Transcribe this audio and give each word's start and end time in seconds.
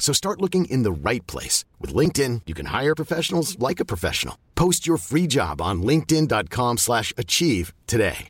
So 0.00 0.12
start 0.14 0.40
looking 0.40 0.64
in 0.64 0.82
the 0.82 1.10
right 1.10 1.26
place. 1.26 1.64
With 1.78 1.94
LinkedIn, 1.94 2.40
you 2.46 2.54
can 2.54 2.66
hire 2.66 2.94
professionals 2.94 3.56
like 3.68 3.82
a 3.82 3.84
professional. 3.84 4.34
Post 4.54 4.88
your 4.88 4.98
free 4.98 5.28
job 5.28 5.60
on 5.60 5.82
linkedin.com 5.82 6.78
slash 6.78 7.12
achieve 7.16 7.72
today. 7.86 8.26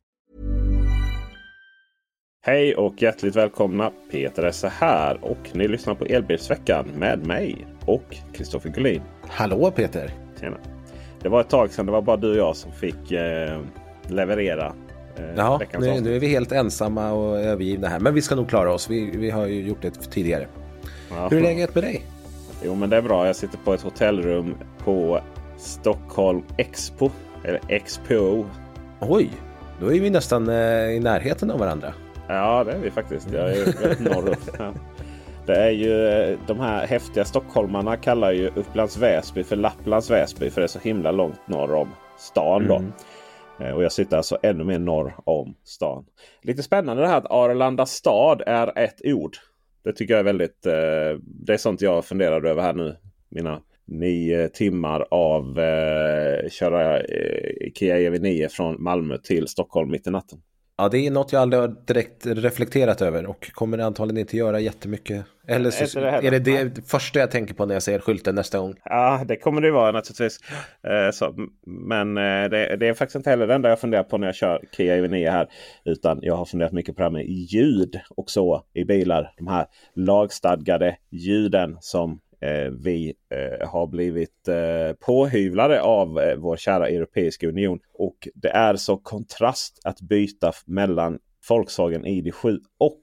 Hej 2.42 2.74
och 2.74 3.02
hjärtligt 3.02 3.36
välkomna! 3.36 3.92
Peter 4.10 4.42
Esse 4.42 4.68
här 4.68 5.24
och 5.24 5.38
ni 5.52 5.68
lyssnar 5.68 5.94
på 5.94 6.04
Elbilsveckan 6.04 6.86
med 6.86 7.26
mig 7.26 7.66
och 7.86 8.16
Kristoffer 8.32 8.68
Gullin. 8.68 9.02
Hallå 9.28 9.70
Peter! 9.70 10.12
Tjena! 10.40 10.56
Det 11.22 11.28
var 11.28 11.40
ett 11.40 11.50
tag 11.50 11.70
sedan 11.72 11.86
det 11.86 11.92
var 11.92 12.02
bara 12.02 12.16
du 12.16 12.30
och 12.30 12.36
jag 12.36 12.56
som 12.56 12.72
fick 12.72 13.12
eh, 13.12 13.60
leverera 14.08 14.74
eh, 15.16 15.24
Ja, 15.36 15.60
nu, 15.78 16.00
nu 16.00 16.16
är 16.16 16.20
vi 16.20 16.26
helt 16.26 16.52
ensamma 16.52 17.12
och 17.12 17.40
övergivna 17.40 17.88
här. 17.88 18.00
Men 18.00 18.14
vi 18.14 18.22
ska 18.22 18.34
nog 18.34 18.48
klara 18.48 18.74
oss. 18.74 18.90
Vi, 18.90 19.16
vi 19.16 19.30
har 19.30 19.46
ju 19.46 19.66
gjort 19.66 19.82
det 19.82 19.90
tidigare. 19.90 20.48
Ja. 21.10 21.28
Hur 21.28 21.38
är 21.38 21.42
läget 21.42 21.74
med 21.74 21.84
dig? 21.84 22.02
Jo 22.64 22.74
men 22.74 22.90
det 22.90 22.96
är 22.96 23.02
bra. 23.02 23.26
Jag 23.26 23.36
sitter 23.36 23.58
på 23.58 23.74
ett 23.74 23.82
hotellrum 23.82 24.54
på 24.84 25.20
Stockholm 25.58 26.42
Expo. 26.56 27.10
Eller 27.44 27.60
Expo. 27.68 28.44
Oj, 29.00 29.30
då 29.80 29.92
är 29.94 30.00
vi 30.00 30.10
nästan 30.10 30.48
eh, 30.48 30.90
i 30.90 31.00
närheten 31.00 31.50
av 31.50 31.58
varandra. 31.58 31.94
Ja 32.28 32.64
det 32.64 32.72
är 32.72 32.78
vi 32.78 32.90
faktiskt. 32.90 33.32
Jag 33.32 33.50
är 33.50 34.00
norrut. 34.00 34.50
Ja. 34.58 34.72
Det 35.46 35.56
är 35.56 35.70
ju 35.70 36.06
eh, 36.08 36.38
de 36.46 36.60
här 36.60 36.86
häftiga 36.86 37.24
stockholmarna 37.24 37.96
kallar 37.96 38.32
ju 38.32 38.48
Upplands 38.48 38.96
Väsby 38.96 39.42
för 39.44 39.56
Lapplands 39.56 40.10
Väsby. 40.10 40.50
För 40.50 40.60
det 40.60 40.64
är 40.64 40.68
så 40.68 40.78
himla 40.78 41.10
långt 41.10 41.40
norr 41.48 41.74
om 41.74 41.88
stan 42.18 42.66
då. 42.68 42.76
Mm. 42.76 42.92
Eh, 43.60 43.70
Och 43.70 43.82
jag 43.84 43.92
sitter 43.92 44.16
alltså 44.16 44.38
ännu 44.42 44.64
mer 44.64 44.78
norr 44.78 45.14
om 45.24 45.54
stan. 45.64 46.04
Lite 46.42 46.62
spännande 46.62 47.02
det 47.02 47.08
här 47.08 47.16
att 47.18 47.30
Arlanda 47.30 47.86
stad 47.86 48.42
är 48.46 48.78
ett 48.78 49.00
ord. 49.04 49.36
Det 49.82 49.92
tycker 49.92 50.14
jag 50.14 50.20
är 50.20 50.24
väldigt... 50.24 50.66
Eh, 50.66 51.22
det 51.22 51.52
är 51.52 51.56
sånt 51.56 51.80
jag 51.80 52.04
funderar 52.04 52.44
över 52.46 52.62
här 52.62 52.74
nu. 52.74 52.96
Mina 53.28 53.62
nio 53.84 54.48
timmar 54.48 55.06
av 55.10 55.58
eh, 55.58 56.48
köra 56.48 57.00
eh, 57.00 57.66
Ikea 57.66 58.10
EV9 58.10 58.48
från 58.48 58.82
Malmö 58.82 59.18
till 59.18 59.48
Stockholm 59.48 59.90
mitt 59.90 60.06
i 60.06 60.10
natten. 60.10 60.42
Ja, 60.80 60.88
det 60.88 61.06
är 61.06 61.10
något 61.10 61.32
jag 61.32 61.42
aldrig 61.42 61.60
har 61.60 61.68
direkt 61.86 62.26
reflekterat 62.26 63.02
över 63.02 63.26
och 63.26 63.52
kommer 63.52 63.78
antagligen 63.78 64.20
inte 64.20 64.36
göra 64.36 64.60
jättemycket. 64.60 65.24
Eller 65.46 65.70
så 65.70 65.84
Inte 65.84 66.00
det 66.00 66.10
heller. 66.10 66.32
är 66.32 66.40
det 66.40 66.64
det 66.64 66.88
första 66.88 67.18
jag 67.18 67.30
tänker 67.30 67.54
på 67.54 67.66
när 67.66 67.74
jag 67.74 67.82
ser 67.82 67.98
skylten 67.98 68.34
nästa 68.34 68.58
gång. 68.58 68.74
Ja, 68.84 69.24
det 69.28 69.36
kommer 69.36 69.60
det 69.60 69.70
vara 69.70 69.92
naturligtvis. 69.92 70.38
Eh, 70.82 71.10
så, 71.12 71.34
men 71.66 72.16
eh, 72.16 72.50
det, 72.50 72.76
det 72.76 72.88
är 72.88 72.94
faktiskt 72.94 73.16
inte 73.16 73.30
heller 73.30 73.46
det 73.46 73.54
enda 73.54 73.68
jag 73.68 73.80
funderar 73.80 74.02
på 74.02 74.18
när 74.18 74.26
jag 74.26 74.34
kör 74.34 74.60
Kia 74.76 74.96
EV9 74.96 75.30
här. 75.30 75.48
Utan 75.84 76.18
jag 76.22 76.36
har 76.36 76.44
funderat 76.44 76.72
mycket 76.72 76.96
på 76.96 77.00
det 77.00 77.04
här 77.04 77.10
med 77.10 77.26
ljud 77.28 78.00
och 78.16 78.30
så 78.30 78.64
i 78.74 78.84
bilar. 78.84 79.34
De 79.38 79.46
här 79.46 79.66
lagstadgade 79.94 80.96
ljuden 81.10 81.76
som 81.80 82.20
vi 82.70 83.14
eh, 83.30 83.68
har 83.68 83.86
blivit 83.86 84.48
eh, 84.48 84.96
påhyvlade 85.06 85.82
av 85.82 86.20
eh, 86.20 86.36
vår 86.36 86.56
kära 86.56 86.88
Europeiska 86.88 87.48
Union. 87.48 87.78
Och 87.94 88.28
det 88.34 88.48
är 88.48 88.76
så 88.76 88.96
kontrast 88.96 89.80
att 89.84 90.00
byta 90.00 90.52
mellan 90.66 91.18
Volkswagen 91.48 92.04
ID7 92.04 92.58
och 92.78 93.02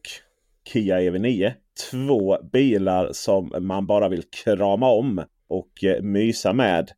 Kia 0.74 1.00
EV9. 1.00 1.52
Två 1.92 2.38
bilar 2.52 3.10
som 3.12 3.54
man 3.60 3.88
bara 3.88 4.10
vill 4.10 4.24
krama 4.24 4.90
om 4.90 5.24
och 5.50 5.84
eh, 5.84 6.02
mysa 6.02 6.54
med. 6.54 6.92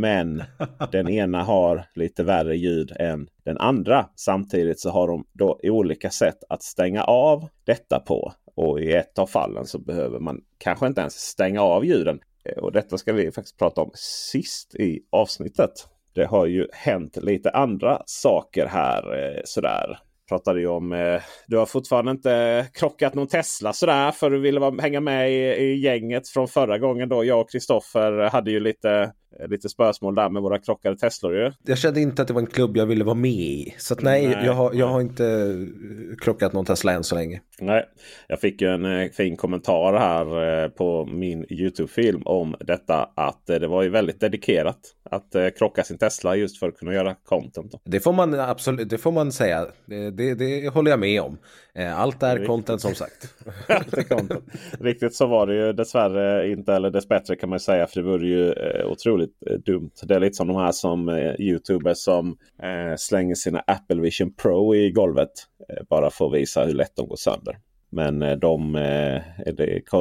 Men 0.00 0.42
den 0.92 1.08
ena 1.08 1.42
har 1.42 1.84
lite 1.94 2.22
värre 2.22 2.56
ljud 2.56 2.92
än 2.96 3.28
den 3.44 3.58
andra. 3.58 4.06
Samtidigt 4.16 4.80
så 4.80 4.90
har 4.90 5.08
de 5.08 5.24
då 5.32 5.60
olika 5.62 6.10
sätt 6.10 6.38
att 6.48 6.62
stänga 6.62 7.04
av 7.04 7.48
detta 7.64 7.98
på. 7.98 8.32
Och 8.54 8.80
i 8.80 8.92
ett 8.92 9.18
av 9.18 9.26
fallen 9.26 9.66
så 9.66 9.78
behöver 9.78 10.18
man 10.18 10.40
kanske 10.58 10.86
inte 10.86 11.00
ens 11.00 11.14
stänga 11.14 11.62
av 11.62 11.84
ljuden. 11.84 12.20
Eh, 12.44 12.58
och 12.58 12.72
detta 12.72 12.98
ska 12.98 13.12
vi 13.12 13.32
faktiskt 13.32 13.58
prata 13.58 13.80
om 13.80 13.90
sist 13.94 14.74
i 14.74 15.00
avsnittet. 15.10 15.70
Det 16.14 16.24
har 16.24 16.46
ju 16.46 16.66
hänt 16.72 17.16
lite 17.16 17.50
andra 17.50 18.02
saker 18.06 18.66
här 18.66 19.22
eh, 19.22 19.40
sådär 19.44 19.98
pratade 20.30 20.60
ju 20.60 20.66
om. 20.66 20.92
Eh, 20.92 21.22
du 21.46 21.56
har 21.56 21.66
fortfarande 21.66 22.10
inte 22.10 22.66
krockat 22.74 23.14
någon 23.14 23.26
Tesla 23.26 23.72
sådär 23.72 24.10
för 24.10 24.30
du 24.30 24.38
ville 24.38 24.80
hänga 24.80 25.00
med 25.00 25.32
i, 25.32 25.34
i 25.34 25.80
gänget 25.80 26.28
från 26.28 26.48
förra 26.48 26.78
gången 26.78 27.08
då. 27.08 27.24
Jag 27.24 27.40
och 27.40 27.50
Kristoffer 27.50 28.30
hade 28.30 28.50
ju 28.50 28.60
lite, 28.60 29.12
lite 29.48 29.68
spörsmål 29.68 30.14
där 30.14 30.28
med 30.28 30.42
våra 30.42 30.58
krockade 30.58 30.96
Teslor 30.96 31.36
ju. 31.36 31.52
Jag 31.62 31.78
kände 31.78 32.00
inte 32.00 32.22
att 32.22 32.28
det 32.28 32.34
var 32.34 32.40
en 32.40 32.46
klubb 32.46 32.76
jag 32.76 32.86
ville 32.86 33.04
vara 33.04 33.14
med 33.14 33.30
i. 33.30 33.74
Så 33.78 33.94
att 33.94 34.02
nej, 34.02 34.26
Nej, 34.28 34.46
jag, 34.46 34.52
har, 34.52 34.74
jag 34.74 34.86
har 34.86 35.00
inte 35.00 35.26
eh, 35.26 36.16
krockat 36.24 36.52
någon 36.52 36.64
Tesla 36.64 36.92
än 36.92 37.04
så 37.04 37.14
länge. 37.14 37.40
Nej, 37.60 37.84
jag 38.28 38.40
fick 38.40 38.60
ju 38.60 38.68
en 38.68 38.84
eh, 38.84 39.10
fin 39.10 39.36
kommentar 39.36 39.92
här 39.92 40.62
eh, 40.64 40.68
på 40.68 41.06
min 41.06 41.46
Youtube-film 41.48 42.22
om 42.24 42.56
detta 42.60 43.10
att 43.16 43.50
eh, 43.50 43.56
det 43.56 43.68
var 43.68 43.82
ju 43.82 43.88
väldigt 43.88 44.20
dedikerat 44.20 44.78
att 45.10 45.34
eh, 45.34 45.48
krocka 45.58 45.84
sin 45.84 45.98
Tesla 45.98 46.36
just 46.36 46.58
för 46.58 46.68
att 46.68 46.78
kunna 46.78 46.94
göra 46.94 47.14
content. 47.14 47.72
Då. 47.72 47.80
Det 47.84 48.00
får 48.00 48.12
man 48.12 48.40
absolut, 48.40 48.88
det 48.88 48.98
får 48.98 49.12
man 49.12 49.32
säga. 49.32 49.66
Det, 49.86 50.34
det, 50.34 50.68
håller 50.68 50.90
jag 50.90 51.00
med 51.00 51.20
om. 51.22 51.38
Eh, 51.74 52.00
Allt 52.00 52.22
är 52.22 52.32
Riktigt. 52.32 52.48
content 52.48 52.80
som 52.80 52.94
sagt. 52.94 53.34
Content. 54.08 54.44
Riktigt 54.80 55.14
så 55.14 55.26
var 55.26 55.46
det 55.46 55.54
ju 55.54 55.72
dessvärre 55.72 56.50
inte, 56.50 56.74
eller 56.74 56.90
dessbättre 56.90 57.36
kan 57.36 57.48
man 57.48 57.60
säga, 57.60 57.86
för 57.86 58.02
det 58.02 58.08
vore 58.08 58.26
ju 58.26 58.52
eh, 58.52 58.86
otroligt 59.20 59.36
eh, 59.50 59.72
dumt. 59.72 59.90
Det 60.02 60.14
är 60.14 60.20
lite 60.20 60.36
som 60.36 60.48
de 60.48 60.56
här 60.56 60.72
som 60.72 61.08
eh, 61.08 61.40
Youtubers 61.40 61.98
som 61.98 62.36
eh, 62.62 62.96
slänger 62.96 63.34
sina 63.34 63.60
Apple 63.66 64.00
Vision 64.00 64.34
Pro 64.34 64.74
i 64.74 64.90
golvet. 64.90 65.30
Eh, 65.68 65.84
bara 65.90 66.10
för 66.10 66.26
att 66.26 66.34
visa 66.34 66.64
hur 66.64 66.74
lätt 66.74 66.96
de 66.96 67.08
går 67.08 67.16
sönder. 67.16 67.58
Men 67.92 68.22
eh, 68.22 68.36
de, 68.36 68.76
eh, 68.76 69.22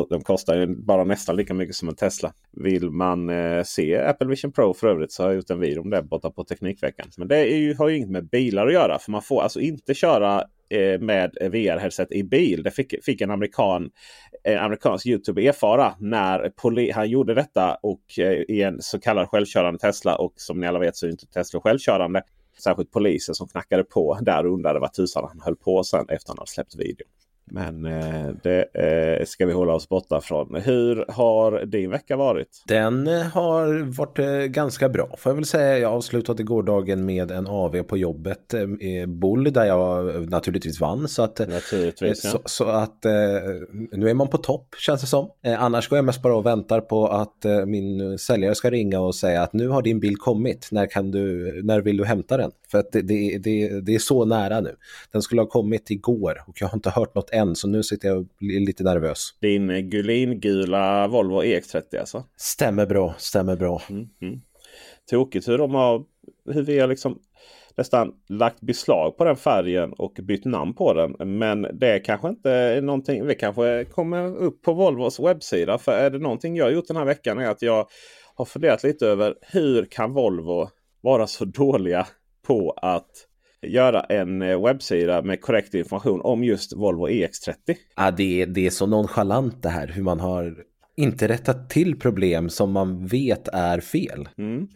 de 0.09 0.21
kostar 0.21 0.55
ju 0.55 0.67
bara 0.67 1.03
nästan 1.03 1.35
lika 1.35 1.53
mycket 1.53 1.75
som 1.75 1.89
en 1.89 1.95
Tesla. 1.95 2.33
Vill 2.51 2.89
man 2.89 3.29
eh, 3.29 3.63
se 3.63 3.97
Apple 3.97 4.27
Vision 4.27 4.51
Pro 4.51 4.73
för 4.73 4.87
övrigt 4.87 5.11
så 5.11 5.23
har 5.23 5.29
jag 5.29 5.35
gjort 5.35 5.49
en 5.49 5.59
video 5.59 5.81
om 5.81 5.89
det 5.89 6.01
borta 6.01 6.31
på 6.31 6.43
Teknikveckan. 6.43 7.07
Men 7.17 7.27
det 7.27 7.37
är 7.37 7.57
ju, 7.57 7.75
har 7.75 7.89
ju 7.89 7.97
inget 7.97 8.09
med 8.09 8.29
bilar 8.29 8.67
att 8.67 8.73
göra. 8.73 8.99
För 8.99 9.11
man 9.11 9.21
får 9.21 9.41
alltså 9.41 9.59
inte 9.59 9.93
köra 9.93 10.43
med 10.99 11.37
VR-headset 11.41 12.11
i 12.11 12.23
bil. 12.23 12.63
Det 12.63 12.71
fick, 12.71 13.03
fick 13.03 13.21
en 13.21 13.31
amerikan 13.31 13.89
en 14.43 14.57
amerikansk 14.57 15.05
Youtube 15.05 15.47
erfara 15.47 15.95
när 15.99 16.49
poli- 16.49 16.93
han 16.93 17.09
gjorde 17.09 17.33
detta 17.33 17.77
och 17.83 18.01
i 18.47 18.61
en 18.61 18.81
så 18.81 18.99
kallad 18.99 19.29
självkörande 19.29 19.79
Tesla. 19.79 20.15
Och 20.15 20.33
som 20.35 20.59
ni 20.59 20.67
alla 20.67 20.79
vet 20.79 20.95
så 20.95 21.05
är 21.05 21.11
inte 21.11 21.27
Tesla 21.27 21.61
självkörande. 21.61 22.21
Särskilt 22.63 22.91
polisen 22.91 23.35
som 23.35 23.47
knackade 23.47 23.83
på 23.83 24.19
där 24.21 24.45
och 24.45 24.53
undrade 24.53 24.79
vad 24.79 24.93
tusan 24.93 25.25
han 25.27 25.41
höll 25.41 25.55
på 25.55 25.83
sen 25.83 26.05
efter 26.09 26.29
han 26.29 26.37
hade 26.37 26.51
släppt 26.51 26.75
videon. 26.75 27.07
Men 27.51 27.85
eh, 27.85 28.29
det 28.43 28.61
eh, 28.73 29.25
ska 29.25 29.45
vi 29.45 29.53
hålla 29.53 29.73
oss 29.73 29.89
borta 29.89 30.21
från. 30.21 30.55
Hur 30.55 31.05
har 31.09 31.65
din 31.65 31.89
vecka 31.89 32.15
varit? 32.17 32.63
Den 32.67 33.07
eh, 33.07 33.21
har 33.21 33.91
varit 33.97 34.51
ganska 34.51 34.89
bra 34.89 35.15
får 35.17 35.29
jag 35.29 35.35
väl 35.35 35.45
säga. 35.45 35.77
Jag 35.77 35.93
avslutade 35.93 36.43
gårdagen 36.43 37.05
med 37.05 37.31
en 37.31 37.47
AV 37.47 37.83
på 37.83 37.97
jobbet, 37.97 38.53
Bull, 39.07 39.53
där 39.53 39.65
jag 39.65 40.29
naturligtvis 40.29 40.79
vann. 40.81 41.07
Så 41.07 41.23
att, 41.23 41.39
Naturligtvis. 41.39 42.21
så, 42.21 42.27
Ja. 42.33 42.41
så 42.45 42.65
att 42.65 43.05
eh, 43.05 43.11
nu 43.91 44.09
är 44.09 44.13
man 44.13 44.27
på 44.27 44.37
topp 44.37 44.75
känns 44.77 45.01
det 45.01 45.07
som. 45.07 45.29
Annars 45.57 45.87
går 45.89 45.97
jag 45.97 46.05
mest 46.05 46.21
bara 46.21 46.35
och 46.35 46.45
väntar 46.45 46.81
på 46.81 47.07
att 47.07 47.45
min 47.67 48.17
säljare 48.19 48.55
ska 48.55 48.69
ringa 48.69 48.99
och 48.99 49.15
säga 49.15 49.41
att 49.41 49.53
nu 49.53 49.67
har 49.67 49.81
din 49.81 49.99
bil 49.99 50.17
kommit. 50.17 50.67
När, 50.71 50.85
kan 50.85 51.11
du, 51.11 51.61
när 51.63 51.81
vill 51.81 51.97
du 51.97 52.05
hämta 52.05 52.37
den? 52.37 52.51
För 52.71 52.77
att 52.77 52.91
det, 52.91 53.01
det, 53.01 53.37
det, 53.37 53.81
det 53.81 53.95
är 53.95 53.99
så 53.99 54.25
nära 54.25 54.61
nu. 54.61 54.75
Den 55.11 55.21
skulle 55.21 55.41
ha 55.41 55.47
kommit 55.47 55.89
igår 55.89 56.43
och 56.47 56.61
jag 56.61 56.67
har 56.67 56.77
inte 56.77 56.89
hört 56.89 57.15
något 57.15 57.29
än 57.29 57.55
så 57.55 57.67
nu 57.67 57.83
sitter 57.83 58.07
jag 58.07 58.27
lite 58.39 58.83
nervös. 58.83 59.33
Din 59.41 59.89
Gulin-gula 59.89 61.07
Volvo 61.07 61.43
EX30 61.43 61.99
alltså? 61.99 62.23
Stämmer 62.37 62.85
bra, 62.85 63.15
stämmer 63.17 63.55
bra. 63.55 63.81
Mm, 63.89 64.07
mm. 64.21 64.41
Tokigt 65.09 65.47
hur 65.47 65.57
de 65.57 65.73
har... 65.73 66.03
Hur 66.53 66.63
vi 66.63 66.79
har 66.79 66.87
liksom... 66.87 67.19
nästan 67.77 68.13
lagt 68.29 68.61
beslag 68.61 69.17
på 69.17 69.23
den 69.23 69.35
färgen 69.35 69.93
och 69.93 70.19
bytt 70.23 70.45
namn 70.45 70.73
på 70.73 70.93
den. 70.93 71.37
Men 71.37 71.61
det 71.61 71.99
kanske 71.99 72.29
inte 72.29 72.51
är 72.51 72.81
någonting. 72.81 73.27
Det 73.27 73.35
kanske 73.35 73.85
kommer 73.85 74.37
upp 74.37 74.61
på 74.61 74.73
Volvos 74.73 75.19
webbsida. 75.19 75.77
För 75.77 75.91
är 75.91 76.09
det 76.09 76.19
någonting 76.19 76.55
jag 76.55 76.73
gjort 76.73 76.87
den 76.87 76.97
här 76.97 77.05
veckan 77.05 77.39
är 77.39 77.49
att 77.49 77.61
jag 77.61 77.87
har 78.35 78.45
funderat 78.45 78.83
lite 78.83 79.07
över 79.07 79.35
hur 79.41 79.85
kan 79.85 80.13
Volvo 80.13 80.69
vara 81.01 81.27
så 81.27 81.45
dåliga 81.45 82.07
på 82.47 82.71
att 82.71 83.25
göra 83.61 84.01
en 84.01 84.41
eh, 84.41 84.61
webbsida 84.63 85.21
med 85.21 85.41
korrekt 85.41 85.73
information 85.73 86.21
om 86.21 86.43
just 86.43 86.75
Volvo 86.75 87.07
EX30. 87.07 87.53
Ja, 87.95 88.11
det, 88.11 88.41
är, 88.41 88.45
det 88.47 88.65
är 88.65 88.69
så 88.69 88.85
nonchalant 88.85 89.63
det 89.63 89.69
här 89.69 89.87
hur 89.87 90.03
man 90.03 90.19
har 90.19 90.65
inte 90.97 91.27
rättat 91.27 91.69
till 91.69 91.99
problem 91.99 92.49
som 92.49 92.71
man 92.71 93.07
vet 93.07 93.47
är 93.47 93.79
fel. 93.79 94.29
Mm. 94.37 94.67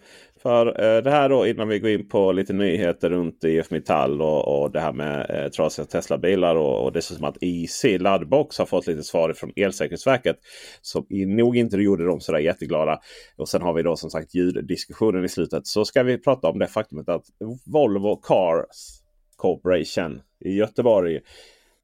För 0.43 0.67
eh, 0.67 1.03
det 1.03 1.11
här 1.11 1.29
då 1.29 1.47
innan 1.47 1.67
vi 1.67 1.79
går 1.79 1.89
in 1.89 2.07
på 2.07 2.31
lite 2.31 2.53
nyheter 2.53 3.09
runt 3.09 3.43
IF 3.43 3.71
Metall 3.71 4.21
och, 4.21 4.61
och 4.61 4.71
det 4.71 4.79
här 4.79 4.93
med 4.93 5.25
eh, 5.29 5.49
trasiga 5.49 5.85
Tesla-bilar 5.85 6.55
och, 6.55 6.87
och 6.87 7.03
som 7.03 7.23
att 7.23 7.37
IC 7.41 7.85
Laddbox 7.99 8.57
har 8.57 8.65
fått 8.65 8.87
lite 8.87 9.03
svar 9.03 9.33
från 9.33 9.51
Elsäkerhetsverket. 9.55 10.37
Som 10.81 11.05
nog 11.09 11.57
inte 11.57 11.77
gjorde 11.77 12.05
dem 12.05 12.19
sådär 12.19 12.39
jätteglada. 12.39 12.99
Och 13.37 13.49
sen 13.49 13.61
har 13.61 13.73
vi 13.73 13.83
då 13.83 13.95
som 13.95 14.09
sagt 14.09 14.35
ljuddiskussionen 14.35 15.25
i 15.25 15.29
slutet. 15.29 15.67
Så 15.67 15.85
ska 15.85 16.03
vi 16.03 16.17
prata 16.17 16.47
om 16.47 16.59
det 16.59 16.67
faktumet 16.67 17.09
att 17.09 17.25
Volvo 17.65 18.15
Cars 18.15 19.01
Corporation 19.35 20.21
i 20.39 20.53
Göteborg 20.53 21.19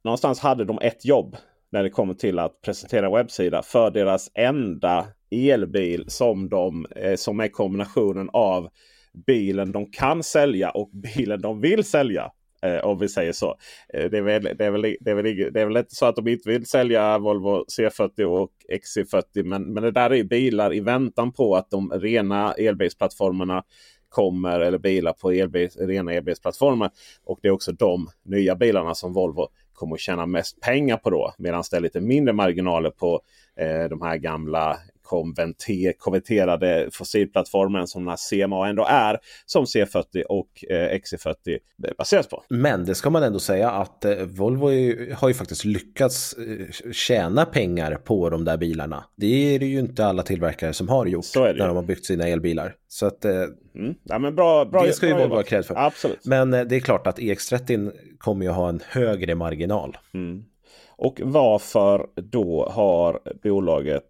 någonstans 0.03 0.39
hade 0.39 0.65
de 0.65 0.79
ett 0.81 1.05
jobb 1.05 1.35
när 1.71 1.83
det 1.83 1.89
kommer 1.89 2.13
till 2.13 2.39
att 2.39 2.61
presentera 2.61 3.05
en 3.05 3.11
webbsida 3.11 3.61
för 3.61 3.91
deras 3.91 4.31
enda 4.33 5.07
elbil 5.31 6.05
som, 6.07 6.49
de, 6.49 6.85
eh, 6.95 7.15
som 7.15 7.39
är 7.39 7.47
kombinationen 7.47 8.29
av 8.33 8.69
bilen 9.27 9.71
de 9.71 9.91
kan 9.91 10.23
sälja 10.23 10.69
och 10.69 10.89
bilen 11.15 11.41
de 11.41 11.61
vill 11.61 11.83
sälja. 11.83 12.31
Eh, 12.61 12.85
om 12.85 12.99
vi 12.99 13.09
säger 13.09 13.31
så. 13.31 13.55
Eh, 13.93 14.09
det, 14.09 14.17
är 14.17 14.21
väl, 14.21 14.43
det, 14.43 14.65
är 14.65 14.71
väl, 14.71 14.81
det, 14.81 15.11
är 15.11 15.15
väl, 15.15 15.53
det 15.53 15.61
är 15.61 15.65
väl 15.65 15.77
inte 15.77 15.95
så 15.95 16.05
att 16.05 16.15
de 16.15 16.27
inte 16.27 16.49
vill 16.49 16.65
sälja 16.65 17.17
Volvo 17.17 17.65
C40 17.79 18.23
och 18.23 18.51
XC40. 18.69 19.43
Men, 19.43 19.73
men 19.73 19.83
det 19.83 19.91
där 19.91 20.13
är 20.13 20.23
bilar 20.23 20.73
i 20.73 20.79
väntan 20.79 21.31
på 21.31 21.55
att 21.55 21.69
de 21.69 21.91
rena 21.91 22.53
elbilsplattformarna 22.53 23.63
kommer 24.09 24.59
eller 24.59 24.77
bilar 24.77 25.13
på 25.13 25.31
elbil, 25.31 25.69
rena 25.79 26.13
elbilsplattformar. 26.13 26.91
Och 27.25 27.39
det 27.41 27.47
är 27.47 27.51
också 27.51 27.71
de 27.71 28.07
nya 28.25 28.55
bilarna 28.55 28.95
som 28.95 29.13
Volvo 29.13 29.47
kommer 29.73 29.95
att 29.95 29.99
tjäna 29.99 30.25
mest 30.25 30.61
pengar 30.61 30.97
på 30.97 31.09
då. 31.09 31.33
Medan 31.37 31.63
det 31.71 31.77
är 31.77 31.81
lite 31.81 32.01
mindre 32.01 32.33
marginaler 32.33 32.89
på 32.89 33.21
eh, 33.55 33.89
de 33.89 34.01
här 34.01 34.17
gamla 34.17 34.77
konverterade 35.97 36.89
fossilplattformen 36.91 37.87
som 37.87 38.05
den 38.05 38.09
här 38.09 38.47
CMA 38.47 38.69
ändå 38.69 38.85
är. 38.89 39.17
Som 39.45 39.65
C40 39.65 40.23
och 40.29 40.65
eh, 40.69 40.97
XC40 40.97 41.57
baseras 41.97 42.27
på. 42.27 42.43
Men 42.49 42.85
det 42.85 42.95
ska 42.95 43.09
man 43.09 43.23
ändå 43.23 43.39
säga 43.39 43.71
att 43.71 44.05
eh, 44.05 44.15
Volvo 44.15 44.71
ju, 44.71 45.13
har 45.13 45.27
ju 45.27 45.33
faktiskt 45.33 45.65
lyckats 45.65 46.33
eh, 46.33 46.91
tjäna 46.91 47.45
pengar 47.45 47.95
på 47.95 48.29
de 48.29 48.45
där 48.45 48.57
bilarna. 48.57 49.03
Det 49.15 49.55
är 49.55 49.59
det 49.59 49.65
ju 49.65 49.79
inte 49.79 50.05
alla 50.05 50.23
tillverkare 50.23 50.73
som 50.73 50.89
har 50.89 51.05
gjort 51.05 51.25
när 51.35 51.67
de 51.67 51.75
har 51.75 51.83
byggt 51.83 52.05
sina 52.05 52.27
elbilar. 52.27 52.75
Så 52.87 53.05
att, 53.05 53.25
eh, 53.25 53.43
mm. 53.75 53.95
ja, 54.03 54.19
men 54.19 54.35
bra, 54.35 54.65
bra, 54.65 54.83
det 54.83 54.93
ska 54.93 55.07
ju 55.07 55.13
Volvo 55.13 55.35
ha 55.35 55.43
cred 55.43 55.65
för. 55.65 55.75
Absolut. 55.75 56.25
Men 56.25 56.53
eh, 56.53 56.63
det 56.63 56.75
är 56.75 56.79
klart 56.79 57.07
att 57.07 57.19
EX30 57.19 57.91
kommer 58.17 58.45
ju 58.45 58.51
ha 58.51 58.69
en 58.69 58.81
högre 58.87 59.35
marginal. 59.35 59.97
Mm. 60.13 60.43
Och 60.97 61.21
varför 61.23 62.07
då 62.15 62.69
har 62.71 63.19
bolaget 63.43 64.03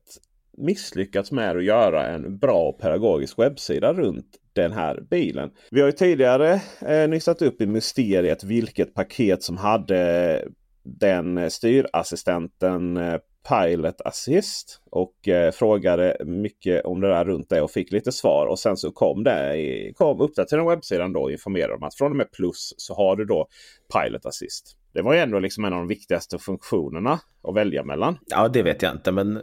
misslyckats 0.59 1.31
med 1.31 1.57
att 1.57 1.63
göra 1.63 2.07
en 2.07 2.37
bra 2.37 2.71
pedagogisk 2.71 3.39
webbsida 3.39 3.93
runt 3.93 4.25
den 4.53 4.71
här 4.71 5.01
bilen. 5.09 5.49
Vi 5.71 5.79
har 5.81 5.87
ju 5.87 5.91
tidigare 5.91 6.61
eh, 6.81 7.09
nystat 7.09 7.41
upp 7.41 7.61
i 7.61 7.67
mysteriet 7.67 8.43
vilket 8.43 8.93
paket 8.93 9.43
som 9.43 9.57
hade 9.57 10.43
den 10.83 11.51
styrassistenten 11.51 12.97
eh, 12.97 13.17
Pilot 13.49 14.01
Assist 14.01 14.81
och 14.91 15.27
eh, 15.27 15.51
frågade 15.51 16.17
mycket 16.25 16.85
om 16.85 17.01
det 17.01 17.07
där 17.07 17.25
runt 17.25 17.49
det 17.49 17.61
och 17.61 17.71
fick 17.71 17.91
lite 17.91 18.11
svar. 18.11 18.47
Och 18.47 18.59
sen 18.59 18.77
så 18.77 18.91
kom 18.91 19.23
det 19.23 19.55
i, 19.57 19.93
kom 19.95 20.21
uppdateringen 20.21 20.69
webbsidan 20.69 21.13
då 21.13 21.21
och 21.21 21.31
informerade 21.31 21.73
om 21.73 21.83
att 21.83 21.95
från 21.95 22.11
och 22.11 22.17
med 22.17 22.31
plus 22.31 22.73
så 22.77 22.93
har 22.95 23.15
du 23.15 23.25
då 23.25 23.47
Pilot 23.93 24.25
Assist. 24.25 24.75
Det 24.93 25.01
var 25.01 25.13
ju 25.13 25.19
ändå 25.19 25.39
liksom 25.39 25.65
en 25.65 25.73
av 25.73 25.79
de 25.79 25.87
viktigaste 25.87 26.39
funktionerna 26.39 27.19
att 27.43 27.55
välja 27.55 27.83
mellan. 27.83 28.17
Ja, 28.27 28.47
det 28.47 28.63
vet 28.63 28.81
jag 28.81 28.91
inte, 28.91 29.11
men 29.11 29.41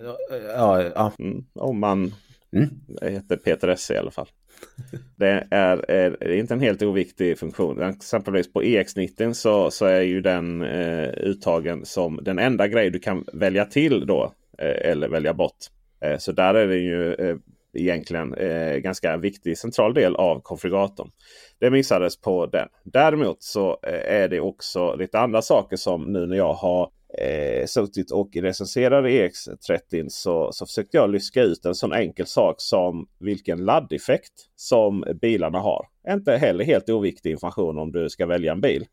ja. 0.57 0.83
ja. 0.83 1.13
Mm, 1.19 1.45
om 1.55 1.81
man 1.81 2.15
mm. 2.53 2.71
heter 3.03 3.37
Peter 3.37 3.69
Esse 3.69 3.95
i 3.95 3.99
alla 3.99 4.11
fall. 4.11 4.29
Det 5.17 5.47
är, 5.51 5.91
är, 5.91 6.17
är, 6.21 6.33
inte 6.33 6.55
en 6.55 6.61
helt 6.61 6.83
oviktig 6.83 7.39
funktion. 7.39 7.83
Exempelvis 7.83 8.53
på 8.53 8.63
EX90 8.63 9.33
så, 9.33 9.71
så 9.71 9.87
är 9.87 10.01
ju 10.01 10.21
den 10.21 10.63
eh, 10.63 11.09
uttagen 11.09 11.85
som 11.85 12.21
den 12.23 12.39
enda 12.39 12.69
grej 12.69 12.91
du 12.91 12.99
kan 12.99 13.25
välja 13.33 13.65
till 13.65 14.07
då. 14.07 14.33
Eh, 14.59 14.91
eller 14.91 15.09
välja 15.09 15.35
bort. 15.35 15.57
Eh, 16.01 16.19
så 16.19 16.33
där 16.33 16.55
är 16.55 16.67
det 16.67 16.79
ju 16.79 17.15
eh, 17.15 17.37
egentligen 17.77 18.35
eh, 18.35 18.77
ganska 18.77 19.17
viktig 19.17 19.59
central 19.59 19.95
del 19.95 20.17
av 20.17 20.41
konfiguratorn. 20.41 21.11
Det 21.59 21.71
missades 21.71 22.21
på 22.21 22.47
den. 22.47 22.69
Däremot 22.85 23.43
så 23.43 23.79
eh, 23.83 24.15
är 24.23 24.29
det 24.29 24.41
också 24.41 24.97
lite 24.97 25.19
andra 25.19 25.43
saker 25.43 25.77
som 25.77 26.13
nu 26.13 26.27
när 26.27 26.37
jag 26.37 26.53
har 26.53 26.91
eh, 27.19 27.67
suttit 27.67 28.11
och 28.11 28.37
recenserade 28.37 29.09
EX30 29.09 30.07
så, 30.09 30.53
så 30.53 30.67
försökte 30.67 30.97
jag 30.97 31.11
lyska 31.11 31.43
ut 31.43 31.65
en 31.65 31.75
sån 31.75 31.93
enkel 31.93 32.27
sak 32.27 32.55
som 32.59 33.09
vilken 33.19 33.65
laddeffekt 33.65 34.33
som 34.57 35.05
bilarna 35.21 35.59
har. 35.59 35.87
Inte 36.09 36.37
heller 36.37 36.65
helt 36.65 36.91
oviktig 36.91 37.31
information 37.31 37.79
om 37.79 37.93
du 37.93 38.09
ska 38.09 38.27
välja 38.27 38.53
en 38.53 38.61
bil. 38.61 38.87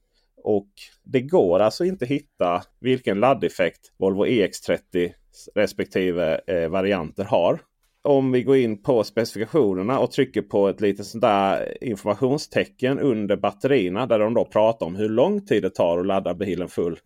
Och 0.43 0.69
det 1.03 1.21
går 1.21 1.59
alltså 1.59 1.85
inte 1.85 2.05
hitta 2.05 2.63
vilken 2.79 3.19
laddeffekt 3.19 3.91
Volvo 3.97 4.25
EX30 4.25 5.11
respektive 5.55 6.41
eh, 6.47 6.69
varianter 6.69 7.23
har 7.23 7.59
om 8.03 8.31
vi 8.31 8.43
går 8.43 8.57
in 8.57 8.81
på 8.81 9.03
specifikationerna 9.03 9.99
och 9.99 10.11
trycker 10.11 10.41
på 10.41 10.67
ett 10.67 10.81
litet 10.81 11.05
sånt 11.05 11.21
där 11.21 11.83
informationstecken 11.83 12.99
under 12.99 13.35
batterierna. 13.35 14.05
Där 14.05 14.19
de 14.19 14.33
då 14.33 14.45
pratar 14.45 14.85
om 14.85 14.95
hur 14.95 15.09
lång 15.09 15.45
tid 15.45 15.63
det 15.63 15.69
tar 15.69 15.99
att 15.99 16.05
ladda 16.05 16.33
bilen 16.33 16.67
full. 16.67 16.99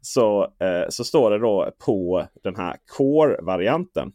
Så, 0.00 0.42
eh, 0.42 0.88
så 0.88 1.04
står 1.04 1.30
det 1.30 1.38
då 1.38 1.70
på 1.86 2.26
den 2.42 2.56
här 2.56 2.76
Core-varianten. 2.96 4.12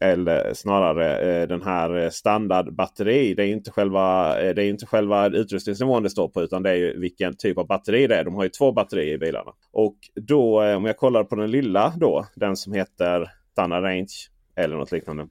Eller 0.00 0.54
snarare 0.54 1.18
eh, 1.18 1.48
den 1.48 1.62
här 1.62 2.10
standardbatteri. 2.10 3.34
Det 3.34 3.44
är 3.44 3.46
inte 3.46 3.70
själva, 3.70 4.38
eh, 4.40 4.54
det 4.54 4.64
är 4.64 4.68
inte 4.68 4.86
själva 4.86 5.28
utrustningsnivån 5.28 6.02
det 6.02 6.10
står 6.10 6.28
på 6.28 6.42
utan 6.42 6.62
det 6.62 6.70
är 6.70 6.74
ju 6.74 7.00
vilken 7.00 7.36
typ 7.36 7.58
av 7.58 7.66
batteri 7.66 8.06
det 8.06 8.16
är. 8.16 8.24
De 8.24 8.34
har 8.34 8.42
ju 8.42 8.48
två 8.48 8.72
batterier 8.72 9.14
i 9.14 9.18
bilarna. 9.18 9.52
Och 9.72 9.96
då 10.14 10.62
eh, 10.62 10.76
om 10.76 10.84
jag 10.84 10.96
kollar 10.96 11.24
på 11.24 11.36
den 11.36 11.50
lilla 11.50 11.92
då. 11.96 12.26
Den 12.34 12.56
som 12.56 12.72
heter 12.72 13.30
standard 13.52 13.84
range 13.84 14.14
eller 14.56 14.76
något 14.76 14.92
liknande. 14.92 15.28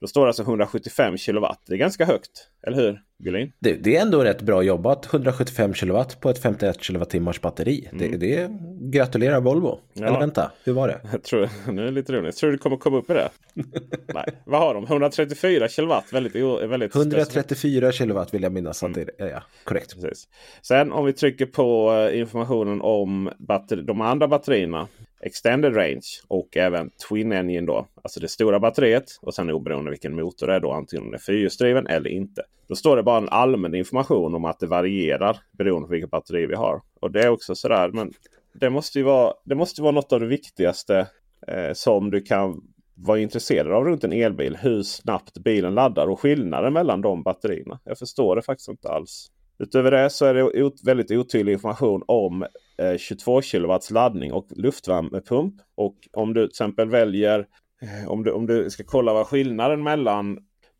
Då 0.00 0.06
står 0.06 0.20
det 0.20 0.26
alltså 0.26 0.42
175 0.42 1.16
kilowatt. 1.16 1.62
Det 1.66 1.74
är 1.74 1.78
ganska 1.78 2.04
högt, 2.04 2.48
eller 2.66 2.76
hur 2.76 3.00
Gullin? 3.18 3.52
Det, 3.58 3.72
det, 3.72 3.96
är 3.96 4.02
ändå 4.02 4.24
rätt 4.24 4.42
bra 4.42 4.62
jobbat, 4.62 5.06
175 5.06 5.74
kilowatt 5.74 6.20
på 6.20 6.30
ett 6.30 6.42
51 6.42 6.82
kilowattimmars 6.82 7.40
batteri. 7.40 7.88
Mm. 7.92 8.10
Det, 8.10 8.16
det 8.16 8.50
gratulerar 8.80 9.40
Volvo. 9.40 9.78
Ja. 9.92 10.06
Eller 10.06 10.18
vänta, 10.18 10.52
hur 10.64 10.72
var 10.72 10.88
det? 10.88 11.00
Jag 11.12 11.22
tror, 11.22 11.48
nu 11.72 11.82
är 11.82 11.84
det 11.84 11.90
lite 11.90 12.12
roligt. 12.12 12.36
Tror 12.36 12.50
du 12.50 12.58
kommer 12.58 12.76
komma 12.76 12.98
upp 12.98 13.10
i 13.10 13.12
det. 13.12 13.30
Nej, 14.14 14.24
vad 14.44 14.60
har 14.60 14.74
de? 14.74 14.84
134 14.84 15.68
kilowatt. 15.68 16.12
Väldigt, 16.12 16.34
väldigt 16.70 16.96
134 16.96 17.92
kilowatt 17.92 18.34
vill 18.34 18.42
jag 18.42 18.52
minnas 18.52 18.82
att 18.82 18.94
det 18.94 19.10
är. 19.18 19.26
Ja, 19.26 19.42
korrekt. 19.64 19.94
Precis. 19.94 20.28
Sen 20.62 20.92
om 20.92 21.04
vi 21.04 21.12
trycker 21.12 21.46
på 21.46 21.92
eh, 21.92 22.20
informationen 22.20 22.80
om 22.80 23.30
batteri, 23.38 23.82
de 23.82 24.00
andra 24.00 24.28
batterierna. 24.28 24.88
Extended 25.20 25.76
Range 25.76 26.06
och 26.28 26.56
även 26.56 26.90
Twin 27.08 27.32
Engine 27.32 27.66
då. 27.66 27.86
Alltså 28.02 28.20
det 28.20 28.28
stora 28.28 28.60
batteriet 28.60 29.04
och 29.22 29.34
sen 29.34 29.50
oberoende 29.50 29.90
vilken 29.90 30.14
motor 30.14 30.46
det 30.46 30.54
är 30.54 30.60
då. 30.60 30.72
Antingen 30.72 31.06
om 31.06 31.14
är 31.14 31.18
fyrhjulsdriven 31.18 31.86
eller 31.86 32.10
inte. 32.10 32.42
Då 32.68 32.74
står 32.74 32.96
det 32.96 33.02
bara 33.02 33.18
en 33.18 33.28
allmän 33.28 33.74
information 33.74 34.34
om 34.34 34.44
att 34.44 34.60
det 34.60 34.66
varierar 34.66 35.36
beroende 35.52 35.86
på 35.86 35.92
vilket 35.92 36.10
batteri 36.10 36.46
vi 36.46 36.54
har. 36.54 36.80
Och 37.00 37.10
det 37.10 37.22
är 37.22 37.28
också 37.28 37.54
sådär. 37.54 37.90
Men 37.92 38.12
det 38.52 38.70
måste 38.70 38.98
ju 38.98 39.04
vara, 39.04 39.34
det 39.44 39.54
måste 39.54 39.82
vara 39.82 39.92
något 39.92 40.12
av 40.12 40.20
det 40.20 40.26
viktigaste 40.26 41.06
eh, 41.46 41.72
som 41.72 42.10
du 42.10 42.20
kan 42.20 42.60
vara 42.94 43.18
intresserad 43.18 43.72
av 43.72 43.84
runt 43.84 44.04
en 44.04 44.12
elbil. 44.12 44.56
Hur 44.56 44.82
snabbt 44.82 45.38
bilen 45.38 45.74
laddar 45.74 46.06
och 46.06 46.20
skillnaden 46.20 46.72
mellan 46.72 47.00
de 47.00 47.22
batterierna. 47.22 47.80
Jag 47.84 47.98
förstår 47.98 48.36
det 48.36 48.42
faktiskt 48.42 48.68
inte 48.68 48.88
alls. 48.88 49.30
Utöver 49.60 49.90
det 49.90 50.10
så 50.10 50.26
är 50.26 50.34
det 50.34 50.70
väldigt 50.84 51.10
otydlig 51.10 51.52
information 51.52 52.02
om 52.06 52.46
eh, 52.78 52.96
22 52.96 53.42
kW 53.42 53.78
laddning 53.90 54.32
och 54.32 54.46
luftvärmepump. 54.56 55.54
Och 55.74 55.96
om 56.12 56.34
du 56.34 56.40
till 56.40 56.50
exempel 56.50 56.88
väljer 56.88 57.46
eh, 57.82 58.10
om 58.10 58.24
du, 58.24 58.30
om 58.30 58.46
du 58.46 58.70
ska 58.70 58.84
kolla 58.86 59.12
vad 59.12 59.26
skillnaden 59.26 59.82
mellan 59.82 60.38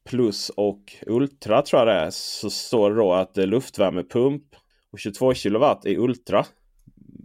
Plus 0.09 0.51
och 0.51 0.81
Ultra 1.07 1.63
tror 1.63 1.81
jag 1.81 1.89
det 1.89 2.01
är. 2.01 2.11
Så 2.11 2.51
står 2.51 2.91
det 2.91 2.97
då 2.97 3.13
att 3.13 3.39
eh, 3.39 3.47
luftvärmepump 3.47 4.43
och 4.93 4.99
22 4.99 5.35
kW 5.35 5.65
är 5.85 5.99
Ultra. 5.99 6.45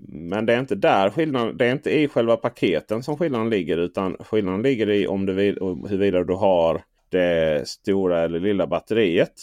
Men 0.07 0.45
det 0.45 0.53
är 0.53 0.59
inte 0.59 0.75
där 0.75 1.09
skillnaden, 1.09 1.57
det 1.57 1.65
är 1.65 1.71
inte 1.71 1.99
i 1.99 2.07
själva 2.07 2.37
paketen 2.37 3.03
som 3.03 3.17
skillnaden 3.17 3.49
ligger. 3.49 3.77
Utan 3.77 4.17
skillnaden 4.19 4.61
ligger 4.61 4.89
i 4.89 5.07
om 5.07 5.25
du 5.25 5.33
vill, 5.33 5.57
huruvida 5.61 6.23
du 6.23 6.33
har 6.33 6.83
det 7.09 7.67
stora 7.67 8.23
eller 8.23 8.39
lilla 8.39 8.67
batteriet. 8.67 9.33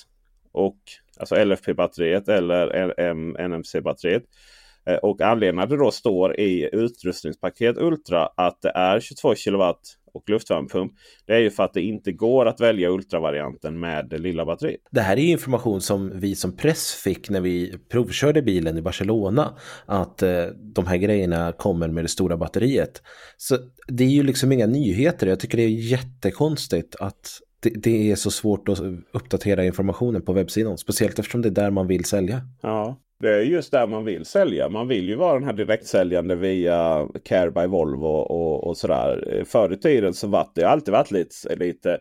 Och, 0.53 0.79
alltså 1.19 1.35
LFP-batteriet 1.45 2.29
eller 2.29 2.95
NMC-batteriet. 3.49 4.23
Eh, 4.87 4.97
och 4.97 5.21
anledningen 5.21 5.65
att 5.65 5.71
det 5.71 5.77
då 5.77 5.91
står 5.91 6.41
i 6.41 6.69
utrustningspaket 6.73 7.77
Ultra 7.79 8.27
att 8.27 8.63
det 8.63 8.71
är 8.75 9.01
22 9.01 9.35
kW 9.35 9.73
och 10.15 10.31
luftvärmepump. 10.31 10.93
Det 11.27 11.33
är 11.33 11.39
ju 11.39 11.51
för 11.51 11.63
att 11.63 11.75
det 11.75 11.81
inte 11.81 12.13
går 12.13 12.47
att 12.47 12.61
välja 12.61 12.91
Ultra-varianten 12.91 13.81
med 13.81 14.09
det 14.09 14.19
lilla 14.19 14.45
batteriet. 14.45 14.81
Det 14.91 15.01
här 15.01 15.17
är 15.17 15.23
information 15.23 15.81
som 15.81 16.21
vi 16.21 16.35
som 16.35 16.57
press 16.57 16.95
fick 16.95 17.31
när 17.31 17.41
vi 17.41 17.79
provkörde 17.91 18.43
bilen 18.43 18.79
i 18.79 18.83
Barcelona. 18.83 19.59
Att 19.87 20.23
eh, 20.23 20.45
de 20.75 20.87
här 20.87 20.97
grejerna 20.97 21.53
kommer 21.53 21.89
med 21.89 22.05
det 22.05 22.09
stora 22.09 22.37
batteriet. 22.37 23.03
Så 23.37 23.59
det 23.89 24.05
är 24.05 24.09
ju 24.09 24.23
liksom 24.23 24.53
inga 24.53 24.67
nyheter. 24.67 25.27
Jag 25.27 25.41
tycker 25.41 25.57
det 25.57 25.65
är 25.65 25.91
jättekonstigt 25.91 26.97
att 27.01 27.41
det, 27.63 27.71
det, 27.71 28.11
är 28.11 28.17
så 28.17 28.31
svårt 28.31 28.69
att 28.69 28.81
uppdatera 29.13 29.65
informationen 29.65 30.23
på 30.23 30.33
webbsidan. 30.33 30.79
Speciellt 30.79 31.19
eftersom 31.19 31.43
det 31.43 31.49
är 31.49 31.51
där 31.51 31.71
man 31.71 31.87
vill 31.87 32.05
sälja. 32.05 32.41
Ja, 32.61 32.97
det 33.21 33.29
är 33.29 33.41
just 33.41 33.73
där 33.73 33.87
man 33.87 34.05
vill 34.05 34.25
sälja. 34.25 34.69
Man 34.69 34.89
vill 34.89 35.09
ju 35.09 35.17
vara 35.17 35.35
den 35.35 35.45
här 35.45 35.53
direktsäljande 35.53 36.35
via 36.35 37.09
Care 37.25 37.51
by 37.51 37.67
Volvo 37.67 38.07
och, 38.07 38.67
och 38.67 38.77
sådär. 38.77 39.45
Förr 39.47 39.73
i 39.73 39.77
tiden 39.77 40.15
så 40.15 40.27
var 40.27 40.49
det 40.55 40.65
alltid 40.65 40.93
varit 40.93 41.11
lite, 41.11 41.57
lite 41.57 41.99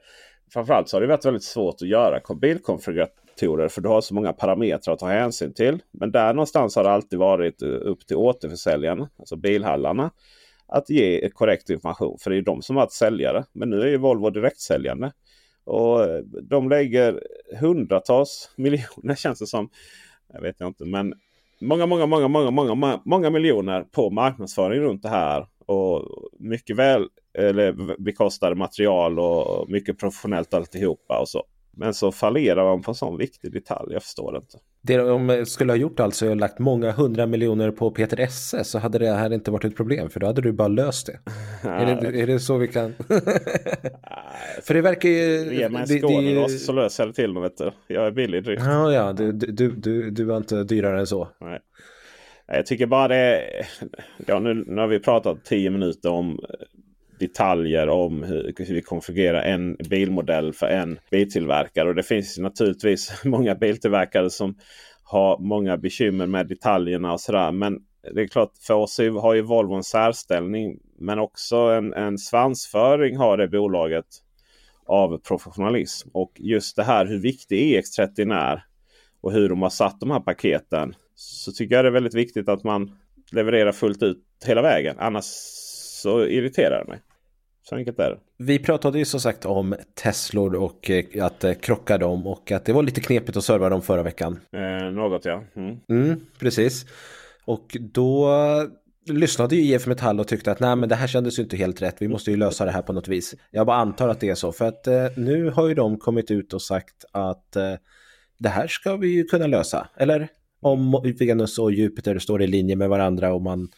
Framförallt 0.53 0.89
så 0.89 0.97
har 0.97 1.01
det 1.01 1.07
varit 1.07 1.25
väldigt 1.25 1.43
svårt 1.43 1.75
att 1.81 1.87
göra 1.87 2.21
bilkonfiguratorer 2.35 3.67
för 3.67 3.81
du 3.81 3.89
har 3.89 4.01
så 4.01 4.13
många 4.13 4.33
parametrar 4.33 4.93
att 4.93 4.99
ta 4.99 5.07
hänsyn 5.07 5.53
till. 5.53 5.79
Men 5.91 6.11
där 6.11 6.33
någonstans 6.33 6.75
har 6.75 6.83
det 6.83 6.91
alltid 6.91 7.19
varit 7.19 7.61
eh, 7.61 7.69
upp 7.69 8.07
till 8.07 8.15
återförsäljarna, 8.15 9.09
alltså 9.19 9.35
bilhallarna, 9.35 10.11
att 10.67 10.89
ge 10.89 11.29
korrekt 11.29 11.69
information. 11.69 12.17
För 12.19 12.31
det 12.31 12.37
är 12.37 12.41
de 12.41 12.61
som 12.61 12.75
har 12.75 12.83
varit 12.83 12.93
säljare. 12.93 13.45
Men 13.53 13.69
nu 13.69 13.81
är 13.81 13.87
ju 13.87 13.97
Volvo 13.97 14.29
direktsäljande. 14.29 15.11
Och 15.63 16.03
eh, 16.03 16.19
de 16.23 16.69
lägger 16.69 17.23
hundratals 17.59 18.51
miljoner 18.57 19.15
känns 19.15 19.39
det 19.39 19.47
som 19.47 19.69
jag 20.33 20.41
vet 20.41 20.61
inte. 20.61 20.85
Men 20.85 21.13
många, 21.61 21.85
många, 21.85 22.05
många, 22.05 22.27
många, 22.27 22.51
många, 22.51 23.01
många 23.05 23.29
miljoner 23.29 23.83
på 23.83 24.09
marknadsföring 24.09 24.79
runt 24.79 25.03
det 25.03 25.09
här. 25.09 25.47
Och 25.65 26.07
mycket 26.39 26.75
väl 26.75 27.07
eller 27.37 28.01
bekostade 28.01 28.55
material 28.55 29.19
och 29.19 29.69
mycket 29.69 29.99
professionellt 29.99 30.53
alltihopa 30.53 31.19
och 31.19 31.29
så. 31.29 31.43
Men 31.73 31.93
så 31.93 32.11
fallerar 32.11 32.63
man 32.63 32.81
på 32.81 32.91
en 32.91 32.95
sån 32.95 33.17
viktig 33.17 33.53
detalj. 33.53 33.93
Jag 33.93 34.03
förstår 34.03 34.37
inte. 34.37 34.57
Det 34.83 34.97
de 34.97 35.45
skulle 35.45 35.71
ha 35.71 35.77
gjort 35.77 35.99
alltså 35.99 36.25
är 36.25 36.35
lagt 36.35 36.59
många 36.59 36.91
hundra 36.91 37.25
miljoner 37.25 37.71
på 37.71 37.91
Peter 37.91 38.19
Esse 38.19 38.63
så 38.63 38.79
hade 38.79 38.99
det 38.99 39.11
här 39.11 39.33
inte 39.33 39.51
varit 39.51 39.65
ett 39.65 39.75
problem 39.75 40.09
för 40.09 40.19
då 40.19 40.27
hade 40.27 40.41
du 40.41 40.51
bara 40.51 40.67
löst 40.67 41.07
det. 41.07 41.19
är, 41.69 42.11
det 42.11 42.21
är 42.21 42.27
det 42.27 42.39
så 42.39 42.57
vi 42.57 42.67
kan? 42.67 42.93
för 44.63 44.73
det 44.73 44.81
verkar 44.81 45.09
ju... 45.09 45.55
Ge 45.55 45.69
mig 45.69 45.81
en 45.81 45.99
Skånerost 45.99 46.65
så 46.65 46.71
löser 46.71 47.03
jag 47.03 47.09
det 47.09 47.15
till 47.15 47.33
mig. 47.33 47.43
Vet 47.43 47.57
du. 47.57 47.71
Jag 47.87 48.07
är 48.07 48.11
billig 48.11 48.43
drygt. 48.43 48.63
Ja, 48.65 48.93
ja, 48.93 49.13
du, 49.13 49.31
du, 49.31 49.71
du, 49.71 50.11
du 50.11 50.33
är 50.33 50.37
inte 50.37 50.63
dyrare 50.63 50.99
än 50.99 51.07
så. 51.07 51.27
Nej. 51.41 51.59
Jag 52.47 52.65
tycker 52.65 52.85
bara 52.85 53.07
det... 53.07 53.43
Ja, 54.25 54.39
nu, 54.39 54.53
nu 54.67 54.81
har 54.81 54.87
vi 54.87 54.99
pratat 54.99 55.45
tio 55.45 55.69
minuter 55.69 56.09
om 56.09 56.39
detaljer 57.21 57.89
om 57.89 58.23
hur, 58.23 58.73
vi 58.73 58.81
konfigurerar 58.81 59.41
en 59.41 59.75
bilmodell 59.89 60.53
för 60.53 60.67
en 60.67 60.99
biltillverkare. 61.11 61.89
Och 61.89 61.95
det 61.95 62.03
finns 62.03 62.37
naturligtvis 62.37 63.13
många 63.25 63.55
biltillverkare 63.55 64.29
som 64.29 64.55
har 65.03 65.37
många 65.39 65.77
bekymmer 65.77 66.27
med 66.27 66.47
detaljerna 66.47 67.13
och 67.13 67.21
sådär. 67.21 67.51
Men 67.51 67.79
det 68.13 68.21
är 68.21 68.27
klart, 68.27 68.51
för 68.67 68.73
oss 68.73 68.97
har 68.97 69.33
ju 69.33 69.41
Volvo 69.41 69.73
en 69.73 69.83
särställning. 69.83 70.79
Men 70.99 71.19
också 71.19 71.55
en, 71.55 71.93
en 71.93 72.17
svansföring 72.17 73.17
har 73.17 73.37
det 73.37 73.47
bolaget 73.47 74.05
av 74.85 75.17
professionalism. 75.17 76.09
Och 76.13 76.31
just 76.35 76.75
det 76.75 76.83
här 76.83 77.05
hur 77.05 77.19
viktig 77.19 77.79
EX30 77.79 78.33
är 78.33 78.63
och 79.21 79.31
hur 79.31 79.49
de 79.49 79.61
har 79.61 79.69
satt 79.69 79.99
de 79.99 80.11
här 80.11 80.19
paketen. 80.19 80.95
Så 81.15 81.51
tycker 81.51 81.75
jag 81.75 81.85
det 81.85 81.89
är 81.89 81.93
väldigt 81.93 82.15
viktigt 82.15 82.49
att 82.49 82.63
man 82.63 82.91
levererar 83.31 83.71
fullt 83.71 84.03
ut 84.03 84.17
hela 84.45 84.61
vägen. 84.61 84.95
Annars 84.99 85.25
så 86.01 86.25
irriterar 86.25 86.83
det 86.83 86.91
mig. 86.91 86.99
Så 87.63 87.75
enkelt 87.75 87.99
är 87.99 88.09
det. 88.09 88.17
Vi 88.37 88.59
pratade 88.59 88.99
ju 88.99 89.05
som 89.05 89.19
sagt 89.19 89.45
om 89.45 89.75
Teslor 89.93 90.55
och 90.55 90.89
eh, 90.89 91.25
att 91.25 91.43
eh, 91.43 91.53
krocka 91.53 91.97
dem 91.97 92.27
och 92.27 92.51
att 92.51 92.65
det 92.65 92.73
var 92.73 92.83
lite 92.83 93.01
knepigt 93.01 93.37
att 93.37 93.43
serva 93.43 93.69
dem 93.69 93.81
förra 93.81 94.03
veckan. 94.03 94.39
Eh, 94.51 94.91
något 94.91 95.25
ja. 95.25 95.43
Mm. 95.55 95.77
Mm, 95.89 96.19
precis. 96.39 96.85
Och 97.45 97.77
då 97.79 98.29
lyssnade 99.09 99.55
ju 99.55 99.61
IF 99.61 99.87
Metall 99.87 100.19
och 100.19 100.27
tyckte 100.27 100.51
att 100.51 100.59
nej 100.59 100.75
men 100.75 100.89
det 100.89 100.95
här 100.95 101.07
kändes 101.07 101.39
ju 101.39 101.43
inte 101.43 101.57
helt 101.57 101.81
rätt. 101.81 101.95
Vi 101.99 102.07
måste 102.07 102.31
ju 102.31 102.37
lösa 102.37 102.65
det 102.65 102.71
här 102.71 102.81
på 102.81 102.93
något 102.93 103.07
vis. 103.07 103.35
Jag 103.51 103.67
bara 103.67 103.77
antar 103.77 104.09
att 104.09 104.19
det 104.19 104.29
är 104.29 104.35
så. 104.35 104.51
För 104.51 104.65
att 104.65 104.87
eh, 104.87 105.05
nu 105.17 105.49
har 105.49 105.67
ju 105.67 105.73
de 105.73 105.97
kommit 105.97 106.31
ut 106.31 106.53
och 106.53 106.61
sagt 106.61 107.05
att 107.11 107.55
eh, 107.55 107.73
det 108.37 108.49
här 108.49 108.67
ska 108.67 108.95
vi 108.95 109.07
ju 109.07 109.23
kunna 109.23 109.47
lösa. 109.47 109.87
Eller 109.97 110.27
om 110.61 111.13
Venus 111.19 111.59
och 111.59 111.71
Jupiter 111.71 112.19
står 112.19 112.41
i 112.41 112.47
linje 112.47 112.75
med 112.75 112.89
varandra 112.89 113.33
och 113.33 113.41
man 113.41 113.69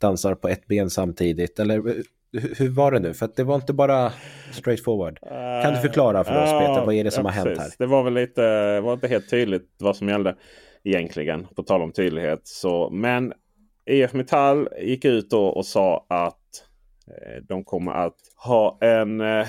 dansar 0.00 0.34
på 0.34 0.48
ett 0.48 0.66
ben 0.66 0.90
samtidigt. 0.90 1.58
Eller 1.58 2.02
hur 2.32 2.68
var 2.68 2.92
det 2.92 2.98
nu? 2.98 3.14
För 3.14 3.30
det 3.36 3.44
var 3.44 3.54
inte 3.54 3.72
bara 3.72 4.12
straight 4.50 4.84
forward. 4.84 5.18
Kan 5.62 5.74
du 5.74 5.80
förklara 5.80 6.24
för 6.24 6.42
oss 6.42 6.50
Peter, 6.50 6.86
vad 6.86 6.94
är 6.94 7.04
det 7.04 7.10
som 7.10 7.24
ja, 7.24 7.30
har 7.30 7.44
hänt 7.44 7.58
här? 7.58 7.70
Det 7.78 7.86
var 7.86 8.02
väl 8.02 8.14
lite, 8.14 8.80
var 8.80 8.92
inte 8.92 9.08
helt 9.08 9.30
tydligt 9.30 9.74
vad 9.78 9.96
som 9.96 10.08
gällde 10.08 10.36
egentligen. 10.84 11.46
På 11.56 11.62
tal 11.62 11.82
om 11.82 11.92
tydlighet. 11.92 12.40
Så, 12.44 12.90
men 12.90 13.32
EF 13.86 14.12
Metall 14.12 14.68
gick 14.80 15.04
ut 15.04 15.32
och, 15.32 15.56
och 15.56 15.66
sa 15.66 16.06
att 16.08 16.64
eh, 17.06 17.42
de 17.48 17.64
kommer 17.64 17.92
att 17.92 18.16
ha 18.36 18.78
en 18.80 19.20
eh, 19.20 19.46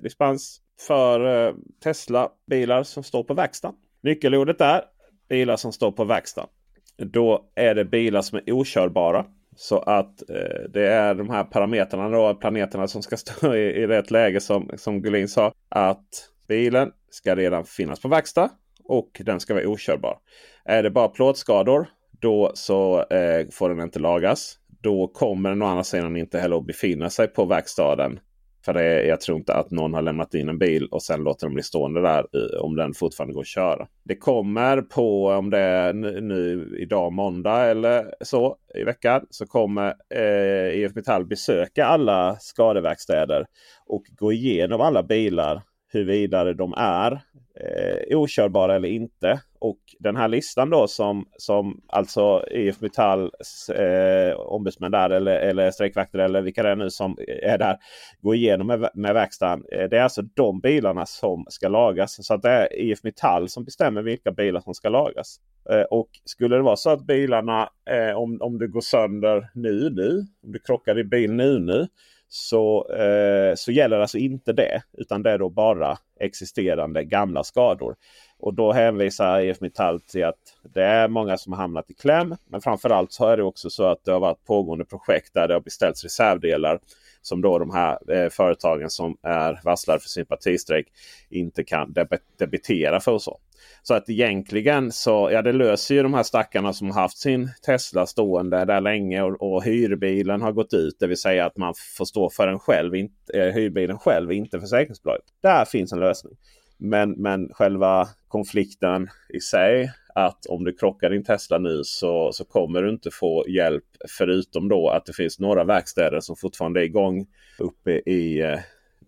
dispens 0.00 0.60
för 0.86 1.46
eh, 1.46 1.54
Tesla-bilar 1.84 2.82
som 2.82 3.02
står 3.02 3.24
på 3.24 3.34
verkstaden. 3.34 3.76
Nyckelordet 4.02 4.60
är 4.60 4.84
bilar 5.28 5.56
som 5.56 5.72
står 5.72 5.92
på 5.92 6.04
verkstaden. 6.04 6.50
Då 6.96 7.50
är 7.54 7.74
det 7.74 7.84
bilar 7.84 8.22
som 8.22 8.38
är 8.38 8.52
okörbara. 8.52 9.26
Så 9.56 9.78
att 9.78 10.30
eh, 10.30 10.70
det 10.70 10.86
är 10.86 11.14
de 11.14 11.30
här 11.30 11.44
parametrarna 11.44 12.08
då, 12.08 12.34
planeterna 12.34 12.88
som 12.88 13.02
ska 13.02 13.16
stå 13.16 13.54
i, 13.54 13.60
i 13.60 13.86
rätt 13.86 14.10
läge 14.10 14.40
som, 14.40 14.70
som 14.76 15.02
Gullin 15.02 15.28
sa. 15.28 15.52
Att 15.68 16.28
bilen 16.48 16.90
ska 17.10 17.36
redan 17.36 17.64
finnas 17.64 18.00
på 18.00 18.08
verkstad 18.08 18.50
och 18.84 19.20
den 19.24 19.40
ska 19.40 19.54
vara 19.54 19.68
okörbar. 19.68 20.18
Är 20.64 20.82
det 20.82 20.90
bara 20.90 21.08
plåtskador 21.08 21.88
då 22.20 22.52
så 22.54 23.02
eh, 23.02 23.46
får 23.52 23.68
den 23.68 23.80
inte 23.80 23.98
lagas. 23.98 24.58
Då 24.80 25.08
kommer 25.08 25.48
den 25.48 25.62
å 25.62 25.66
andra 25.66 25.84
sidan 25.84 26.16
inte 26.16 26.38
heller 26.38 26.56
att 26.56 26.66
befinna 26.66 27.10
sig 27.10 27.28
på 27.28 27.44
verkstaden 27.44 28.20
för 28.64 28.74
det, 28.74 29.06
jag 29.06 29.20
tror 29.20 29.38
inte 29.38 29.54
att 29.54 29.70
någon 29.70 29.94
har 29.94 30.02
lämnat 30.02 30.34
in 30.34 30.48
en 30.48 30.58
bil 30.58 30.86
och 30.86 31.02
sen 31.02 31.20
låter 31.20 31.46
den 31.46 31.54
bli 31.54 31.62
stående 31.62 32.02
där 32.02 32.26
om 32.62 32.76
den 32.76 32.94
fortfarande 32.94 33.34
går 33.34 33.40
att 33.40 33.46
köra. 33.46 33.86
Det 34.04 34.16
kommer 34.16 34.82
på 34.82 35.26
om 35.26 35.50
det 35.50 35.58
är 35.58 35.92
nu 36.20 36.76
idag 36.78 37.12
måndag 37.12 37.64
eller 37.64 38.14
så 38.20 38.56
i 38.74 38.84
veckan. 38.84 39.26
Så 39.30 39.46
kommer 39.46 39.94
eh, 40.14 40.80
IF 40.80 40.94
Metall 40.94 41.26
besöka 41.26 41.84
alla 41.84 42.36
skadeverkstäder 42.40 43.46
och 43.86 44.02
gå 44.18 44.32
igenom 44.32 44.80
alla 44.80 45.02
bilar 45.02 45.62
huruvida 45.92 46.52
de 46.52 46.74
är 46.76 47.12
eh, 47.60 48.18
okörbara 48.18 48.74
eller 48.74 48.88
inte. 48.88 49.40
Och 49.62 49.78
den 49.98 50.16
här 50.16 50.28
listan 50.28 50.70
då 50.70 50.88
som, 50.88 51.26
som 51.38 51.80
alltså 51.88 52.44
IF 52.50 52.80
Metalls 52.80 53.68
eh, 53.68 54.34
ombudsmän 54.34 54.90
där 54.90 55.10
eller, 55.10 55.36
eller 55.36 55.70
strejkvakter 55.70 56.18
eller 56.18 56.42
vilka 56.42 56.62
det 56.62 56.68
är 56.68 56.76
nu 56.76 56.90
som 56.90 57.16
är 57.42 57.58
där. 57.58 57.76
Går 58.20 58.34
igenom 58.34 58.66
med, 58.66 58.90
med 58.94 59.14
verkstaden. 59.14 59.64
Eh, 59.72 59.88
det 59.88 59.98
är 59.98 60.02
alltså 60.02 60.22
de 60.22 60.60
bilarna 60.60 61.06
som 61.06 61.44
ska 61.48 61.68
lagas. 61.68 62.26
Så 62.26 62.34
att 62.34 62.42
det 62.42 62.50
är 62.50 62.78
IF 62.80 63.02
Metall 63.02 63.48
som 63.48 63.64
bestämmer 63.64 64.02
vilka 64.02 64.32
bilar 64.32 64.60
som 64.60 64.74
ska 64.74 64.88
lagas. 64.88 65.36
Eh, 65.70 65.82
och 65.82 66.08
skulle 66.24 66.56
det 66.56 66.62
vara 66.62 66.76
så 66.76 66.90
att 66.90 67.06
bilarna, 67.06 67.68
eh, 67.90 68.16
om, 68.16 68.38
om 68.40 68.58
det 68.58 68.66
går 68.66 68.80
sönder 68.80 69.50
nu 69.54 69.90
nu, 69.90 70.26
om 70.42 70.52
du 70.52 70.58
krockar 70.58 70.98
i 70.98 71.04
bil 71.04 71.32
nu 71.32 71.58
nu 71.58 71.88
så, 72.34 72.92
eh, 72.92 73.54
så 73.54 73.72
gäller 73.72 74.00
alltså 74.00 74.18
inte 74.18 74.52
det. 74.52 74.82
Utan 74.92 75.22
det 75.22 75.30
är 75.30 75.38
då 75.38 75.48
bara 75.48 75.98
existerande 76.20 77.04
gamla 77.04 77.44
skador. 77.44 77.96
Och 78.38 78.54
då 78.54 78.72
hänvisar 78.72 79.40
IF 79.40 79.60
Metall 79.60 80.00
till 80.00 80.24
att 80.24 80.38
det 80.74 80.84
är 80.84 81.08
många 81.08 81.36
som 81.36 81.52
har 81.52 81.60
hamnat 81.60 81.90
i 81.90 81.94
kläm. 81.94 82.36
Men 82.46 82.60
framförallt 82.60 83.12
så 83.12 83.26
är 83.26 83.36
det 83.36 83.42
också 83.42 83.70
så 83.70 83.84
att 83.84 84.04
det 84.04 84.12
har 84.12 84.20
varit 84.20 84.44
pågående 84.44 84.84
projekt 84.84 85.34
där 85.34 85.48
det 85.48 85.54
har 85.54 85.60
beställts 85.60 86.04
reservdelar 86.04 86.78
som 87.22 87.40
då 87.40 87.58
de 87.58 87.70
här 87.70 88.12
eh, 88.12 88.30
företagen 88.30 88.90
som 88.90 89.16
är 89.22 89.60
varslade 89.64 90.00
för 90.00 90.08
sympatistrejk 90.08 90.86
inte 91.30 91.64
kan 91.64 91.94
debitera 92.38 93.00
för. 93.00 93.12
Och 93.12 93.22
så. 93.22 93.38
Så 93.82 93.94
att 93.94 94.10
egentligen 94.10 94.92
så 94.92 95.28
ja, 95.32 95.42
det 95.42 95.52
löser 95.52 95.94
ju 95.94 96.02
de 96.02 96.14
här 96.14 96.22
stackarna 96.22 96.72
som 96.72 96.90
haft 96.90 97.18
sin 97.18 97.50
Tesla 97.66 98.06
stående 98.06 98.64
där 98.64 98.80
länge 98.80 99.22
och, 99.22 99.54
och 99.54 99.64
hyrbilen 99.64 100.42
har 100.42 100.52
gått 100.52 100.74
ut. 100.74 100.96
Det 101.00 101.06
vill 101.06 101.20
säga 101.20 101.46
att 101.46 101.56
man 101.56 101.74
får 101.96 102.04
stå 102.04 102.30
för 102.30 102.46
den 102.46 102.58
själv, 102.58 102.94
inte, 102.94 103.32
eh, 103.34 103.54
hyrbilen 103.54 103.98
själv, 103.98 104.32
inte 104.32 104.60
försäkringsbolaget. 104.60 105.24
Där 105.42 105.64
finns 105.64 105.92
en 105.92 106.00
lösning. 106.00 106.36
Men, 106.78 107.10
men 107.10 107.48
själva 107.52 108.08
konflikten 108.28 109.08
i 109.34 109.40
sig 109.40 109.92
att 110.14 110.46
om 110.46 110.64
du 110.64 110.72
krockar 110.72 111.10
din 111.10 111.24
Tesla 111.24 111.58
nu 111.58 111.80
så, 111.84 112.32
så 112.32 112.44
kommer 112.44 112.82
du 112.82 112.90
inte 112.90 113.10
få 113.10 113.44
hjälp. 113.48 113.84
Förutom 114.18 114.68
då 114.68 114.88
att 114.88 115.06
det 115.06 115.12
finns 115.12 115.38
några 115.38 115.64
verkstäder 115.64 116.20
som 116.20 116.36
fortfarande 116.36 116.80
är 116.80 116.84
igång 116.84 117.26
uppe 117.58 117.90
i 117.90 118.40
eh, 118.40 118.58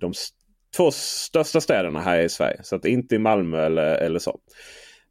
de 0.01 0.13
två 0.77 0.91
största 0.91 1.61
städerna 1.61 2.01
här 2.01 2.21
i 2.21 2.29
Sverige. 2.29 2.61
Så 2.63 2.77
att 2.77 2.85
inte 2.85 3.15
i 3.15 3.19
Malmö 3.19 3.67
eller, 3.67 3.95
eller 3.97 4.19
så. 4.19 4.39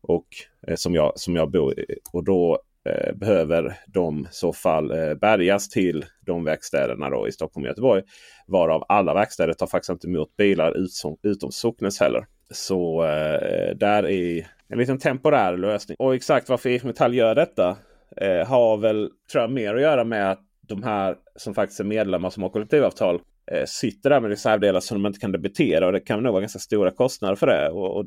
och 0.01 0.27
eh, 0.67 0.75
som, 0.75 0.95
jag, 0.95 1.19
som 1.19 1.35
jag 1.35 1.51
bor 1.51 1.79
i. 1.79 1.85
Och 2.13 2.23
då 2.23 2.59
eh, 2.89 3.15
behöver 3.15 3.77
de 3.87 4.19
i 4.19 4.27
så 4.31 4.53
fall 4.53 4.91
eh, 4.91 5.13
bärgas 5.13 5.69
till 5.69 6.05
de 6.25 6.43
verkstäderna 6.43 7.09
då 7.09 7.27
i 7.27 7.31
Stockholm 7.31 7.63
och 7.63 7.67
Göteborg. 7.67 8.03
Varav 8.47 8.85
alla 8.89 9.13
verkstäder 9.13 9.53
tar 9.53 9.67
faktiskt 9.67 9.89
inte 9.89 10.07
emot 10.07 10.35
bilar 10.37 10.77
utom, 10.77 11.17
utom 11.23 11.51
Socknes 11.51 11.99
heller. 11.99 12.25
Så 12.51 13.03
eh, 13.03 13.75
där 13.75 14.07
är 14.09 14.47
en 14.67 14.77
liten 14.77 14.99
temporär 14.99 15.57
lösning. 15.57 15.95
Och 15.99 16.15
exakt 16.15 16.49
varför 16.49 16.69
IF 16.69 16.83
Metall 16.83 17.13
gör 17.13 17.35
detta 17.35 17.77
eh, 18.17 18.47
har 18.47 18.77
väl 18.77 19.09
tror 19.31 19.41
jag, 19.41 19.51
mer 19.51 19.75
att 19.75 19.81
göra 19.81 20.03
med 20.03 20.31
att 20.31 20.41
de 20.67 20.83
här 20.83 21.15
som 21.35 21.53
faktiskt 21.53 21.79
är 21.79 21.83
medlemmar 21.83 22.29
som 22.29 22.43
har 22.43 22.49
kollektivavtal 22.49 23.21
Eh, 23.51 23.65
sitter 23.65 24.09
där 24.09 24.19
med 24.19 24.29
reservdelar 24.29 24.79
som 24.79 25.03
de 25.03 25.07
inte 25.07 25.19
kan 25.19 25.31
debitera. 25.31 25.85
Och 25.85 25.91
det 25.91 25.99
kan 25.99 26.23
nog 26.23 26.31
vara 26.31 26.41
ganska 26.41 26.59
stora 26.59 26.91
kostnader 26.91 27.35
för 27.35 27.47
det. 27.47 27.69
Och, 27.69 27.97
och 27.97 28.05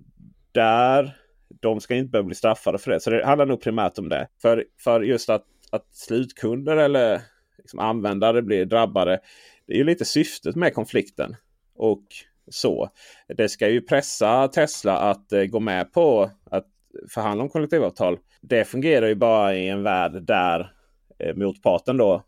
där 0.53 1.17
de 1.61 1.81
ska 1.81 1.95
inte 1.95 2.11
behöva 2.11 2.27
bli 2.27 2.35
straffade 2.35 2.79
för 2.79 2.91
det. 2.91 3.01
Så 3.01 3.11
det 3.11 3.27
handlar 3.27 3.47
nog 3.47 3.61
primärt 3.61 3.99
om 3.99 4.09
det. 4.09 4.29
För, 4.43 4.65
för 4.85 5.01
just 5.01 5.31
att, 5.31 5.45
att 5.71 5.87
slutkunder 5.95 6.77
eller 6.77 7.21
liksom 7.59 7.79
användare 7.79 8.43
blir 8.43 8.65
drabbade. 8.65 9.21
Det 9.67 9.73
är 9.73 9.79
ju 9.79 9.85
lite 9.85 10.05
syftet 10.05 10.57
med 10.57 10.75
konflikten. 10.75 11.37
Och 11.75 12.05
så. 12.49 12.91
Det 13.29 13.49
ska 13.49 13.69
ju 13.69 13.81
pressa 13.81 14.49
Tesla 14.49 14.99
att 14.99 15.33
eh, 15.33 15.45
gå 15.45 15.61
med 15.61 15.93
på 15.93 16.31
att 16.51 16.67
förhandla 17.15 17.43
om 17.45 17.51
kollektivavtal. 17.51 18.19
Det 18.41 18.65
fungerar 18.65 19.07
ju 19.07 19.15
bara 19.15 19.55
i 19.55 19.69
en 19.69 19.83
värld 19.83 20.23
där 20.23 20.73
eh, 21.19 21.35
motparten 21.35 21.97
då, 21.97 22.23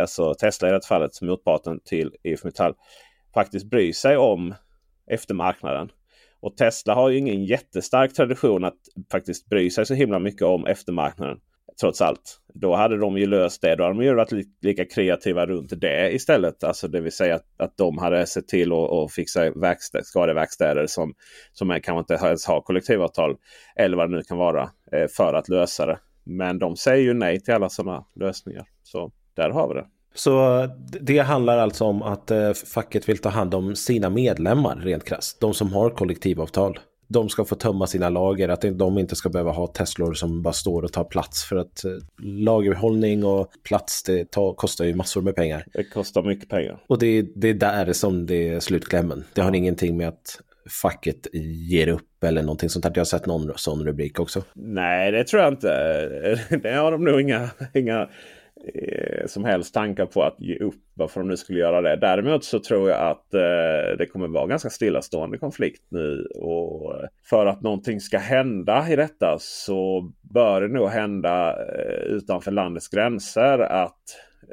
alltså 0.00 0.34
Tesla 0.34 0.68
i 0.68 0.72
det 0.72 0.86
fallet, 0.86 1.22
motparten 1.22 1.80
till 1.84 2.14
IF 2.22 2.44
Metall, 2.44 2.74
faktiskt 3.34 3.70
bryr 3.70 3.92
sig 3.92 4.16
om 4.16 4.54
eftermarknaden. 5.10 5.90
Och 6.40 6.56
Tesla 6.56 6.94
har 6.94 7.08
ju 7.08 7.18
ingen 7.18 7.44
jättestark 7.44 8.14
tradition 8.14 8.64
att 8.64 8.78
faktiskt 9.12 9.48
bry 9.48 9.70
sig 9.70 9.86
så 9.86 9.94
himla 9.94 10.18
mycket 10.18 10.42
om 10.42 10.66
eftermarknaden. 10.66 11.38
Trots 11.80 12.00
allt. 12.00 12.40
Då 12.54 12.74
hade 12.74 12.98
de 12.98 13.18
ju 13.18 13.26
löst 13.26 13.62
det. 13.62 13.76
Då 13.76 13.84
hade 13.84 13.94
de 13.94 14.04
ju 14.04 14.14
varit 14.14 14.46
lika 14.62 14.84
kreativa 14.84 15.46
runt 15.46 15.80
det 15.80 16.12
istället. 16.12 16.64
Alltså 16.64 16.88
det 16.88 17.00
vill 17.00 17.12
säga 17.12 17.34
att, 17.34 17.46
att 17.56 17.76
de 17.76 17.98
hade 17.98 18.26
sett 18.26 18.48
till 18.48 18.72
att, 18.72 18.92
att 18.92 19.12
fixa 19.12 19.50
verkstä 19.50 20.04
skadeverkstäder 20.04 20.86
som, 20.86 21.14
som 21.52 21.68
kanske 21.68 21.98
inte 21.98 22.26
ens 22.26 22.46
har 22.46 22.60
kollektivavtal. 22.60 23.36
Eller 23.76 23.96
vad 23.96 24.10
det 24.10 24.16
nu 24.16 24.22
kan 24.22 24.38
vara. 24.38 24.70
Eh, 24.92 25.06
för 25.16 25.34
att 25.34 25.48
lösa 25.48 25.86
det. 25.86 25.98
Men 26.24 26.58
de 26.58 26.76
säger 26.76 27.02
ju 27.02 27.14
nej 27.14 27.40
till 27.40 27.54
alla 27.54 27.68
sådana 27.68 28.04
lösningar. 28.14 28.66
Så 28.82 29.12
där 29.38 29.50
har 29.50 29.68
vi 29.68 29.74
det. 29.74 29.86
Så 30.14 30.66
det 31.00 31.18
handlar 31.18 31.58
alltså 31.58 31.84
om 31.84 32.02
att 32.02 32.30
eh, 32.30 32.52
facket 32.52 33.08
vill 33.08 33.18
ta 33.18 33.28
hand 33.28 33.54
om 33.54 33.76
sina 33.76 34.10
medlemmar 34.10 34.76
rent 34.76 35.04
krasst. 35.04 35.40
De 35.40 35.54
som 35.54 35.72
har 35.72 35.90
kollektivavtal. 35.90 36.78
De 37.10 37.28
ska 37.28 37.44
få 37.44 37.54
tömma 37.54 37.86
sina 37.86 38.08
lager, 38.08 38.48
att 38.48 38.60
de 38.60 38.98
inte 38.98 39.16
ska 39.16 39.28
behöva 39.28 39.50
ha 39.50 39.66
Teslor 39.66 40.14
som 40.14 40.42
bara 40.42 40.52
står 40.52 40.82
och 40.82 40.92
tar 40.92 41.04
plats. 41.04 41.44
För 41.44 41.56
att 41.56 41.84
eh, 41.84 41.90
lagerhållning 42.22 43.24
och 43.24 43.50
plats 43.68 44.02
det 44.02 44.30
tar, 44.30 44.54
kostar 44.54 44.84
ju 44.84 44.94
massor 44.94 45.22
med 45.22 45.36
pengar. 45.36 45.64
Det 45.72 45.84
kostar 45.84 46.22
mycket 46.22 46.48
pengar. 46.48 46.82
Och 46.86 46.98
det, 46.98 47.22
det 47.34 47.48
är 47.48 47.54
där 47.54 47.92
som 47.92 48.26
det 48.26 48.48
är 48.48 48.60
slutklämmen. 48.60 49.24
Det 49.34 49.40
har 49.40 49.54
ingenting 49.54 49.96
med 49.96 50.08
att 50.08 50.40
facket 50.82 51.26
ger 51.68 51.88
upp 51.88 52.24
eller 52.24 52.42
någonting 52.42 52.68
sånt. 52.68 52.84
Jag 52.84 52.96
har 52.96 53.04
sett 53.04 53.26
någon 53.26 53.52
sån 53.56 53.84
rubrik 53.84 54.20
också. 54.20 54.42
Nej, 54.54 55.12
det 55.12 55.24
tror 55.24 55.42
jag 55.42 55.52
inte. 55.52 55.68
Det 56.62 56.74
har 56.74 56.92
de 56.92 57.04
nog 57.04 57.20
inga, 57.20 57.50
inga 57.74 58.08
eh, 58.74 59.26
som 59.26 59.44
helst 59.44 59.74
tankar 59.74 60.06
på 60.06 60.22
att 60.22 60.40
ge 60.40 60.58
upp 60.58 60.74
varför 60.94 61.20
de 61.20 61.28
nu 61.28 61.36
skulle 61.36 61.58
göra 61.58 61.80
det. 61.80 61.96
Däremot 61.96 62.44
så 62.44 62.60
tror 62.60 62.90
jag 62.90 63.10
att 63.10 63.34
eh, 63.34 63.96
det 63.98 64.06
kommer 64.12 64.28
vara 64.28 64.46
ganska 64.46 64.70
stillastående 64.70 65.38
konflikt 65.38 65.82
nu. 65.88 66.24
Och 66.34 66.94
för 67.24 67.46
att 67.46 67.62
någonting 67.62 68.00
ska 68.00 68.18
hända 68.18 68.86
i 68.90 68.96
detta 68.96 69.36
så 69.40 70.12
bör 70.20 70.60
det 70.60 70.68
nog 70.68 70.88
hända 70.88 71.50
eh, 71.50 72.02
utanför 72.02 72.50
landets 72.50 72.88
gränser 72.88 73.58
att 73.58 74.02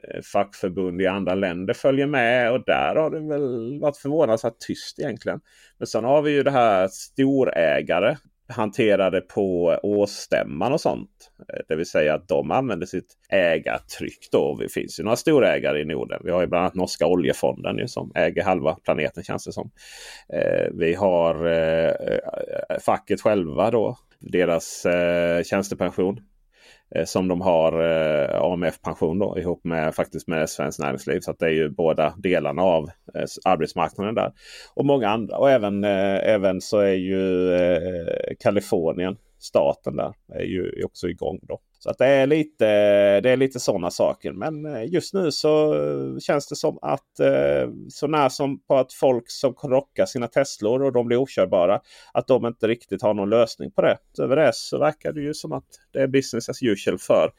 eh, 0.04 0.22
fackförbund 0.22 1.02
i 1.02 1.08
andra 1.08 1.36
länder 1.36 1.74
följer 1.74 2.08
med. 2.08 2.52
Och 2.52 2.64
där 2.66 2.96
har 2.96 3.10
det 3.10 3.20
väl 3.20 3.80
varit 3.80 3.98
förvånansvärt 3.98 4.60
tyst 4.68 5.00
egentligen. 5.00 5.40
Men 5.78 5.88
sen 5.88 6.04
har 6.04 6.22
vi 6.22 6.32
ju 6.32 6.44
det 6.44 6.52
här 6.52 6.88
storägare 6.88 8.18
hanterade 8.48 9.22
på 9.22 9.80
årsstämman 9.84 10.74
och 10.74 10.82
sånt. 10.82 11.32
Eh, 11.40 11.60
det 11.68 11.76
vill 11.76 11.86
säga 11.86 12.14
att 12.14 12.28
de 12.28 12.52
använder 12.52 12.86
sitt 12.86 13.14
ägartryck. 13.30 14.30
Då. 14.32 14.56
Det 14.56 14.70
finns 14.70 15.00
ju 15.00 15.04
några 15.04 15.16
storägare 15.16 15.82
i 15.82 15.86
Norden. 15.86 16.22
Vi 16.24 16.32
har 16.32 16.42
ju 16.42 16.48
bland 16.48 16.62
annat 16.62 16.76
norska 16.76 17.08
oljefonden 17.08 17.78
ju, 17.78 17.88
som 17.88 18.12
äger 18.16 18.44
halva 18.44 18.76
planeten 18.76 19.24
känns 19.24 19.46
det 19.46 19.52
som. 19.52 19.72
Eh, 20.34 20.68
vi 20.74 20.94
har 20.94 21.46
eh, 21.48 21.90
eh 21.90 22.80
facket 22.86 23.22
själva 23.22 23.72
då. 23.72 23.98
Deras 24.20 24.86
eh, 24.86 25.44
tjänstepension 25.44 26.20
Eh, 26.96 27.06
som 27.06 27.28
de 27.28 27.42
har 27.42 27.82
eh, 27.82 28.42
AMF-pension 28.42 29.20
då 29.20 29.40
ihop 29.40 29.64
med 29.64 29.96
faktiskt 29.96 30.28
med 30.28 30.50
Svenskt 30.50 30.80
Näringsliv. 30.80 31.20
Så 31.20 31.34
det 31.40 31.46
är 31.46 31.50
ju 31.50 31.70
båda 31.70 32.14
delarna 32.18 32.62
av 32.62 32.84
eh, 33.16 33.26
arbetsmarknaden 33.46 34.16
där. 34.16 34.32
Och 34.76 34.86
många 34.86 35.10
andra. 35.10 35.38
Och 35.38 35.50
även, 35.52 35.84
eh, 35.84 36.30
även 36.30 36.62
så 36.62 36.80
är 36.80 36.94
ju 36.94 37.54
eh, 37.54 38.36
Kalifornien, 38.40 39.18
staten 39.40 39.96
där, 39.96 40.14
är 40.34 40.44
ju 40.44 40.84
också 40.84 41.08
igång. 41.08 41.40
då. 41.42 41.60
Så 41.86 41.90
att 41.92 41.98
det 41.98 42.06
är 42.06 42.28
lite, 42.28 42.66
det 43.22 43.30
är 43.30 43.38
lite 43.38 43.60
sådana 43.60 43.92
saker. 43.92 44.32
Men 44.32 44.66
eh, 44.66 44.94
just 44.94 45.14
nu 45.14 45.32
så 45.32 45.76
känns 46.20 46.48
det 46.48 46.56
som 46.56 46.80
att 46.82 47.20
eh, 47.20 47.70
så 47.90 48.08
när 48.08 48.30
som 48.30 48.60
på 48.60 48.78
att 48.78 48.94
folk 48.94 49.24
som 49.32 49.54
rockar 49.64 50.06
sina 50.06 50.28
Teslor 50.28 50.84
och 50.84 50.94
de 50.94 51.08
blir 51.08 51.18
okörbara. 51.18 51.82
Att 52.14 52.28
de 52.28 52.46
inte 52.46 52.68
riktigt 52.68 53.02
har 53.02 53.14
någon 53.14 53.30
lösning 53.30 53.72
på 53.72 53.82
det. 53.82 53.98
Över 54.20 54.36
det 54.36 54.52
så 54.54 54.80
verkar 54.80 55.14
det 55.14 55.22
ju 55.22 55.34
som 55.34 55.52
att 55.52 55.66
det 55.94 56.00
är 56.00 56.08
business 56.08 56.50
as 56.50 56.64
usual 56.64 56.98
för 56.98 57.32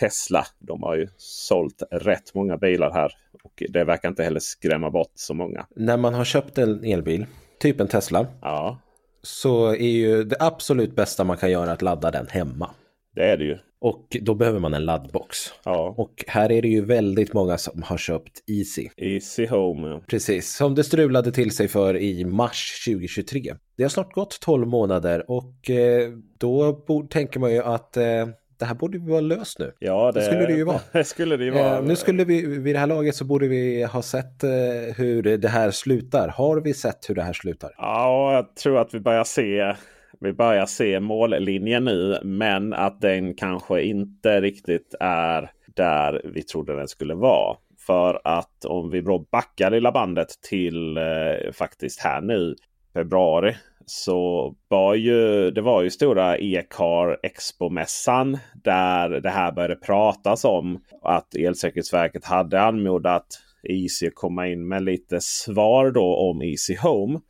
Tesla. 0.00 0.46
De 0.58 0.82
har 0.82 0.96
ju 0.96 1.08
sålt 1.16 1.82
rätt 1.90 2.34
många 2.34 2.56
bilar 2.56 2.90
här. 2.90 3.12
Och 3.42 3.62
det 3.68 3.84
verkar 3.84 4.08
inte 4.08 4.22
heller 4.22 4.40
skrämma 4.40 4.90
bort 4.90 5.12
så 5.14 5.34
många. 5.34 5.66
När 5.76 5.96
man 5.96 6.14
har 6.14 6.24
köpt 6.24 6.58
en 6.58 6.84
elbil, 6.84 7.26
typ 7.60 7.80
en 7.80 7.88
Tesla. 7.88 8.26
Ja. 8.40 8.78
Så 9.26 9.66
är 9.66 9.90
ju 9.90 10.24
det 10.24 10.36
absolut 10.40 10.96
bästa 10.96 11.24
man 11.24 11.36
kan 11.36 11.50
göra 11.50 11.72
att 11.72 11.82
ladda 11.82 12.10
den 12.10 12.26
hemma. 12.28 12.70
Det 13.14 13.24
är 13.24 13.36
det 13.36 13.44
ju. 13.44 13.58
Och 13.78 14.16
då 14.20 14.34
behöver 14.34 14.58
man 14.58 14.74
en 14.74 14.84
laddbox. 14.84 15.38
Ja. 15.64 15.94
Och 15.98 16.24
här 16.26 16.52
är 16.52 16.62
det 16.62 16.68
ju 16.68 16.84
väldigt 16.84 17.32
många 17.32 17.58
som 17.58 17.82
har 17.82 17.98
köpt 17.98 18.42
Easy. 18.46 18.88
Easy 18.96 19.46
Home. 19.46 19.88
Ja. 19.88 20.00
Precis, 20.06 20.56
som 20.56 20.74
det 20.74 20.84
strulade 20.84 21.32
till 21.32 21.50
sig 21.50 21.68
för 21.68 21.96
i 21.96 22.24
mars 22.24 22.84
2023. 22.86 23.54
Det 23.76 23.82
har 23.82 23.90
snart 23.90 24.12
gått 24.12 24.40
12 24.40 24.66
månader 24.66 25.30
och 25.30 25.70
eh, 25.70 26.10
då 26.38 26.82
tänker 27.10 27.40
man 27.40 27.52
ju 27.52 27.62
att 27.62 27.96
eh, 27.96 28.26
det 28.58 28.64
här 28.64 28.74
borde 28.74 28.98
ju 28.98 29.04
vara 29.04 29.20
löst 29.20 29.58
nu. 29.58 29.72
Ja, 29.78 30.12
det, 30.12 30.20
det 30.20 30.26
skulle 30.26 30.46
det 30.46 30.52
ju 30.52 30.64
vara. 30.64 30.80
Det 30.92 31.04
skulle 31.04 31.36
det 31.36 31.44
ju 31.44 31.50
vara. 31.50 31.76
Eh, 31.76 31.84
nu 31.84 31.96
skulle 31.96 32.24
vi, 32.24 32.46
vid 32.46 32.74
det 32.74 32.78
här 32.78 32.86
laget 32.86 33.16
så 33.16 33.24
borde 33.24 33.48
vi 33.48 33.82
ha 33.82 34.02
sett 34.02 34.44
eh, 34.44 34.50
hur 34.96 35.36
det 35.38 35.48
här 35.48 35.70
slutar. 35.70 36.28
Har 36.28 36.60
vi 36.60 36.74
sett 36.74 37.10
hur 37.10 37.14
det 37.14 37.22
här 37.22 37.32
slutar? 37.32 37.74
Ja, 37.78 38.34
jag 38.34 38.56
tror 38.56 38.78
att 38.78 38.94
vi 38.94 39.00
börjar 39.00 39.24
se 39.24 39.74
vi 40.20 40.32
börjar 40.32 40.66
se 40.66 41.00
mållinjen 41.00 41.84
nu 41.84 42.18
men 42.22 42.72
att 42.72 43.00
den 43.00 43.34
kanske 43.34 43.82
inte 43.82 44.40
riktigt 44.40 44.94
är 45.00 45.50
där 45.74 46.22
vi 46.24 46.42
trodde 46.42 46.76
den 46.76 46.88
skulle 46.88 47.14
vara. 47.14 47.56
För 47.86 48.20
att 48.24 48.64
om 48.64 48.90
vi 48.90 49.02
backar 49.30 49.70
lilla 49.70 49.92
bandet 49.92 50.28
till 50.48 50.96
eh, 50.96 51.52
faktiskt 51.52 52.00
här 52.00 52.20
nu 52.20 52.54
februari 52.92 53.56
så 53.86 54.54
var 54.68 54.94
ju 54.94 55.50
det 55.50 55.60
var 55.60 55.82
ju 55.82 55.90
stora 55.90 56.38
E-car 56.38 57.18
Expo-mässan 57.22 58.38
där 58.64 59.08
det 59.08 59.30
här 59.30 59.52
började 59.52 59.76
pratas 59.76 60.44
om 60.44 60.80
att 61.02 61.34
Elsäkerhetsverket 61.34 62.24
hade 62.24 62.60
anmodat 62.60 63.26
Easy 63.68 64.06
att 64.06 64.14
komma 64.14 64.48
in 64.48 64.68
med 64.68 64.82
lite 64.82 65.20
svar 65.20 65.90
då 65.90 66.16
om 66.16 66.42
Easy 66.42 66.76
Home. 66.76 67.20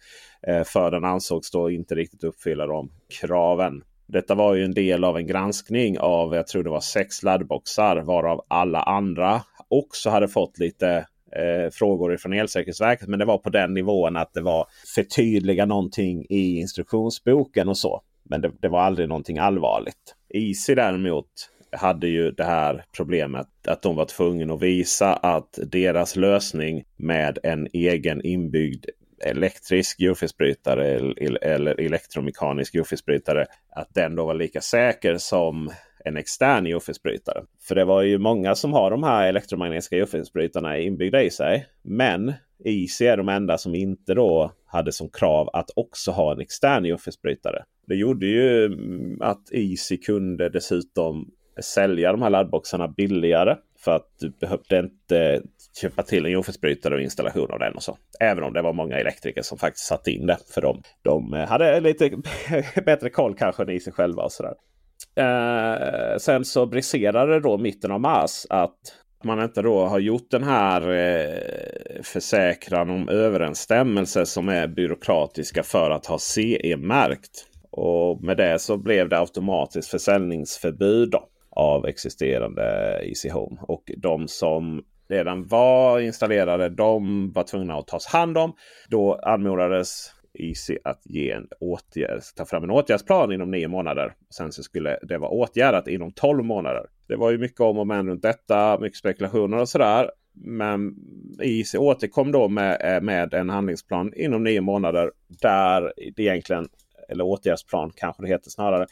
Eh, 0.47 0.65
för 0.65 0.91
den 0.91 1.05
ansågs 1.05 1.51
då 1.51 1.71
inte 1.71 1.95
riktigt 1.95 2.25
uppfylla 2.25 2.67
de 2.67 2.91
kraven. 3.21 3.83
Detta 4.07 4.35
var 4.35 4.55
ju 4.55 4.65
en 4.65 4.75
del 4.75 5.05
av 5.05 5.17
en 5.17 5.27
granskning 5.27 5.99
av, 5.99 6.35
jag 6.35 6.47
tror 6.47 6.63
det 6.63 6.71
var 6.71 6.81
sex 6.81 7.23
laddboxar 7.23 7.97
varav 7.97 8.45
alla 8.49 8.83
andra 8.83 9.43
också 9.69 10.11
hade 10.11 10.29
fått 10.29 10.59
lite 10.59 11.07
eh, 11.33 11.71
frågor 11.71 12.17
från 12.17 12.33
Elsäkerhetsverket. 12.33 13.09
Men 13.09 13.19
det 13.19 13.25
var 13.25 13.39
på 13.39 13.51
den 13.51 13.75
nivån 13.75 14.17
att 14.17 14.35
det 14.35 14.41
var 14.41 14.67
förtydliga 14.95 15.67
någonting 15.67 16.27
i 16.29 16.57
instruktionsboken 16.57 17.69
och 17.69 17.79
så. 17.79 18.03
Men 18.23 18.41
det, 18.41 18.53
det 18.61 18.69
var 18.69 18.81
aldrig 18.81 19.09
någonting 19.09 19.39
allvarligt. 19.39 20.15
Easy 20.35 20.75
däremot 20.75 21.27
hade 21.73 22.09
ju 22.09 22.31
det 22.31 22.45
här 22.45 22.85
problemet 22.97 23.47
att 23.69 23.83
de 23.83 23.97
var 23.97 24.05
tvungna 24.05 24.55
att 24.55 24.63
visa 24.63 25.15
att 25.15 25.59
deras 25.73 26.17
lösning 26.17 26.85
med 26.97 27.39
en 27.43 27.69
egen 27.73 28.27
inbyggd 28.27 28.87
elektrisk 29.25 30.01
djurfisbrytare 30.01 31.15
eller 31.43 31.81
elektromekanisk 31.81 32.75
djurfisbrytare. 32.75 33.47
Att 33.71 33.95
den 33.95 34.17
då 34.17 34.27
var 34.27 34.35
lika 34.35 34.61
säker 34.61 35.17
som 35.19 35.71
en 36.07 36.17
extern 36.17 36.67
jordfelsbrytare. 36.67 37.45
För 37.61 37.75
det 37.75 37.85
var 37.85 38.03
ju 38.03 38.19
många 38.19 38.55
som 38.55 38.73
har 38.73 38.91
de 38.91 39.03
här 39.03 39.29
elektromagnetiska 39.29 39.97
jordfelsbrytarna 39.97 40.79
inbyggda 40.79 41.23
i 41.23 41.31
sig. 41.31 41.67
Men 41.83 42.33
Easy 42.65 43.07
är 43.07 43.17
de 43.17 43.29
enda 43.29 43.59
som 43.59 43.75
inte 43.75 44.15
då 44.15 44.53
hade 44.67 44.93
som 44.93 45.09
krav 45.09 45.51
att 45.53 45.71
också 45.77 46.11
ha 46.11 46.33
en 46.33 46.41
extern 46.41 46.85
jordfelsbrytare. 46.85 47.65
Det 47.87 47.95
gjorde 47.95 48.27
ju 48.27 48.65
mm, 48.65 49.23
att 49.23 49.53
Easy 49.53 49.97
kunde 49.97 50.49
dessutom 50.49 51.31
sälja 51.61 52.13
de 52.13 52.23
här 52.23 52.31
laddboxarna 52.31 52.89
billigare. 52.89 53.57
För 53.79 53.97
att 53.97 54.09
du 54.21 54.31
behövde 54.31 54.79
inte 54.79 55.43
köpa 55.81 56.03
till 56.03 56.27
en 56.27 56.33
jordfelsbrytare 56.33 56.95
och 56.95 57.01
installation 57.01 57.51
av 57.51 57.59
den. 57.59 57.75
och 57.75 57.83
så. 57.83 57.99
Även 58.21 58.45
om 58.45 58.53
det 58.53 58.63
var 58.63 58.73
många 58.73 58.99
elektriker 58.99 59.43
som 59.43 59.59
faktiskt 59.59 59.87
satte 59.87 60.11
in 60.11 60.27
det. 60.27 60.39
För 60.55 60.63
de, 60.63 60.83
de 61.03 61.33
hade 61.33 61.81
lite 61.81 62.11
bättre 62.87 63.11
koll 63.11 63.35
kanske 63.35 63.63
än 63.63 63.71
i 63.71 63.81
sig 63.81 63.93
själva. 63.93 64.23
och 64.23 64.33
sådär. 64.33 64.55
Eh, 65.17 66.19
sen 66.19 66.45
så 66.45 66.67
briserade 66.67 67.33
det 67.33 67.41
då 67.41 67.59
mitten 67.59 67.91
av 67.91 68.01
mars 68.01 68.47
att 68.51 68.79
man 69.25 69.43
inte 69.43 69.63
då 69.63 69.87
har 69.87 69.99
gjort 69.99 70.31
den 70.31 70.43
här 70.43 70.91
eh, 70.91 72.03
försäkran 72.03 72.91
om 72.91 73.09
överensstämmelse 73.09 74.27
som 74.27 74.49
är 74.49 74.67
byråkratiska 74.67 75.63
för 75.63 75.91
att 75.91 76.07
ha 76.07 76.19
CE-märkt. 76.19 77.47
Och 77.71 78.23
med 78.23 78.37
det 78.37 78.59
så 78.59 78.77
blev 78.77 79.09
det 79.09 79.19
automatiskt 79.19 79.91
försäljningsförbud 79.91 81.11
då, 81.11 81.29
av 81.51 81.87
existerande 81.87 82.63
Easy 83.03 83.31
Home. 83.31 83.57
Och 83.61 83.91
de 83.97 84.29
som 84.29 84.83
redan 85.09 85.47
var 85.47 86.01
installerade 86.01 86.69
de 86.69 87.33
var 87.33 87.43
tvungna 87.43 87.75
att 87.75 87.87
tas 87.87 88.07
hand 88.07 88.39
om. 88.39 88.53
Då 88.89 89.15
anmodades 89.15 90.13
Easy 90.39 90.79
att 90.85 91.01
ge 91.05 91.31
en 91.31 91.49
åtgärd, 91.61 92.21
ta 92.37 92.45
fram 92.45 92.65
en 92.65 92.71
åtgärdsplan 92.71 93.33
inom 93.33 93.51
nio 93.51 93.69
månader. 93.69 94.15
Sen 94.31 94.53
så 94.53 94.63
skulle 94.63 94.99
det 95.03 95.19
vara 95.19 95.31
åtgärdat 95.31 95.89
inom 95.89 96.13
tolv 96.13 96.45
månader. 96.45 96.87
Det 97.09 97.17
var 97.17 97.31
ju 97.31 97.39
mycket 97.39 97.61
om 97.61 97.79
och 97.79 97.87
men 97.87 98.09
runt 98.09 98.23
detta, 98.23 98.79
mycket 98.81 98.99
spekulationer 98.99 99.59
och 99.59 99.69
sådär. 99.69 100.11
Men 100.33 100.95
IC 101.43 101.75
återkom 101.75 102.33
då 102.33 102.49
med, 102.49 102.97
eh, 102.97 103.01
med 103.01 103.35
en 103.35 103.51
handlingsplan 103.51 104.13
inom 104.17 104.45
nio 104.45 104.61
månader. 104.61 105.13
Där 105.43 105.93
det 106.17 106.23
egentligen, 106.23 106.69
eller 107.09 107.25
åtgärdsplan 107.25 107.93
kanske 107.97 108.23
det 108.23 108.29
heter 108.29 108.51
snarare. 108.51 108.87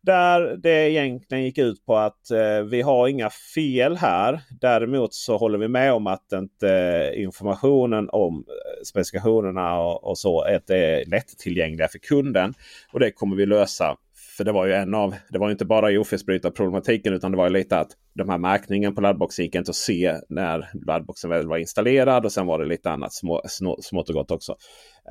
Där 0.00 0.56
det 0.56 0.90
egentligen 0.90 1.44
gick 1.44 1.58
ut 1.58 1.86
på 1.86 1.96
att 1.96 2.30
eh, 2.30 2.60
vi 2.70 2.82
har 2.82 3.08
inga 3.08 3.30
fel 3.30 3.96
här. 3.96 4.40
Däremot 4.60 5.14
så 5.14 5.36
håller 5.36 5.58
vi 5.58 5.68
med 5.68 5.92
om 5.92 6.06
att 6.06 6.32
inte 6.32 7.12
informationen 7.16 8.08
om 8.12 8.44
eh, 8.48 8.84
specifikationerna 8.84 9.80
och, 9.80 10.04
och 10.04 10.18
så 10.18 10.40
att 10.40 10.70
är 10.70 11.10
lättillgängliga 11.10 11.88
för 11.88 11.98
kunden. 11.98 12.54
Och 12.92 13.00
det 13.00 13.10
kommer 13.10 13.36
vi 13.36 13.46
lösa. 13.46 13.96
För 14.36 14.44
det 14.44 14.52
var 14.52 14.66
ju 14.66 14.72
en 14.72 14.94
av, 14.94 15.14
det 15.30 15.38
var 15.38 15.50
inte 15.50 15.64
bara 15.64 16.00
ofelsbrytarproblematiken 16.00 17.12
utan 17.12 17.30
det 17.30 17.36
var 17.36 17.44
ju 17.44 17.52
lite 17.52 17.78
att 17.78 17.90
de 18.14 18.28
här 18.28 18.38
märkningen 18.38 18.94
på 18.94 19.00
laddboxen 19.00 19.44
gick 19.44 19.54
inte 19.54 19.70
att 19.70 19.76
se 19.76 20.16
när 20.28 20.70
laddboxen 20.86 21.30
väl 21.30 21.48
var 21.48 21.58
installerad. 21.58 22.24
Och 22.24 22.32
sen 22.32 22.46
var 22.46 22.58
det 22.58 22.64
lite 22.64 22.90
annat 22.90 23.12
små, 23.12 23.42
smått 23.80 24.08
och 24.08 24.14
gott 24.14 24.30
också. 24.30 24.56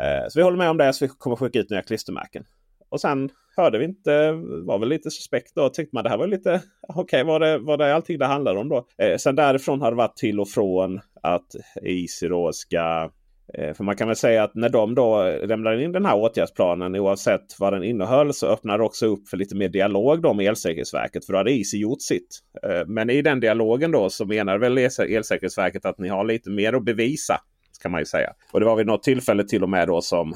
Eh, 0.01 0.29
så 0.29 0.39
vi 0.39 0.43
håller 0.43 0.57
med 0.57 0.69
om 0.69 0.77
det 0.77 0.93
så 0.93 1.05
vi 1.05 1.09
kommer 1.17 1.35
skicka 1.35 1.59
ut 1.59 1.69
nya 1.69 1.81
klistermärken. 1.81 2.43
Och 2.89 3.01
sen 3.01 3.29
hörde 3.57 3.77
vi 3.77 3.85
inte, 3.85 4.31
var 4.65 4.79
väl 4.79 4.89
lite 4.89 5.11
suspekt 5.11 5.55
då. 5.55 5.69
Tyckte 5.69 5.95
man 5.95 6.03
det 6.03 6.09
här 6.09 6.17
var 6.17 6.27
lite, 6.27 6.61
okej 6.87 7.03
okay, 7.03 7.23
var, 7.23 7.39
det, 7.39 7.57
var 7.57 7.77
det 7.77 7.95
allting 7.95 8.17
det 8.17 8.25
handlade 8.25 8.59
om 8.59 8.69
då? 8.69 8.87
Eh, 8.97 9.17
sen 9.17 9.35
därifrån 9.35 9.81
har 9.81 9.91
det 9.91 9.97
varit 9.97 10.17
till 10.17 10.39
och 10.39 10.49
från 10.49 10.99
att 11.21 11.47
Easy 11.83 12.27
då 12.27 12.51
ska 12.53 13.11
eh, 13.53 13.73
för 13.73 13.83
man 13.83 13.95
kan 13.95 14.07
väl 14.07 14.15
säga 14.15 14.43
att 14.43 14.55
när 14.55 14.69
de 14.69 14.95
då 14.95 15.23
lämnar 15.43 15.81
in 15.81 15.91
den 15.91 16.05
här 16.05 16.15
åtgärdsplanen 16.15 16.95
oavsett 16.95 17.59
vad 17.59 17.73
den 17.73 17.83
innehöll 17.83 18.33
så 18.33 18.47
öppnar 18.47 18.77
det 18.77 18.83
också 18.83 19.05
upp 19.05 19.29
för 19.29 19.37
lite 19.37 19.55
mer 19.55 19.69
dialog 19.69 20.21
då 20.21 20.33
med 20.33 20.45
Elsäkerhetsverket. 20.45 21.25
För 21.25 21.33
då 21.33 21.37
hade 21.37 21.51
Easy 21.51 21.77
gjort 21.77 22.01
sitt. 22.01 22.39
Eh, 22.63 22.85
men 22.87 23.09
i 23.09 23.21
den 23.21 23.39
dialogen 23.39 23.91
då 23.91 24.09
så 24.09 24.25
menar 24.25 24.57
väl 24.57 24.77
Elsäkerhetsverket 24.77 25.85
att 25.85 25.99
ni 25.99 26.07
har 26.07 26.23
lite 26.23 26.49
mer 26.49 26.73
att 26.73 26.85
bevisa 26.85 27.41
kan 27.77 27.91
man 27.91 28.01
ju 28.01 28.05
säga. 28.05 28.33
Och 28.51 28.59
det 28.59 28.65
var 28.65 28.75
vid 28.75 28.87
något 28.87 29.03
tillfälle 29.03 29.43
till 29.43 29.63
och 29.63 29.69
med 29.69 29.87
då 29.87 30.01
som 30.01 30.33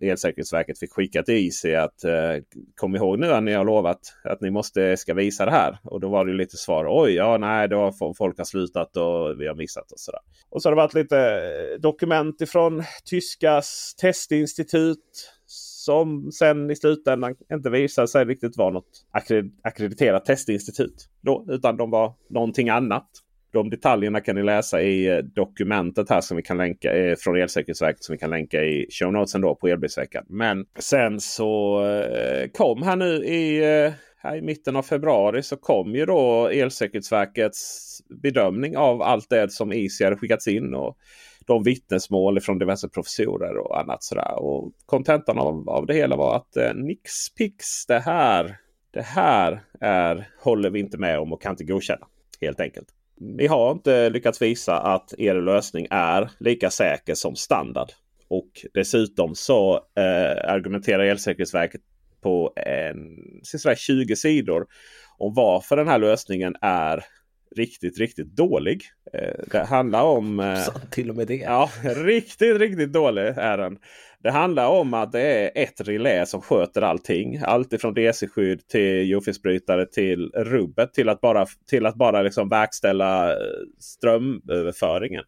Elsäkerhetsverket 0.00 0.78
fick 0.78 0.92
skicka 0.92 1.22
till 1.22 1.34
IC 1.34 1.64
att 1.64 2.04
eh, 2.04 2.12
kom 2.76 2.96
ihåg 2.96 3.18
nu 3.18 3.32
att 3.32 3.42
ni 3.42 3.52
har 3.52 3.64
lovat 3.64 3.98
att 4.24 4.40
ni 4.40 4.50
måste 4.50 4.96
ska 4.96 5.14
visa 5.14 5.44
det 5.44 5.50
här. 5.50 5.78
Och 5.82 6.00
då 6.00 6.08
var 6.08 6.24
det 6.24 6.32
lite 6.32 6.56
svar. 6.56 6.86
Oj, 6.88 7.12
ja, 7.12 7.38
nej, 7.38 7.68
då 7.68 7.92
folk 8.18 8.38
har 8.38 8.44
slutat 8.44 8.96
och 8.96 9.40
vi 9.40 9.46
har 9.46 9.54
missat 9.54 9.92
och 9.92 10.00
sådär. 10.00 10.20
Och 10.50 10.62
så 10.62 10.68
har 10.68 10.76
det 10.76 10.82
varit 10.82 10.94
lite 10.94 11.18
eh, 11.18 11.80
dokument 11.80 12.40
ifrån 12.40 12.84
tyskas 13.10 13.94
testinstitut 14.00 14.98
som 15.84 16.32
sen 16.32 16.70
i 16.70 16.76
slutändan 16.76 17.34
inte 17.52 17.70
visade 17.70 18.08
sig 18.08 18.24
riktigt 18.24 18.56
vara 18.56 18.70
något 18.70 19.06
akkrediterat 19.62 20.24
testinstitut. 20.24 21.08
Då, 21.20 21.44
utan 21.48 21.76
de 21.76 21.90
var 21.90 22.14
någonting 22.30 22.68
annat. 22.68 23.08
De 23.52 23.70
detaljerna 23.70 24.20
kan 24.20 24.36
ni 24.36 24.42
läsa 24.42 24.82
i 24.82 25.06
eh, 25.06 25.18
dokumentet 25.18 26.10
här 26.10 26.20
som 26.20 26.36
vi 26.36 26.42
kan 26.42 26.56
länka 26.56 26.92
eh, 26.92 27.16
från 27.16 27.36
Elsäkerhetsverket 27.36 28.04
som 28.04 28.12
vi 28.12 28.18
kan 28.18 28.30
länka 28.30 28.62
i 28.62 28.86
show 28.90 29.12
notesen 29.12 29.40
då 29.40 29.54
på 29.54 29.68
Elbilsveckan. 29.68 30.24
Men 30.28 30.64
sen 30.78 31.20
så 31.20 31.84
eh, 31.86 32.48
kom 32.50 32.82
här 32.82 32.96
nu 32.96 33.14
i, 33.14 33.58
eh, 33.84 33.92
här 34.16 34.36
i 34.36 34.42
mitten 34.42 34.76
av 34.76 34.82
februari 34.82 35.42
så 35.42 35.56
kom 35.56 35.94
ju 35.94 36.06
då 36.06 36.48
Elsäkerhetsverkets 36.48 37.88
bedömning 38.22 38.76
av 38.76 39.02
allt 39.02 39.30
det 39.30 39.52
som 39.52 39.72
Easy 39.72 40.04
hade 40.04 40.16
skickats 40.16 40.48
in. 40.48 40.74
Och 40.74 40.98
de 41.46 41.62
vittnesmål 41.62 42.40
från 42.40 42.58
diverse 42.58 42.88
professorer 42.88 43.56
och 43.56 43.80
annat 43.80 44.02
sådär. 44.02 44.42
Och 44.42 44.72
kontentan 44.86 45.38
av, 45.38 45.68
av 45.68 45.86
det 45.86 45.94
hela 45.94 46.16
var 46.16 46.36
att 46.36 46.56
eh, 46.56 46.74
nix 46.74 47.34
pix 47.38 47.86
det 47.86 47.98
här. 47.98 48.56
Det 48.90 49.02
här 49.02 49.60
är, 49.80 50.28
håller 50.38 50.70
vi 50.70 50.80
inte 50.80 50.98
med 50.98 51.18
om 51.18 51.32
och 51.32 51.42
kan 51.42 51.52
inte 51.52 51.64
godkänna. 51.64 52.06
Helt 52.40 52.60
enkelt. 52.60 52.88
Ni 53.22 53.46
har 53.46 53.72
inte 53.72 54.10
lyckats 54.10 54.42
visa 54.42 54.78
att 54.78 55.14
er 55.18 55.34
lösning 55.34 55.86
är 55.90 56.30
lika 56.38 56.70
säker 56.70 57.14
som 57.14 57.36
standard. 57.36 57.88
Och 58.28 58.66
dessutom 58.74 59.34
så 59.34 59.74
eh, 59.74 60.50
argumenterar 60.52 61.04
Elsäkerhetsverket 61.04 61.80
på 62.22 62.52
en, 62.56 63.76
20 63.76 64.16
sidor 64.16 64.66
om 65.18 65.34
varför 65.34 65.76
den 65.76 65.88
här 65.88 65.98
lösningen 65.98 66.54
är 66.60 67.04
riktigt, 67.56 67.98
riktigt 67.98 68.36
dålig. 68.36 68.82
Eh, 69.12 69.44
det 69.50 69.64
handlar 69.64 70.02
om... 70.02 70.40
Eh, 70.52 70.62
så, 70.62 70.72
till 70.90 71.10
och 71.10 71.16
med 71.16 71.26
det? 71.26 71.36
Ja, 71.36 71.70
riktigt, 71.82 72.58
riktigt 72.58 72.92
dålig 72.92 73.22
är 73.22 73.58
den. 73.58 73.78
Det 74.22 74.30
handlar 74.30 74.68
om 74.68 74.94
att 74.94 75.12
det 75.12 75.20
är 75.20 75.62
ett 75.62 75.80
relä 75.80 76.26
som 76.26 76.42
sköter 76.42 76.82
allting. 76.82 77.40
Allt 77.44 77.72
ifrån 77.72 77.94
DC-skydd 77.94 78.68
till 78.68 79.10
jordfelsbrytare 79.10 79.86
till 79.86 80.30
rubbet 80.34 80.94
till 80.94 81.08
att 81.08 81.20
bara, 81.20 81.46
till 81.70 81.86
att 81.86 81.94
bara 81.94 82.22
liksom 82.22 82.48
verkställa 82.48 83.32
eh, 83.32 83.36
strömöverföringen. 83.78 85.24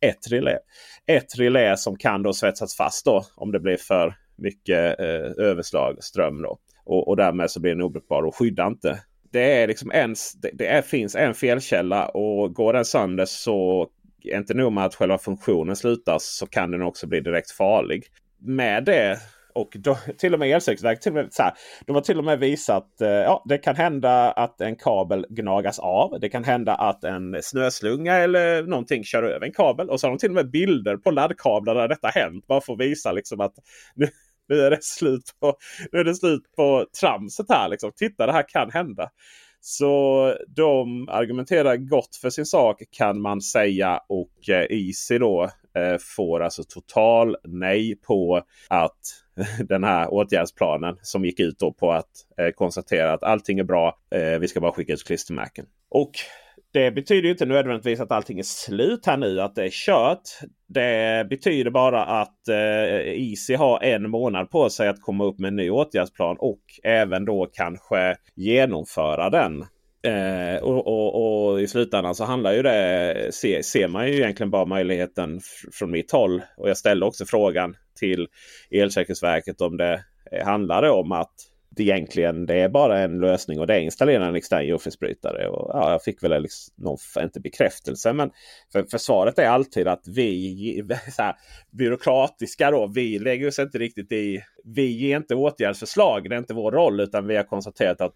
Ett 0.00 0.32
relä. 0.32 0.58
Ett 1.06 1.38
relä 1.38 1.76
som 1.76 1.96
kan 1.96 2.22
då 2.22 2.32
svetsas 2.32 2.76
fast 2.76 3.04
då 3.04 3.24
om 3.36 3.52
det 3.52 3.60
blir 3.60 3.76
för 3.76 4.14
mycket 4.38 5.00
eh, 5.00 5.46
överslag 5.46 6.04
ström. 6.04 6.42
Då. 6.42 6.58
Och, 6.84 7.08
och 7.08 7.16
därmed 7.16 7.50
så 7.50 7.60
blir 7.60 7.72
den 7.72 7.82
obrukbar 7.82 8.22
och 8.22 8.36
skyddar 8.36 8.66
inte 8.66 8.98
det 9.32 9.62
är 9.62 9.68
liksom 9.68 9.90
en, 9.90 10.14
det, 10.42 10.50
det 10.52 10.66
är, 10.66 10.82
finns 10.82 11.16
en 11.16 11.34
felkälla 11.34 12.06
och 12.06 12.54
går 12.54 12.72
den 12.72 12.84
sönder 12.84 13.24
så 13.24 13.88
inte 14.24 14.54
nog 14.54 14.72
med 14.72 14.84
att 14.84 14.94
själva 14.94 15.18
funktionen 15.18 15.76
slutar 15.76 16.16
så 16.20 16.46
kan 16.46 16.70
den 16.70 16.82
också 16.82 17.06
bli 17.06 17.20
direkt 17.20 17.50
farlig. 17.50 18.04
Med 18.38 18.84
det 18.84 19.18
och 19.54 19.76
då, 19.78 19.98
till 20.18 20.34
och 20.34 20.40
med 20.40 20.50
Elsäkerhetsverket 20.50 21.04
de 21.86 21.94
har 21.94 22.00
till 22.00 22.18
och 22.18 22.24
med 22.24 22.38
visat 22.38 23.00
eh, 23.00 23.08
ja, 23.08 23.44
det 23.48 23.58
kan 23.58 23.76
hända 23.76 24.30
att 24.30 24.60
en 24.60 24.76
kabel 24.76 25.26
gnagas 25.28 25.78
av. 25.78 26.20
Det 26.20 26.28
kan 26.28 26.44
hända 26.44 26.74
att 26.74 27.04
en 27.04 27.36
snöslunga 27.42 28.14
eller 28.14 28.62
någonting 28.62 29.04
kör 29.04 29.22
över 29.22 29.46
en 29.46 29.52
kabel. 29.52 29.90
Och 29.90 30.00
så 30.00 30.06
har 30.06 30.12
de 30.12 30.18
till 30.18 30.30
och 30.30 30.34
med 30.34 30.50
bilder 30.50 30.96
på 30.96 31.10
laddkablar 31.10 31.74
där 31.74 31.88
detta 31.88 32.08
hänt. 32.08 32.46
Bara 32.46 32.60
för 32.60 32.72
att 32.72 32.80
visa 32.80 33.12
liksom 33.12 33.40
att 33.40 33.54
nu, 33.94 34.08
nu 34.52 34.60
är 34.60 34.70
det 34.70 34.82
slut 34.84 35.34
på, 35.40 35.54
nu 35.92 35.98
är 35.98 36.04
det 36.04 36.14
slut 36.14 36.42
på 36.56 36.86
tramset 37.00 37.46
här. 37.48 37.68
Liksom. 37.68 37.92
Titta 37.96 38.26
det 38.26 38.32
här 38.32 38.48
kan 38.48 38.70
hända. 38.70 39.10
Så 39.60 40.34
de 40.48 41.08
argumenterar 41.08 41.76
gott 41.76 42.16
för 42.16 42.30
sin 42.30 42.46
sak 42.46 42.82
kan 42.90 43.20
man 43.20 43.40
säga. 43.40 44.00
Och 44.08 44.48
eh, 44.48 44.66
Easy 44.70 45.18
då 45.18 45.42
eh, 45.76 45.96
får 46.16 46.42
alltså 46.42 46.64
total 46.64 47.36
nej 47.44 47.96
på 47.96 48.42
att 48.68 49.00
den 49.68 49.84
här 49.84 50.12
åtgärdsplanen 50.12 50.96
som 51.02 51.24
gick 51.24 51.40
ut 51.40 51.58
då 51.58 51.72
på 51.72 51.92
att 51.92 52.10
eh, 52.38 52.50
konstatera 52.50 53.12
att 53.12 53.22
allting 53.22 53.58
är 53.58 53.64
bra. 53.64 53.98
Eh, 54.10 54.38
vi 54.38 54.48
ska 54.48 54.60
bara 54.60 54.72
skicka 54.72 54.92
ut 54.92 55.04
klistermärken. 55.04 55.66
Och 55.88 56.12
det 56.72 56.90
betyder 56.90 57.30
inte 57.30 57.46
nödvändigtvis 57.46 58.00
att 58.00 58.12
allting 58.12 58.38
är 58.38 58.42
slut 58.42 59.06
här 59.06 59.16
nu, 59.16 59.40
att 59.40 59.54
det 59.54 59.64
är 59.64 59.70
kört. 59.70 60.22
Det 60.68 61.26
betyder 61.30 61.70
bara 61.70 62.04
att 62.04 62.48
eh, 62.48 63.12
IC 63.12 63.50
har 63.58 63.82
en 63.82 64.10
månad 64.10 64.50
på 64.50 64.70
sig 64.70 64.88
att 64.88 65.00
komma 65.00 65.24
upp 65.24 65.38
med 65.38 65.48
en 65.48 65.56
ny 65.56 65.70
åtgärdsplan 65.70 66.36
och 66.38 66.62
även 66.82 67.24
då 67.24 67.48
kanske 67.52 68.16
genomföra 68.34 69.30
den. 69.30 69.64
Eh, 70.04 70.62
och, 70.62 70.86
och, 70.86 71.50
och, 71.50 71.60
i 71.60 71.66
slutändan 71.66 72.14
så 72.14 72.24
handlar 72.24 72.52
ju 72.52 72.62
det, 72.62 73.28
se, 73.34 73.62
ser 73.62 73.88
man 73.88 74.08
ju 74.08 74.14
egentligen 74.14 74.50
bara 74.50 74.64
möjligheten 74.64 75.40
från 75.72 75.90
mitt 75.90 76.12
håll. 76.12 76.42
Och 76.56 76.68
jag 76.68 76.76
ställde 76.76 77.06
också 77.06 77.24
frågan 77.24 77.74
till 77.98 78.28
Elsäkerhetsverket 78.70 79.60
om 79.60 79.76
det 79.76 80.04
handlade 80.44 80.90
om 80.90 81.12
att 81.12 81.51
egentligen 81.76 82.46
det 82.46 82.54
är 82.54 82.68
bara 82.68 82.98
en 82.98 83.20
lösning 83.20 83.60
och 83.60 83.66
det 83.66 83.74
är 83.74 83.80
installera 83.80 84.26
en 84.26 84.34
extern 84.34 84.66
jordfelsbrytare. 84.66 85.48
Och, 85.48 85.70
ja, 85.74 85.90
jag 85.90 86.02
fick 86.02 86.22
väl 86.22 86.42
liksom 86.42 86.74
någon, 86.76 86.98
inte 87.22 87.40
bekräftelse 87.40 88.12
men 88.12 88.30
för, 88.72 88.82
för 88.90 88.98
svaret 88.98 89.38
är 89.38 89.48
alltid 89.48 89.88
att 89.88 90.02
vi 90.06 90.82
så 91.16 91.22
här, 91.22 91.34
byråkratiska 91.70 92.70
då. 92.70 92.86
Vi 92.86 93.18
lägger 93.18 93.48
oss 93.48 93.58
inte 93.58 93.78
riktigt 93.78 94.12
i. 94.12 94.42
Vi 94.64 94.86
ger 94.86 95.16
inte 95.16 95.34
åtgärdsförslag. 95.34 96.28
Det 96.28 96.36
är 96.36 96.38
inte 96.38 96.54
vår 96.54 96.72
roll 96.72 97.00
utan 97.00 97.26
vi 97.26 97.36
har 97.36 97.44
konstaterat 97.44 98.00
att 98.00 98.14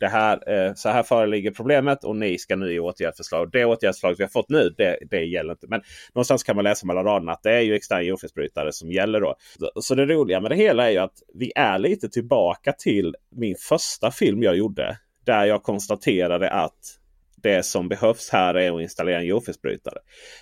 det 0.00 0.08
här, 0.08 0.52
eh, 0.52 0.74
så 0.74 0.88
här 0.88 1.02
föreligger 1.02 1.50
problemet 1.50 2.04
och 2.04 2.16
ni 2.16 2.38
ska 2.38 2.56
nu 2.56 2.72
ge 2.72 2.78
åtgärdsförslag. 2.78 3.50
Det 3.52 3.64
åtgärdsförslag 3.64 4.14
vi 4.18 4.24
har 4.24 4.28
fått 4.28 4.48
nu, 4.48 4.74
det, 4.76 4.98
det 5.10 5.24
gäller 5.24 5.52
inte. 5.52 5.66
Men 5.68 5.82
någonstans 6.14 6.42
kan 6.42 6.56
man 6.56 6.64
läsa 6.64 6.86
mellan 6.86 7.04
raderna 7.04 7.32
att 7.32 7.42
det 7.42 7.52
är 7.52 7.60
ju 7.60 7.74
extern 7.74 8.06
jordfelsbrytare 8.06 8.72
som 8.72 8.92
gäller 8.92 9.20
då. 9.20 9.34
Så 9.80 9.94
det 9.94 10.06
roliga 10.06 10.40
med 10.40 10.50
det 10.50 10.56
hela 10.56 10.86
är 10.86 10.90
ju 10.90 10.98
att 10.98 11.22
vi 11.34 11.52
är 11.54 11.78
lite 11.78 12.08
tillbaka 12.08 12.72
till 12.72 13.14
min 13.30 13.56
första 13.68 14.10
film 14.10 14.42
jag 14.42 14.56
gjorde. 14.56 14.98
Där 15.24 15.44
jag 15.44 15.62
konstaterade 15.62 16.50
att 16.50 16.98
det 17.42 17.62
som 17.62 17.88
behövs 17.88 18.30
här 18.30 18.54
är 18.54 18.72
att 18.76 18.82
installera 18.82 19.18
en 19.18 19.26
jordfelsbrytare. 19.26 19.98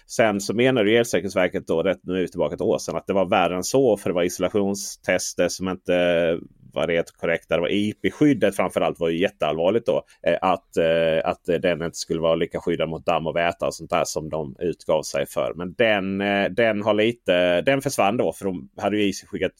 Sen 0.06 0.40
så 0.40 0.54
menar 0.54 0.84
ju 0.84 0.96
Elsäkerhetsverket 0.96 1.66
då, 1.66 1.82
rätt 1.82 2.00
nu 2.02 2.16
är 2.16 2.20
vi 2.20 2.28
tillbaka 2.28 2.54
ett 2.54 2.60
år 2.60 2.78
sedan, 2.78 2.96
att 2.96 3.06
det 3.06 3.12
var 3.12 3.26
värre 3.26 3.56
än 3.56 3.64
så. 3.64 3.96
För 3.96 4.10
det 4.10 4.14
var 4.14 4.22
isolationstester 4.22 5.48
som 5.48 5.68
inte 5.68 6.38
var 6.74 6.86
det 6.86 7.16
korrekt. 7.16 7.48
Det 7.48 7.60
var 7.60 7.72
IP-skyddet 7.72 8.56
framförallt 8.56 9.00
var 9.00 9.08
ju 9.08 9.18
jätteallvarligt 9.18 9.86
då. 9.86 10.04
Eh, 10.26 10.38
att, 10.40 10.76
eh, 10.76 11.20
att 11.24 11.44
den 11.44 11.82
inte 11.82 11.98
skulle 11.98 12.20
vara 12.20 12.34
lika 12.34 12.60
skyddad 12.60 12.88
mot 12.88 13.06
damm 13.06 13.26
och 13.26 13.36
väta 13.36 13.66
och 13.66 13.74
sånt 13.74 13.90
där 13.90 14.04
som 14.04 14.30
de 14.30 14.56
utgav 14.58 15.02
sig 15.02 15.26
för. 15.26 15.54
Men 15.54 15.74
den, 15.74 16.20
eh, 16.20 16.50
den 16.50 16.82
har 16.82 16.94
lite, 16.94 17.60
den 17.60 17.82
försvann 17.82 18.16
då 18.16 18.32
för 18.32 18.44
de 18.44 18.70
hade 18.76 18.98
ju 18.98 19.12
skickat, 19.12 19.52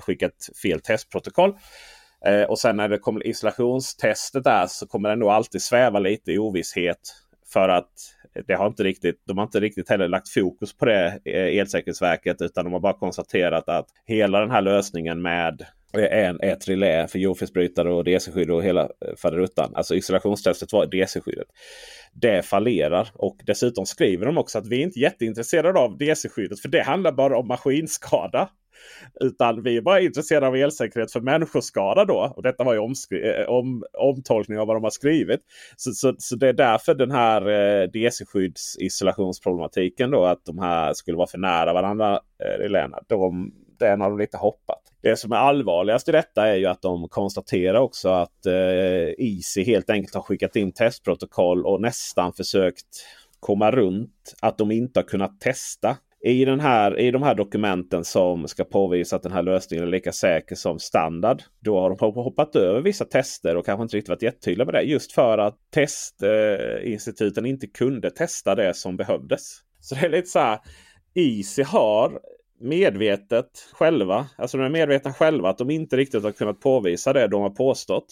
skickat 0.00 0.48
fel 0.62 0.80
testprotokoll. 0.80 1.54
och 2.48 2.58
sen 2.58 2.76
när 2.76 2.88
det 2.88 2.98
kommer 2.98 3.26
isolationstestet 3.26 4.44
där 4.44 4.66
så 4.66 4.86
kommer 4.86 5.08
den 5.08 5.18
nog 5.18 5.28
alltid 5.28 5.62
sväva 5.62 5.98
lite 5.98 6.32
i 6.32 6.38
ovisshet. 6.38 6.98
För 7.52 7.68
att 7.68 7.90
det 8.46 8.54
har 8.54 8.66
inte 8.66 8.84
riktigt, 8.84 9.22
de 9.26 9.38
har 9.38 9.44
inte 9.44 9.60
riktigt 9.60 9.88
heller 9.88 10.08
lagt 10.08 10.28
fokus 10.28 10.76
på 10.76 10.84
det, 10.84 11.18
Elsäkerhetsverket. 11.60 12.42
Utan 12.42 12.64
de 12.64 12.72
har 12.72 12.80
bara 12.80 12.98
konstaterat 12.98 13.68
att 13.68 13.86
hela 14.06 14.40
den 14.40 14.50
här 14.50 14.62
lösningen 14.62 15.22
med 15.22 15.66
en, 15.98 16.40
ett 16.40 16.68
relä 16.68 17.08
för 17.08 17.18
jordfelsbrytare 17.18 17.92
och 17.92 18.04
DC-skydd 18.04 18.50
och 18.50 18.64
hela 18.64 18.82
eh, 18.82 19.16
faderuttan. 19.16 19.72
Alltså 19.74 19.94
isolationstestet 19.94 20.72
var 20.72 20.86
DC-skyddet. 20.86 21.48
Det 22.12 22.42
fallerar 22.42 23.08
och 23.14 23.36
dessutom 23.46 23.86
skriver 23.86 24.26
de 24.26 24.38
också 24.38 24.58
att 24.58 24.66
vi 24.66 24.78
är 24.78 24.82
inte 24.82 25.00
jätteintresserade 25.00 25.78
av 25.78 25.98
DC-skyddet 25.98 26.60
för 26.60 26.68
det 26.68 26.82
handlar 26.82 27.12
bara 27.12 27.38
om 27.38 27.48
maskinskada. 27.48 28.48
Utan 29.20 29.62
vi 29.62 29.76
är 29.76 29.80
bara 29.80 30.00
intresserade 30.00 30.46
av 30.46 30.56
elsäkerhet 30.56 31.12
för 31.12 31.20
människoskada 31.20 32.04
då. 32.04 32.32
Och 32.36 32.42
detta 32.42 32.64
var 32.64 32.74
ju 32.74 32.80
eh, 33.20 33.48
om, 33.48 33.84
omtolkning 33.98 34.58
av 34.58 34.66
vad 34.66 34.76
de 34.76 34.82
har 34.82 34.90
skrivit. 34.90 35.40
Så, 35.76 35.92
så, 35.92 36.14
så 36.18 36.36
det 36.36 36.48
är 36.48 36.52
därför 36.52 36.94
den 36.94 37.10
här 37.10 37.48
eh, 37.48 37.88
DC-skyddsisolationsproblematiken 37.88 40.10
då. 40.10 40.24
Att 40.24 40.44
de 40.44 40.58
här 40.58 40.92
skulle 40.92 41.16
vara 41.16 41.26
för 41.26 41.38
nära 41.38 41.72
varandra. 41.72 42.14
Eh, 42.14 42.18
de, 43.08 43.52
den 43.78 44.00
har 44.00 44.10
de 44.10 44.18
lite 44.18 44.36
hoppat. 44.36 44.93
Det 45.04 45.16
som 45.16 45.32
är 45.32 45.36
allvarligast 45.36 46.08
i 46.08 46.12
detta 46.12 46.48
är 46.48 46.56
ju 46.56 46.66
att 46.66 46.82
de 46.82 47.08
konstaterar 47.08 47.80
också 47.80 48.08
att 48.08 48.46
eh, 48.46 48.54
Easy 49.18 49.64
helt 49.64 49.90
enkelt 49.90 50.14
har 50.14 50.22
skickat 50.22 50.56
in 50.56 50.72
testprotokoll 50.72 51.66
och 51.66 51.80
nästan 51.80 52.32
försökt 52.32 52.86
komma 53.40 53.70
runt 53.70 54.34
att 54.42 54.58
de 54.58 54.70
inte 54.70 55.00
har 55.00 55.04
kunnat 55.04 55.40
testa. 55.40 55.96
I, 56.24 56.44
den 56.44 56.60
här, 56.60 56.98
I 57.00 57.10
de 57.10 57.22
här 57.22 57.34
dokumenten 57.34 58.04
som 58.04 58.48
ska 58.48 58.64
påvisa 58.64 59.16
att 59.16 59.22
den 59.22 59.32
här 59.32 59.42
lösningen 59.42 59.86
är 59.86 59.90
lika 59.90 60.12
säker 60.12 60.54
som 60.54 60.78
standard. 60.78 61.42
Då 61.60 61.80
har 61.80 61.90
de 61.90 62.14
hoppat 62.14 62.56
över 62.56 62.80
vissa 62.80 63.04
tester 63.04 63.56
och 63.56 63.66
kanske 63.66 63.82
inte 63.82 63.96
riktigt 63.96 64.08
varit 64.08 64.22
jättetydliga 64.22 64.64
med 64.64 64.74
det. 64.74 64.82
Just 64.82 65.12
för 65.12 65.38
att 65.38 65.56
testinstituten 65.74 67.44
eh, 67.44 67.50
inte 67.50 67.66
kunde 67.66 68.10
testa 68.10 68.54
det 68.54 68.74
som 68.74 68.96
behövdes. 68.96 69.58
Så 69.80 69.94
det 69.94 70.06
är 70.06 70.10
lite 70.10 70.28
så 70.28 70.38
här. 70.38 70.58
Easy 71.14 71.62
har 71.62 72.20
medvetet 72.60 73.68
själva. 73.72 74.26
Alltså 74.36 74.58
de 74.58 74.64
är 74.64 74.68
medvetna 74.68 75.12
själva 75.12 75.48
att 75.48 75.58
de 75.58 75.70
inte 75.70 75.96
riktigt 75.96 76.22
har 76.22 76.32
kunnat 76.32 76.60
påvisa 76.60 77.12
det 77.12 77.28
de 77.28 77.42
har 77.42 77.50
påstått. 77.50 78.06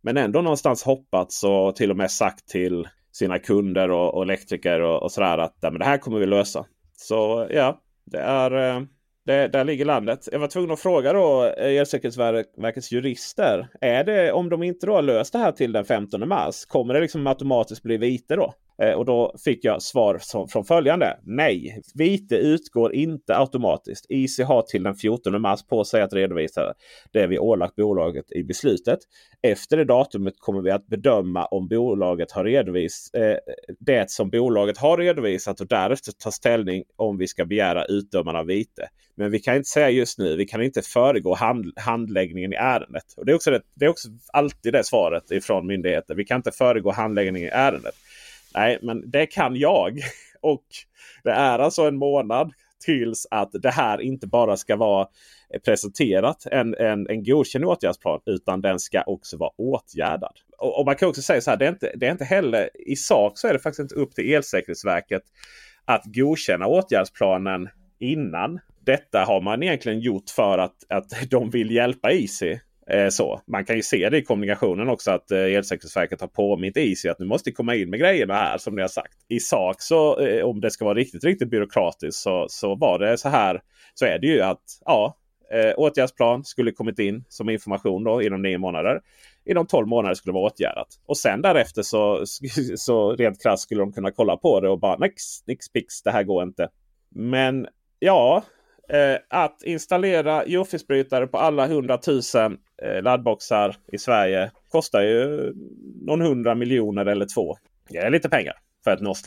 Men 0.00 0.16
ändå 0.16 0.42
någonstans 0.42 0.82
hoppats 0.82 1.44
och 1.44 1.76
till 1.76 1.90
och 1.90 1.96
med 1.96 2.10
sagt 2.10 2.48
till 2.48 2.88
sina 3.12 3.38
kunder 3.38 3.90
och, 3.90 4.14
och 4.14 4.22
elektriker 4.22 4.80
och, 4.80 5.02
och 5.02 5.12
sådär 5.12 5.38
att 5.38 5.56
men 5.62 5.78
det 5.78 5.84
här 5.84 5.98
kommer 5.98 6.18
vi 6.18 6.26
lösa. 6.26 6.66
Så 6.92 7.46
ja, 7.50 7.80
det 8.04 8.18
är 8.18 8.76
eh, 8.76 8.82
det, 9.26 9.48
där 9.48 9.64
ligger 9.64 9.84
landet. 9.84 10.28
Jag 10.32 10.38
var 10.38 10.48
tvungen 10.48 10.70
att 10.70 10.80
fråga 10.80 11.12
då 11.12 11.44
eh, 11.44 11.76
Elsäkerhetsverkets 11.76 12.92
jurister. 12.92 13.68
Är 13.80 14.04
det 14.04 14.32
om 14.32 14.48
de 14.48 14.62
inte 14.62 14.86
då 14.86 14.94
har 14.94 15.02
löst 15.02 15.32
det 15.32 15.38
här 15.38 15.52
till 15.52 15.72
den 15.72 15.84
15 15.84 16.28
mars. 16.28 16.64
Kommer 16.64 16.94
det 16.94 17.00
liksom 17.00 17.26
automatiskt 17.26 17.82
bli 17.82 17.96
vite 17.96 18.36
då? 18.36 18.54
Eh, 18.82 18.92
och 18.92 19.04
då 19.04 19.34
fick 19.44 19.64
jag 19.64 19.82
svar 19.82 20.18
som, 20.20 20.48
från 20.48 20.64
följande. 20.64 21.18
Nej, 21.22 21.80
vite 21.94 22.36
utgår 22.36 22.94
inte 22.94 23.36
automatiskt. 23.36 24.06
IC 24.08 24.40
har 24.40 24.62
till 24.62 24.82
den 24.82 24.94
14 24.94 25.40
mars 25.40 25.66
på 25.66 25.84
sig 25.84 26.02
att 26.02 26.12
redovisa 26.12 26.74
det 27.12 27.26
vi 27.26 27.38
ålagt 27.38 27.76
bolaget 27.76 28.32
i 28.32 28.44
beslutet. 28.44 28.98
Efter 29.42 29.76
det 29.76 29.84
datumet 29.84 30.34
kommer 30.38 30.60
vi 30.60 30.70
att 30.70 30.86
bedöma 30.86 31.44
om 31.44 31.68
bolaget 31.68 32.32
har 32.32 32.44
redovisat 32.44 33.14
eh, 33.14 33.36
det 33.80 34.10
som 34.10 34.30
bolaget 34.30 34.78
har 34.78 34.96
redovisat 34.96 35.60
och 35.60 35.66
därefter 35.66 36.12
ta 36.12 36.30
ställning 36.30 36.84
om 36.96 37.18
vi 37.18 37.26
ska 37.26 37.44
begära 37.44 37.84
utdömande 37.84 38.40
av 38.40 38.46
vite. 38.46 38.88
Men 39.14 39.30
vi 39.30 39.38
kan 39.38 39.56
inte 39.56 39.68
säga 39.68 39.90
just 39.90 40.18
nu. 40.18 40.36
Vi 40.36 40.46
kan 40.46 40.62
inte 40.62 40.82
föregå 40.82 41.34
hand, 41.34 41.72
handläggningen 41.76 42.52
i 42.52 42.56
ärendet. 42.56 43.04
Och 43.16 43.26
det, 43.26 43.32
är 43.32 43.36
också 43.36 43.50
det, 43.50 43.60
det 43.74 43.84
är 43.84 43.88
också 43.88 44.08
alltid 44.32 44.72
det 44.72 44.84
svaret 44.84 45.30
ifrån 45.30 45.66
myndigheter. 45.66 46.14
Vi 46.14 46.24
kan 46.24 46.36
inte 46.36 46.52
föregå 46.52 46.90
handläggningen 46.90 47.48
i 47.48 47.52
ärendet. 47.52 47.94
Nej, 48.54 48.78
men 48.82 49.10
det 49.10 49.26
kan 49.26 49.56
jag. 49.56 50.00
Och 50.40 50.64
det 51.24 51.30
är 51.30 51.58
alltså 51.58 51.82
en 51.82 51.96
månad 51.96 52.52
tills 52.84 53.26
att 53.30 53.50
det 53.52 53.70
här 53.70 54.00
inte 54.00 54.26
bara 54.26 54.56
ska 54.56 54.76
vara 54.76 55.08
presenterat 55.64 56.46
en, 56.46 56.74
en, 56.74 57.08
en 57.08 57.24
godkänd 57.24 57.64
åtgärdsplan 57.64 58.20
utan 58.26 58.60
den 58.60 58.78
ska 58.78 59.02
också 59.02 59.36
vara 59.36 59.50
åtgärdad. 59.56 60.36
Och, 60.58 60.78
och, 60.78 60.86
man 60.86 60.96
kan 60.96 61.08
också 61.08 61.22
säga 61.22 61.40
så 61.40 61.50
här, 61.50 61.58
det 61.58 61.64
är, 61.64 61.68
inte, 61.68 61.92
det 61.96 62.06
är 62.06 62.12
inte 62.12 62.24
heller 62.24 62.70
i 62.74 62.96
sak 62.96 63.38
så 63.38 63.48
är 63.48 63.52
det 63.52 63.58
faktiskt 63.58 63.80
inte 63.80 63.94
upp 63.94 64.14
till 64.14 64.34
Elsäkerhetsverket 64.34 65.22
att 65.84 66.02
godkänna 66.04 66.66
åtgärdsplanen 66.66 67.68
innan. 68.00 68.60
Detta 68.84 69.24
har 69.24 69.40
man 69.40 69.62
egentligen 69.62 70.00
gjort 70.00 70.30
för 70.30 70.58
att, 70.58 70.76
att 70.88 71.30
de 71.30 71.50
vill 71.50 71.70
hjälpa 71.70 72.12
IC 72.12 72.42
Eh, 72.90 73.08
så. 73.08 73.40
Man 73.46 73.64
kan 73.64 73.76
ju 73.76 73.82
se 73.82 74.08
det 74.08 74.18
i 74.18 74.24
kommunikationen 74.24 74.88
också 74.88 75.10
att 75.10 75.30
eh, 75.30 75.38
Elsäkerhetsverket 75.38 76.20
har 76.20 76.28
påmint 76.28 76.76
Easy 76.76 77.08
att 77.08 77.18
nu 77.18 77.26
måste 77.26 77.50
ni 77.50 77.54
komma 77.54 77.74
in 77.74 77.90
med 77.90 78.00
grejerna 78.00 78.34
här 78.34 78.58
som 78.58 78.74
ni 78.74 78.80
har 78.80 78.88
sagt. 78.88 79.14
I 79.28 79.40
sak 79.40 79.76
så 79.82 80.20
eh, 80.20 80.44
om 80.44 80.60
det 80.60 80.70
ska 80.70 80.84
vara 80.84 80.94
riktigt, 80.94 81.24
riktigt 81.24 81.50
byråkratiskt 81.50 82.22
så, 82.22 82.46
så 82.48 82.74
var 82.74 82.98
det 82.98 83.18
så 83.18 83.28
här. 83.28 83.60
Så 83.94 84.06
är 84.06 84.18
det 84.18 84.26
ju 84.26 84.40
att 84.40 84.62
ja, 84.84 85.16
åtgärdsplan 85.76 86.44
skulle 86.44 86.72
kommit 86.72 86.98
in 86.98 87.24
som 87.28 87.48
information 87.48 88.04
då 88.04 88.22
inom 88.22 88.42
nio 88.42 88.58
månader. 88.58 89.00
Inom 89.44 89.66
tolv 89.66 89.88
månader 89.88 90.14
skulle 90.14 90.32
det 90.32 90.34
vara 90.34 90.50
åtgärdat. 90.50 90.88
Och 91.06 91.18
sen 91.18 91.42
därefter 91.42 91.82
så, 91.82 92.24
så 92.76 93.12
rent 93.16 93.42
krasst 93.42 93.62
skulle 93.62 93.80
de 93.80 93.92
kunna 93.92 94.10
kolla 94.10 94.36
på 94.36 94.60
det 94.60 94.68
och 94.68 94.80
bara 94.80 94.96
nix, 94.96 95.46
nix, 95.46 95.72
pix, 95.72 96.02
det 96.02 96.10
här 96.10 96.22
går 96.22 96.42
inte. 96.42 96.68
Men 97.14 97.66
ja, 97.98 98.42
eh, 98.92 99.18
att 99.28 99.62
installera 99.62 100.46
jordfelsbrytare 100.46 101.26
på 101.26 101.38
alla 101.38 101.66
100 101.66 101.98
000 102.06 102.20
eh, 102.82 103.02
laddboxar 103.02 103.76
i 103.92 103.98
Sverige 103.98 104.50
kostar 104.68 105.00
ju 105.00 105.52
någon 106.06 106.20
hundra 106.20 106.54
miljoner 106.54 107.06
eller 107.06 107.26
två. 107.34 107.56
Det 107.88 107.98
är 107.98 108.10
lite 108.10 108.28
pengar 108.28 108.54
för 108.84 108.90
ett 108.90 109.00
norskt 109.00 109.26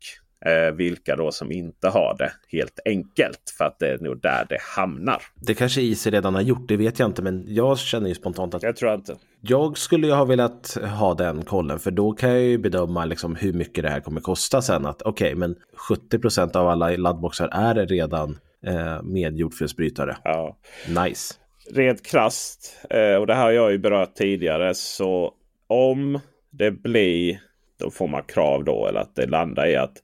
eh, 0.45 0.75
vilka 0.75 1.15
då 1.15 1.31
som 1.31 1.51
inte 1.51 1.87
har 1.87 2.15
det 2.17 2.31
helt 2.57 2.79
enkelt. 2.85 3.53
För 3.57 3.65
att 3.65 3.79
det 3.79 3.87
är 3.87 3.97
nog 3.97 4.21
där 4.21 4.45
det 4.49 4.57
hamnar. 4.61 5.21
Det 5.35 5.53
kanske 5.53 5.81
IC 5.81 6.07
redan 6.07 6.35
har 6.35 6.41
gjort, 6.41 6.67
det 6.67 6.77
vet 6.77 6.99
jag 6.99 7.09
inte. 7.09 7.21
Men 7.21 7.45
jag 7.47 7.79
känner 7.79 8.09
ju 8.09 8.15
spontant 8.15 8.53
att 8.53 8.63
jag 8.63 8.75
tror 8.75 8.93
inte. 8.93 9.15
Jag 9.41 9.77
skulle 9.77 10.07
ju 10.07 10.13
ha 10.13 10.25
velat 10.25 10.77
ha 10.99 11.13
den 11.13 11.41
kollen 11.41 11.79
för 11.79 11.91
då 11.91 12.11
kan 12.11 12.29
jag 12.29 12.41
ju 12.41 12.57
bedöma 12.57 13.05
liksom 13.05 13.35
hur 13.35 13.53
mycket 13.53 13.83
det 13.83 13.89
här 13.89 13.99
kommer 13.99 14.21
kosta 14.21 14.61
sen. 14.61 14.85
Att 14.85 15.01
okej, 15.01 15.27
okay, 15.27 15.35
men 15.35 15.55
70% 16.11 16.55
av 16.55 16.67
alla 16.67 16.89
laddboxar 16.89 17.49
är 17.51 17.87
redan 17.87 18.37
eh, 18.65 19.03
med 19.03 19.37
jordfelsbrytare. 19.37 20.17
Ja. 20.23 20.57
Nice. 21.03 21.33
Rent 21.71 22.05
krast, 22.05 22.85
eh, 22.89 23.15
och 23.15 23.27
det 23.27 23.33
här 23.33 23.43
har 23.43 23.51
jag 23.51 23.71
ju 23.71 23.77
berört 23.77 24.15
tidigare, 24.15 24.75
så 24.75 25.33
om 25.67 26.19
det 26.51 26.71
blir 26.71 27.39
då 27.79 27.91
får 27.91 28.07
man 28.07 28.23
krav 28.23 28.63
då 28.63 28.87
eller 28.87 28.99
att 28.99 29.15
det 29.15 29.25
landar 29.25 29.67
i 29.67 29.75
att 29.75 30.03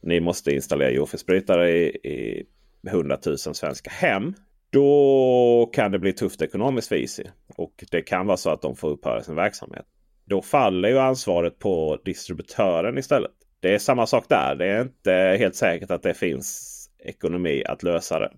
ni 0.00 0.20
måste 0.20 0.52
installera 0.52 0.90
jordfelsbrytare 0.90 1.70
i, 1.70 1.84
i 1.86 2.46
100 2.88 3.18
000 3.26 3.38
svenska 3.38 3.90
hem. 3.90 4.34
Då 4.70 5.70
kan 5.72 5.92
det 5.92 5.98
bli 5.98 6.12
tufft 6.12 6.42
ekonomiskt 6.42 6.88
för 6.88 6.96
Easy. 6.96 7.24
Och 7.56 7.84
det 7.90 8.02
kan 8.02 8.26
vara 8.26 8.36
så 8.36 8.50
att 8.50 8.62
de 8.62 8.76
får 8.76 8.88
upphöra 8.88 9.22
sin 9.22 9.34
verksamhet. 9.34 9.84
Då 10.24 10.42
faller 10.42 10.88
ju 10.88 10.98
ansvaret 10.98 11.58
på 11.58 11.98
distributören 12.04 12.98
istället. 12.98 13.30
Det 13.60 13.74
är 13.74 13.78
samma 13.78 14.06
sak 14.06 14.24
där. 14.28 14.54
Det 14.54 14.66
är 14.66 14.82
inte 14.82 15.36
helt 15.38 15.54
säkert 15.54 15.90
att 15.90 16.02
det 16.02 16.14
finns 16.14 16.70
ekonomi 16.98 17.64
att 17.64 17.82
lösa 17.82 18.18
det. 18.18 18.32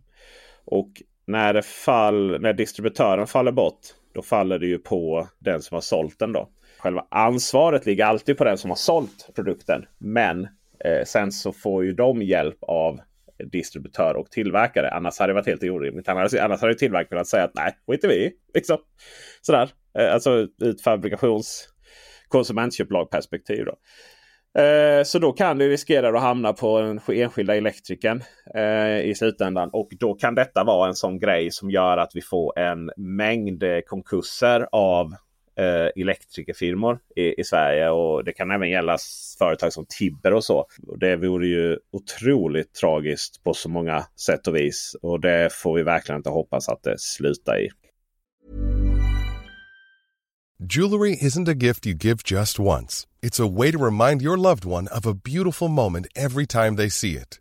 Och 0.64 0.88
när, 1.26 1.54
det 1.54 1.62
fall, 1.62 2.40
när 2.40 2.52
distributören 2.52 3.26
faller 3.26 3.52
bort, 3.52 3.80
då 4.14 4.22
faller 4.22 4.58
det 4.58 4.66
ju 4.66 4.78
på 4.78 5.28
den 5.38 5.62
som 5.62 5.74
har 5.74 5.80
sålt 5.80 6.18
den. 6.18 6.32
då. 6.32 6.48
Själva 6.86 7.06
ansvaret 7.10 7.86
ligger 7.86 8.04
alltid 8.04 8.38
på 8.38 8.44
den 8.44 8.58
som 8.58 8.70
har 8.70 8.76
sålt 8.76 9.30
produkten. 9.34 9.84
Men 9.98 10.44
eh, 10.84 11.04
sen 11.06 11.32
så 11.32 11.52
får 11.52 11.84
ju 11.84 11.92
de 11.92 12.22
hjälp 12.22 12.58
av 12.60 13.00
distributör 13.52 14.16
och 14.16 14.30
tillverkare. 14.30 14.90
Annars 14.90 15.18
hade 15.18 15.30
det 15.30 15.34
varit 15.34 15.46
helt 15.46 15.62
orimligt. 15.62 16.08
Annars, 16.08 16.34
annars 16.34 16.60
hade 16.60 16.74
tillverkaren 16.74 17.08
kunnat 17.08 17.26
säga 17.26 17.44
att 17.44 17.54
nej, 17.54 17.76
skit 17.86 18.04
vi. 18.04 18.32
Liksom. 18.54 18.78
Sådär. 19.40 19.70
Eh, 19.98 20.14
alltså 20.14 20.30
ur 20.30 20.70
ett 20.70 20.82
fabrikations 20.82 21.68
konsumentköplagperspektiv. 22.28 23.64
Då. 23.64 23.76
Eh, 24.62 25.02
så 25.04 25.18
då 25.18 25.32
kan 25.32 25.58
du 25.58 25.68
riskera 25.68 26.08
att 26.08 26.22
hamna 26.22 26.52
på 26.52 26.80
den 26.80 27.00
enskilda 27.08 27.56
elektrikern 27.56 28.22
eh, 28.54 29.00
i 29.00 29.14
slutändan. 29.14 29.70
Och 29.72 29.88
då 30.00 30.14
kan 30.14 30.34
detta 30.34 30.64
vara 30.64 30.88
en 30.88 30.94
sån 30.94 31.18
grej 31.18 31.50
som 31.50 31.70
gör 31.70 31.96
att 31.96 32.10
vi 32.14 32.22
får 32.22 32.58
en 32.58 32.90
mängd 32.96 33.62
eh, 33.62 33.80
konkurser 33.86 34.68
av 34.72 35.14
eh, 35.58 36.02
elektrikerfirmor 36.02 36.98
i, 37.16 37.40
i, 37.40 37.44
Sverige. 37.44 37.90
Och 37.90 38.24
Det 38.24 38.32
kan 38.32 38.50
även 38.50 38.70
gälla 38.70 38.98
företag 39.38 39.72
som 39.72 39.86
Tibber 39.88 40.32
och 40.32 40.44
så. 40.44 40.66
Och 40.86 40.98
det 40.98 41.16
vore 41.16 41.46
ju 41.46 41.78
otroligt 41.92 42.74
tragiskt 42.74 43.44
på 43.44 43.54
så 43.54 43.68
många 43.68 44.06
sätt 44.26 44.46
och 44.46 44.56
vis. 44.56 44.96
Och 45.02 45.20
det 45.20 45.52
får 45.52 45.74
vi 45.74 45.82
verkligen 45.82 46.16
inte 46.16 46.30
hoppas 46.30 46.68
att 46.68 46.82
det 46.82 46.98
slutar 46.98 47.60
i. 47.60 47.70
Jewelry 50.58 51.16
isn't 51.20 51.48
a 51.48 51.54
gift 51.54 51.86
you 51.86 51.94
give 51.94 52.22
just 52.24 52.58
once. 52.58 53.06
It's 53.22 53.38
a 53.40 53.46
way 53.46 53.72
to 53.72 53.78
remind 53.78 54.22
your 54.22 54.38
loved 54.38 54.64
one 54.64 54.88
of 54.88 55.06
a 55.06 55.12
beautiful 55.12 55.68
moment 55.68 56.06
every 56.14 56.46
time 56.46 56.76
they 56.76 56.88
see 56.88 57.12
it. 57.12 57.40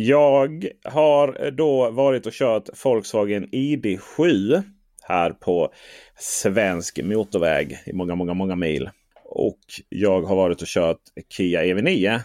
Jag 0.00 0.68
har 0.84 1.44
eh, 1.44 1.50
då 1.50 1.90
varit 1.90 2.26
och 2.26 2.32
kört 2.32 2.84
Volkswagen 2.84 3.46
ID7 3.46 4.62
här 5.02 5.30
på 5.30 5.72
svensk 6.18 7.00
motorväg 7.02 7.78
i 7.86 7.92
många, 7.92 8.14
många, 8.14 8.34
många 8.34 8.56
mil. 8.56 8.90
Och 9.24 9.58
jag 9.88 10.22
har 10.22 10.36
varit 10.36 10.62
och 10.62 10.68
kört 10.68 11.00
Kia 11.28 11.62
EV9 11.62 12.20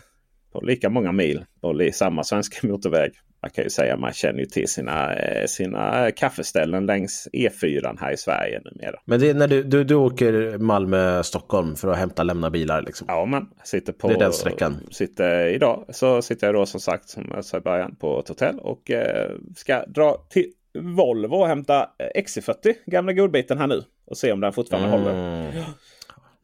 på 0.52 0.62
lika 0.62 0.90
många 0.90 1.12
mil 1.12 1.46
på 1.62 1.90
samma 1.94 2.24
svenska 2.24 2.68
motorväg 2.68 3.12
man 3.44 3.50
kan 3.50 3.64
ju 3.64 3.70
säga 3.70 3.98
man 3.98 4.14
känner 4.14 4.40
ju 4.40 4.46
till 4.46 4.68
sina, 4.68 5.16
eh, 5.16 5.46
sina 5.46 6.12
kaffeställen 6.12 6.86
längs 6.86 7.28
E4 7.34 7.98
här 8.00 8.12
i 8.12 8.18
Sverige 8.18 8.62
numera. 8.66 9.00
Men 9.06 9.20
det 9.20 9.30
är 9.30 9.34
när 9.34 9.48
du, 9.48 9.64
du, 9.64 9.84
du 9.84 9.96
åker 9.96 10.58
Malmö-Stockholm 10.58 11.76
för 11.76 11.88
att 11.88 11.98
hämta 11.98 12.24
lämna 12.24 12.50
bilar 12.50 12.82
liksom? 12.82 13.08
Ja, 13.10 13.26
man 13.26 13.50
sitter 13.64 13.94
på... 13.94 14.08
Det 14.08 14.14
är 14.14 14.20
den 14.20 14.34
sträckan? 14.34 14.78
Sitter, 14.92 15.46
idag 15.48 15.86
så 15.90 16.22
sitter 16.22 16.48
jag 16.48 16.56
då 16.56 16.66
som 16.66 16.80
sagt 16.80 17.10
som 17.10 17.32
jag 17.36 17.46
sa 17.46 17.58
i 17.58 17.62
början 17.62 17.96
på 17.96 18.20
ett 18.20 18.28
hotell 18.28 18.60
och 18.60 18.92
eh, 18.92 19.32
ska 19.56 19.86
dra 19.86 20.18
till 20.30 20.46
Volvo 20.80 21.36
och 21.36 21.48
hämta 21.48 21.90
XC40, 22.16 22.74
gamla 22.86 23.14
godbiten 23.14 23.58
här 23.58 23.68
nu. 23.68 23.84
Och 24.06 24.18
se 24.18 24.32
om 24.32 24.40
den 24.40 24.54
fortfarande 24.54 24.90
mm. 24.90 25.00
håller. 25.00 25.64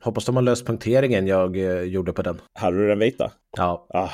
Hoppas 0.01 0.25
de 0.25 0.35
har 0.35 0.43
löst 0.43 0.65
punkteringen 0.65 1.27
jag 1.27 1.57
eh, 1.57 1.81
gjorde 1.81 2.13
på 2.13 2.21
den. 2.21 2.41
Hade 2.53 2.77
du 2.77 2.87
den 2.87 2.99
vita? 2.99 3.31
Ja. 3.57 3.87
Ah. 3.89 4.09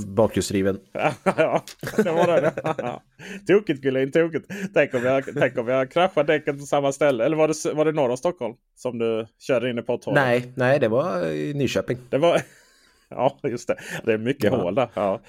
Bakhjulsdriven. 0.00 0.78
ja, 1.24 1.62
det 1.96 2.10
var 2.10 2.40
det. 2.40 2.52
tokigt 3.46 3.82
Gullin, 3.82 4.12
tokigt. 4.12 4.46
Tänk 4.74 4.94
om, 4.94 5.04
jag, 5.04 5.24
tänk 5.34 5.58
om 5.58 5.68
jag 5.68 5.90
kraschar 5.90 6.24
däcket 6.24 6.58
på 6.58 6.66
samma 6.66 6.92
ställe. 6.92 7.24
Eller 7.24 7.36
var 7.36 7.48
det, 7.48 7.74
var 7.74 7.84
det 7.84 7.92
norr 7.92 8.10
om 8.10 8.16
Stockholm 8.16 8.54
som 8.74 8.98
du 8.98 9.26
körde 9.38 9.70
in 9.70 9.78
i 9.78 9.82
potthålet? 9.82 10.24
Nej, 10.24 10.52
nej, 10.56 10.80
det 10.80 10.88
var 10.88 11.26
i 11.26 11.54
Nyköping. 11.54 11.98
Det 12.10 12.18
var... 12.18 12.40
Ja, 13.14 13.38
just 13.42 13.68
det. 13.68 13.76
Det 14.04 14.12
är 14.12 14.18
mycket 14.18 14.52
ja. 14.52 14.56
hål 14.56 14.74
där. 14.74 14.88
Ja. 14.94 15.20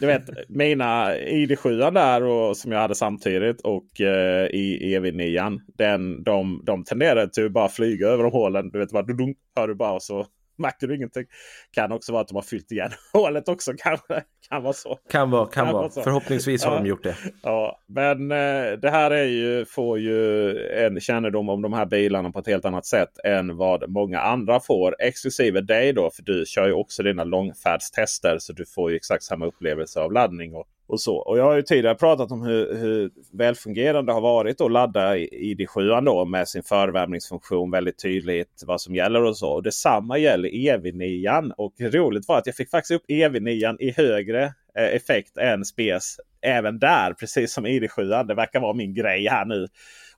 Du 0.00 0.06
vet, 0.06 0.22
mina 0.48 1.14
ID7 1.14 1.90
där 1.90 2.22
och, 2.22 2.56
som 2.56 2.72
jag 2.72 2.80
hade 2.80 2.94
samtidigt 2.94 3.60
och 3.60 4.00
eh, 4.00 4.46
i 4.46 4.96
EV9. 4.98 5.60
Den, 5.66 6.22
de, 6.22 6.62
de 6.64 6.84
tenderade 6.84 7.32
till 7.32 7.46
att 7.46 7.52
bara 7.52 7.68
flyga 7.68 8.08
över 8.08 8.24
de 8.24 8.32
hålen. 8.32 8.70
Du 8.70 8.78
vet, 8.78 8.92
bara, 8.92 9.02
du, 9.02 9.34
hör 9.56 9.68
du 9.68 9.74
bara 9.74 9.92
och 9.92 10.02
så 10.02 10.26
märker 10.58 10.86
du 10.86 10.96
ingenting. 10.96 11.24
Kan 11.70 11.92
också 11.92 12.12
vara 12.12 12.22
att 12.22 12.28
de 12.28 12.34
har 12.34 12.42
fyllt 12.42 12.72
igen 12.72 12.90
hålet 13.12 13.48
också 13.48 13.72
kanske. 13.78 14.22
Kan 14.48 14.62
vara 14.62 14.72
så. 14.72 14.98
Kan 15.10 15.30
vara, 15.30 15.46
kan, 15.46 15.64
kan 15.64 15.74
vara. 15.74 15.90
Så. 15.90 16.02
Förhoppningsvis 16.02 16.64
har 16.64 16.72
ja. 16.72 16.78
de 16.78 16.88
gjort 16.88 17.02
det. 17.02 17.16
Ja, 17.42 17.80
men 17.86 18.30
eh, 18.30 18.72
det 18.72 18.90
här 18.90 19.10
är 19.10 19.24
ju, 19.24 19.64
får 19.64 19.98
ju 19.98 20.50
en 20.68 21.00
kännedom 21.00 21.48
om 21.48 21.62
de 21.62 21.72
här 21.72 21.86
bilarna 21.86 22.30
på 22.30 22.38
ett 22.38 22.46
helt 22.46 22.64
annat 22.64 22.86
sätt 22.86 23.18
än 23.24 23.56
vad 23.56 23.90
många 23.90 24.20
andra 24.20 24.60
får. 24.60 24.96
Exklusive 24.98 25.60
dig 25.60 25.92
då, 25.92 26.10
för 26.10 26.22
du 26.22 26.44
kör 26.46 26.66
ju 26.66 26.72
också 26.72 27.02
dina 27.02 27.24
långfärdstester. 27.24 28.36
Så 28.38 28.52
du 28.52 28.66
får 28.66 28.90
ju 28.90 28.96
exakt 28.96 29.22
samma 29.22 29.46
upplevelse 29.46 30.00
av 30.00 30.12
laddning 30.12 30.54
och 30.54 30.66
och 30.88 31.00
så. 31.00 31.16
Och 31.16 31.38
jag 31.38 31.44
har 31.44 31.56
ju 31.56 31.62
tidigare 31.62 31.94
pratat 31.94 32.32
om 32.32 32.42
hur, 32.42 32.76
hur 32.76 33.10
välfungerande 33.32 34.12
det 34.12 34.14
har 34.14 34.20
varit 34.20 34.60
att 34.60 34.72
ladda 34.72 35.16
ID7 35.16 36.04
då 36.04 36.24
med 36.24 36.48
sin 36.48 36.62
förvärmningsfunktion 36.62 37.70
väldigt 37.70 38.02
tydligt 38.02 38.62
vad 38.66 38.80
som 38.80 38.94
gäller 38.94 39.22
och 39.22 39.36
så. 39.36 39.48
Och 39.48 39.62
detsamma 39.62 40.18
gäller 40.18 40.48
EV9. 40.48 41.52
Och 41.56 41.72
roligt 41.80 42.28
var 42.28 42.38
att 42.38 42.46
jag 42.46 42.54
fick 42.54 42.70
faktiskt 42.70 42.90
upp 43.00 43.08
EV9 43.08 43.76
i 43.80 43.90
högre 43.90 44.44
eh, 44.78 44.94
effekt 44.94 45.36
än 45.36 45.64
SPES 45.64 46.16
även 46.42 46.78
där. 46.78 47.12
Precis 47.12 47.52
som 47.52 47.66
ID7. 47.66 48.24
Det 48.24 48.34
verkar 48.34 48.60
vara 48.60 48.74
min 48.74 48.94
grej 48.94 49.28
här 49.28 49.44
nu 49.44 49.66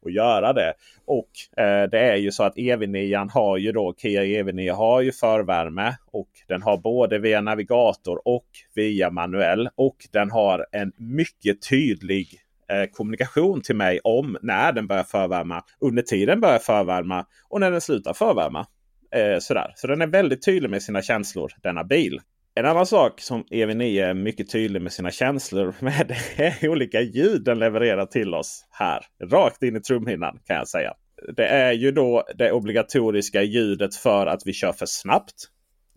att 0.06 0.12
göra 0.12 0.52
det. 0.52 0.74
Och 1.04 1.30
eh, 1.62 1.82
det 1.90 1.98
är 1.98 2.16
ju 2.16 2.32
så 2.32 2.42
att 2.42 2.56
EV9 2.56 3.30
har 3.30 3.56
ju 3.56 3.72
då 3.72 3.94
Kia 3.98 4.22
EV9 4.22 4.72
har 4.72 5.00
ju 5.00 5.12
förvärme 5.12 5.96
och 6.12 6.28
den 6.48 6.62
har 6.62 6.76
både 6.76 7.18
via 7.18 7.40
navigator 7.40 8.20
och 8.24 8.46
via 8.74 9.10
manuell. 9.10 9.68
Och 9.74 9.96
den 10.12 10.30
har 10.30 10.66
en 10.72 10.92
mycket 10.96 11.68
tydlig 11.68 12.28
eh, 12.70 12.90
kommunikation 12.90 13.60
till 13.60 13.76
mig 13.76 14.00
om 14.04 14.36
när 14.42 14.72
den 14.72 14.86
börjar 14.86 15.04
förvärma, 15.04 15.64
under 15.80 16.02
tiden 16.02 16.40
börjar 16.40 16.58
förvärma 16.58 17.26
och 17.48 17.60
när 17.60 17.70
den 17.70 17.80
slutar 17.80 18.12
förvärma. 18.12 18.66
Eh, 19.14 19.38
sådär. 19.38 19.72
Så 19.76 19.86
den 19.86 20.02
är 20.02 20.06
väldigt 20.06 20.44
tydlig 20.44 20.70
med 20.70 20.82
sina 20.82 21.02
känslor, 21.02 21.52
denna 21.62 21.84
bil. 21.84 22.20
En 22.54 22.66
annan 22.66 22.86
sak 22.86 23.20
som 23.20 23.44
EV9 23.44 24.04
är 24.04 24.14
mycket 24.14 24.50
tydlig 24.50 24.82
med 24.82 24.92
sina 24.92 25.10
känslor 25.10 25.74
med 25.80 26.16
är 26.36 26.68
olika 26.68 27.00
ljud 27.00 27.44
den 27.44 27.58
levererar 27.58 28.06
till 28.06 28.34
oss 28.34 28.66
här. 28.70 29.04
Rakt 29.24 29.62
in 29.62 29.76
i 29.76 29.80
trumhinnan 29.80 30.38
kan 30.46 30.56
jag 30.56 30.68
säga. 30.68 30.94
Det 31.36 31.46
är 31.46 31.72
ju 31.72 31.92
då 31.92 32.24
det 32.34 32.52
obligatoriska 32.52 33.42
ljudet 33.42 33.94
för 33.94 34.26
att 34.26 34.42
vi 34.44 34.52
kör 34.52 34.72
för 34.72 34.86
snabbt. 34.86 35.34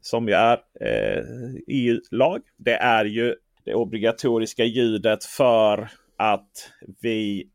Som 0.02 0.28
ju 0.28 0.34
är 0.34 0.58
eh, 0.82 1.24
EU-lag. 1.68 2.42
Det 2.58 2.76
är 2.76 3.06
ju 3.06 3.36
det 3.66 3.74
obligatoriska 3.74 4.64
ljudet 4.64 5.26
för 5.26 5.90
att 6.18 6.72
vi 7.02 7.50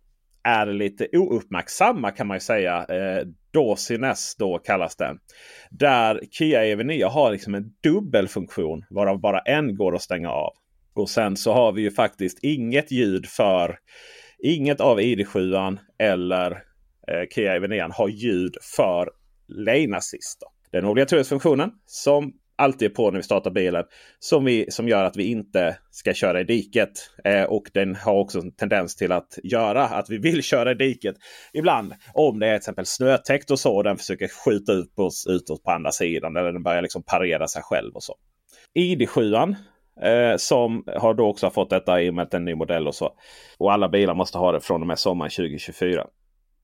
är 0.48 0.66
lite 0.66 1.08
ouppmärksamma 1.12 2.10
kan 2.10 2.26
man 2.26 2.36
ju 2.36 2.40
säga. 2.40 2.84
Eh, 2.84 3.26
Dawsiness 3.50 4.36
då 4.38 4.58
kallas 4.58 4.96
den. 4.96 5.18
Där 5.70 6.20
Kia 6.30 6.64
EV9 6.64 7.08
har 7.08 7.32
liksom 7.32 7.54
en 7.54 7.72
dubbel 7.82 8.28
funktion 8.28 8.84
varav 8.90 9.20
bara 9.20 9.38
en 9.38 9.76
går 9.76 9.94
att 9.94 10.02
stänga 10.02 10.30
av. 10.30 10.52
Och 10.94 11.10
sen 11.10 11.36
så 11.36 11.52
har 11.52 11.72
vi 11.72 11.82
ju 11.82 11.90
faktiskt 11.90 12.38
inget 12.42 12.90
ljud 12.92 13.26
för 13.26 13.78
inget 14.38 14.80
av 14.80 15.00
ID7 15.00 15.78
eller 15.98 16.50
eh, 17.08 17.28
Kia 17.34 17.58
EV9 17.58 17.90
har 17.92 18.08
ljud 18.08 18.56
för 18.76 19.10
lane 19.48 19.96
assist. 19.96 20.42
Den 20.72 20.84
obligatoriska 20.84 21.28
funktionen 21.28 21.70
som 21.86 22.32
alltid 22.58 22.90
är 22.90 22.94
på 22.94 23.10
när 23.10 23.18
vi 23.18 23.22
startar 23.22 23.50
bilen. 23.50 23.84
Som, 24.18 24.44
vi, 24.44 24.70
som 24.70 24.88
gör 24.88 25.04
att 25.04 25.16
vi 25.16 25.30
inte 25.30 25.76
ska 25.90 26.14
köra 26.14 26.40
i 26.40 26.44
diket. 26.44 26.90
Eh, 27.24 27.42
och 27.42 27.70
den 27.74 27.96
har 27.96 28.14
också 28.14 28.38
en 28.38 28.52
tendens 28.52 28.96
till 28.96 29.12
att 29.12 29.38
göra 29.42 29.84
att 29.84 30.10
vi 30.10 30.18
vill 30.18 30.42
köra 30.52 30.70
i 30.70 30.74
diket. 30.74 31.16
Ibland 31.52 31.94
om 32.14 32.38
det 32.38 32.46
är 32.46 32.50
till 32.50 32.56
exempel 32.56 32.86
snötäckt 32.86 33.50
och 33.50 33.58
så. 33.58 33.76
Och 33.76 33.84
den 33.84 33.96
försöker 33.96 34.28
skjuta 34.28 34.72
upp 34.72 34.98
oss 34.98 35.26
utåt 35.26 35.62
på 35.64 35.70
andra 35.70 35.92
sidan. 35.92 36.36
Eller 36.36 36.52
den 36.52 36.62
börjar 36.62 36.82
liksom 36.82 37.02
parera 37.02 37.48
sig 37.48 37.62
själv 37.62 37.94
och 37.94 38.02
så. 38.02 38.14
ID7 38.78 39.54
eh, 40.02 40.36
som 40.36 40.84
har 40.96 41.14
då 41.14 41.26
också 41.26 41.50
fått 41.50 41.70
detta 41.70 42.02
i 42.02 42.10
och 42.10 42.14
med 42.14 42.22
att 42.22 42.30
det 42.30 42.34
är 42.34 42.38
en 42.38 42.44
ny 42.44 42.54
modell 42.54 42.86
och 42.86 42.94
så. 42.94 43.12
Och 43.58 43.72
alla 43.72 43.88
bilar 43.88 44.14
måste 44.14 44.38
ha 44.38 44.52
det 44.52 44.60
från 44.60 44.80
och 44.80 44.86
med 44.86 44.98
sommaren 44.98 45.30
2024 45.30 46.06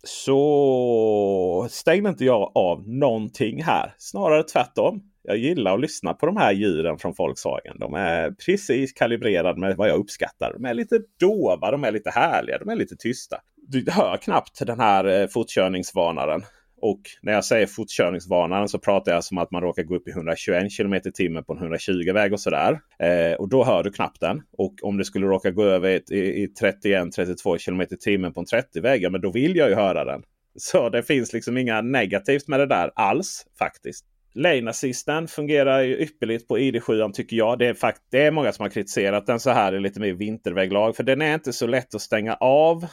så 0.07 1.67
stängde 1.71 2.09
inte 2.09 2.25
jag 2.25 2.53
av 2.55 2.89
någonting 2.89 3.63
här. 3.63 3.95
Snarare 3.99 4.43
tvärtom 4.43 5.03
jag 5.25 5.37
gillar 5.37 5.75
att 5.75 5.81
lyssna 5.81 6.15
på 6.15 6.27
de 6.27 6.37
här 6.37 6.53
djuren 6.53 6.99
från 6.99 7.15
Volkswagen. 7.19 7.79
De 7.79 7.95
är 7.95 8.31
precis 8.31 8.93
kalibrerade 8.93 9.61
med 9.61 9.77
vad 9.77 9.89
jag 9.89 9.99
uppskattar. 9.99 10.53
De 10.53 10.65
är 10.65 10.75
lite 10.75 10.99
dova, 11.21 11.71
de 11.71 11.85
är 11.85 11.93
lite 11.93 12.11
härliga, 12.11 12.59
de 12.59 12.69
är 12.69 12.77
lite 12.77 12.97
tysta. 12.97 13.41
Du 13.57 13.91
hör 13.91 14.17
knappt 14.17 14.67
den 14.67 14.81
här 14.81 15.05
eh, 15.05 15.27
fotkörningsvarnaren. 15.27 16.41
fortkörningsvarnaren. 16.41 16.43
Och 16.87 17.01
när 17.23 17.33
jag 17.33 17.45
säger 17.45 17.67
fortkörningsvarnaren 17.67 18.69
så 18.69 18.79
pratar 18.79 19.13
jag 19.13 19.25
som 19.25 19.39
att 19.39 19.51
man 19.51 19.63
råkar 19.63 19.83
gå 19.83 19.97
upp 19.97 20.09
i 20.09 20.11
121 20.11 20.77
km 20.77 20.95
i 20.95 21.01
timmen 21.15 21.45
på 21.45 21.53
en 21.53 21.59
120-väg 21.59 22.33
och 22.33 22.41
sådär. 22.41 22.81
Eh, 22.99 23.33
och 23.33 23.49
då 23.49 23.65
hör 23.65 23.83
du 23.83 23.93
knappt 23.93 24.21
den. 24.21 24.43
Och 24.59 24.75
om 24.83 24.97
du 24.97 25.05
skulle 25.05 25.27
råka 25.27 25.51
gå 25.51 25.65
över 25.65 26.13
i, 26.13 26.43
i 26.43 26.47
31-32 26.85 27.59
km 27.65 27.81
i 27.81 27.87
timmen 27.87 28.33
på 28.33 28.41
en 28.41 28.47
30-väg, 28.47 29.03
ja, 29.03 29.11
men 29.11 29.21
då 29.21 29.31
vill 29.31 29.57
jag 29.57 29.69
ju 29.69 29.75
höra 29.75 30.05
den. 30.05 30.23
Så 30.57 30.89
det 30.89 31.03
finns 31.03 31.33
liksom 31.33 31.57
inga 31.57 31.81
negativt 31.81 32.49
med 32.49 32.61
det 32.61 32.67
där 32.67 32.91
alls 32.95 33.47
faktiskt. 33.59 34.07
Lane 34.35 34.71
Assisten 34.71 35.29
fungerar 35.29 35.81
ju 35.83 35.99
ypperligt 35.99 36.49
på 36.49 36.59
ID7 36.59 37.13
tycker 37.13 37.37
jag. 37.37 37.59
Det 37.59 37.67
är, 37.67 37.75
fakt 37.75 38.03
det 38.11 38.23
är 38.23 38.31
många 38.31 38.53
som 38.53 38.63
har 38.63 38.71
kritiserat 38.71 39.27
den 39.27 39.41
så 39.41 39.51
här 39.51 39.75
i 39.75 39.81
lite 39.81 40.01
mer 40.01 40.13
vinterväglag. 40.13 40.97
För 40.97 41.03
den 41.03 41.23
är 41.23 41.35
inte 41.35 41.53
så 41.53 41.67
lätt 41.67 41.95
att 41.95 42.01
stänga 42.01 42.35
av 42.35 42.87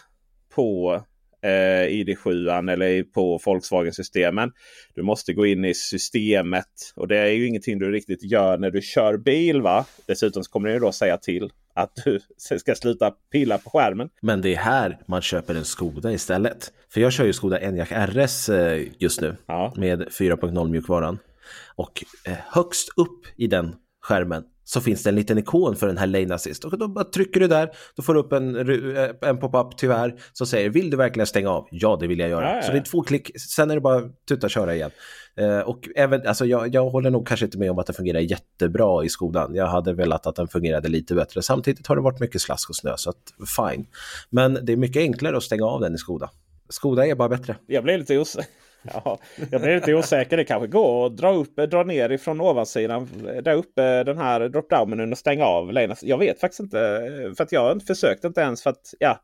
på 0.56 1.02
eh, 1.42 1.90
ID7 1.90 2.72
eller 2.72 3.04
på 3.04 3.40
Volkswagen-systemen. 3.46 4.52
Du 4.96 5.02
måste 5.02 5.34
gå 5.34 5.46
in 5.46 5.66
i 5.66 5.74
systemet 5.74 6.66
och 6.96 7.08
det 7.08 7.18
är 7.18 7.32
ju 7.32 7.48
ingenting 7.48 7.80
du 7.80 7.92
riktigt 7.92 8.24
gör 8.24 8.58
när 8.58 8.72
du 8.72 8.82
kör 8.82 9.18
bil. 9.18 9.62
va? 9.62 9.86
Dessutom 10.08 10.44
kommer 10.44 10.70
det 10.70 10.80
då 10.80 10.92
säga 10.92 11.18
till 11.18 11.50
att 11.74 11.92
du 12.06 12.20
ska 12.60 12.76
sluta 12.76 13.12
pilla 13.32 13.58
på 13.58 13.70
skärmen. 13.70 14.10
Men 14.22 14.42
det 14.42 14.54
är 14.54 14.58
här 14.58 14.98
man 15.06 15.22
köper 15.22 15.56
en 15.56 15.66
Skoda 15.66 16.12
istället. 16.12 16.74
För 16.90 17.02
jag 17.02 17.14
kör 17.14 17.26
ju 17.26 17.34
Skoda 17.34 17.60
Enyaq 17.60 17.92
RS 17.92 18.50
eh, 18.50 18.84
just 18.98 19.22
nu 19.22 19.36
ja. 19.46 19.74
med 19.78 20.02
4.0 20.02 20.70
mjukvaran. 20.70 21.20
Och 21.76 22.04
eh, 22.26 22.38
högst 22.48 22.90
upp 22.98 23.26
i 23.38 23.48
den 23.48 23.76
skärmen 24.02 24.44
så 24.64 24.82
finns 24.82 25.04
det 25.04 25.10
en 25.10 25.16
liten 25.16 25.38
ikon 25.38 25.76
för 25.76 25.88
den 25.88 25.98
här 25.98 26.08
Lane 26.08 26.36
Assist. 26.36 26.64
Och 26.64 26.78
då 26.78 26.88
bara 26.88 27.06
trycker 27.06 27.40
du 27.40 27.48
där, 27.48 27.70
då 27.96 28.04
får 28.04 28.14
du 28.14 28.20
upp 28.20 28.34
en, 28.34 28.56
eh, 28.98 29.30
en 29.30 29.38
pop-up 29.38 29.78
tyvärr 29.78 30.16
som 30.34 30.48
säger 30.48 30.70
vill 30.70 30.90
du 30.90 30.98
verkligen 30.98 31.28
stänga 31.28 31.50
av? 31.50 31.68
Ja, 31.72 31.98
det 32.00 32.08
vill 32.08 32.20
jag 32.20 32.30
göra. 32.30 32.56
Ja. 32.56 32.62
Så 32.62 32.72
det 32.72 32.78
är 32.78 32.84
två 32.84 33.02
klick, 33.02 33.40
sen 33.40 33.72
är 33.72 33.76
det 33.76 33.82
bara 33.82 34.02
tuta 34.28 34.50
köra 34.50 34.76
igen. 34.76 34.92
Eh, 35.36 35.60
och 35.60 35.90
även, 35.96 36.28
alltså 36.28 36.46
jag, 36.46 36.76
jag 36.76 36.90
håller 36.90 37.10
nog 37.10 37.28
kanske 37.28 37.46
inte 37.46 37.58
med 37.58 37.72
om 37.72 37.80
att 37.80 37.86
den 37.86 37.96
fungerar 37.96 38.20
jättebra 38.20 39.06
i 39.06 39.10
Skodan. 39.10 39.56
Jag 39.56 39.68
hade 39.68 39.94
velat 39.94 40.28
att 40.28 40.36
den 40.36 40.48
fungerade 40.48 40.90
lite 40.90 41.16
bättre. 41.16 41.42
Samtidigt 41.42 41.88
har 41.88 41.96
det 41.96 42.02
varit 42.02 42.20
mycket 42.20 42.42
slask 42.42 42.70
och 42.70 42.76
snö, 42.76 42.94
så 42.98 43.10
att 43.10 43.34
fine. 43.58 43.86
Men 44.30 44.60
det 44.66 44.72
är 44.72 44.78
mycket 44.78 45.02
enklare 45.02 45.38
att 45.38 45.44
stänga 45.44 45.66
av 45.66 45.82
den 45.82 45.96
i 45.96 45.98
Skoda. 45.98 46.30
Skoda 46.70 47.08
är 47.08 47.16
bara 47.16 47.30
bättre. 47.30 47.56
Jag 47.68 47.84
blir 47.84 47.98
lite 47.98 48.18
osäker. 48.18 48.50
Ja, 48.94 49.20
jag 49.52 49.62
blir 49.62 49.76
lite 49.76 49.94
osäker. 49.94 50.38
Det 50.38 50.44
kanske 50.44 50.68
går 50.68 51.06
att 51.06 51.18
dra, 51.18 51.34
upp, 51.34 51.56
dra 51.56 51.84
ner 51.84 52.10
ifrån 52.10 52.42
ovansidan. 52.42 53.10
Där 53.44 53.56
uppe 53.56 54.04
den 54.04 54.18
här 54.18 54.42
drop-downen 54.42 55.12
och 55.12 55.18
stänga 55.18 55.46
av 55.46 55.74
lanen. 55.74 55.96
Jag 56.02 56.18
vet 56.18 56.40
faktiskt 56.40 56.60
inte. 56.60 56.78
För 57.38 57.44
att 57.44 57.52
jag 57.52 57.62
har 57.62 57.72
inte 57.72 57.86
försökt 57.86 58.24
inte 58.24 58.42
ens 58.42 58.64
för 58.64 58.70
att 58.70 58.94
ja, 59.00 59.22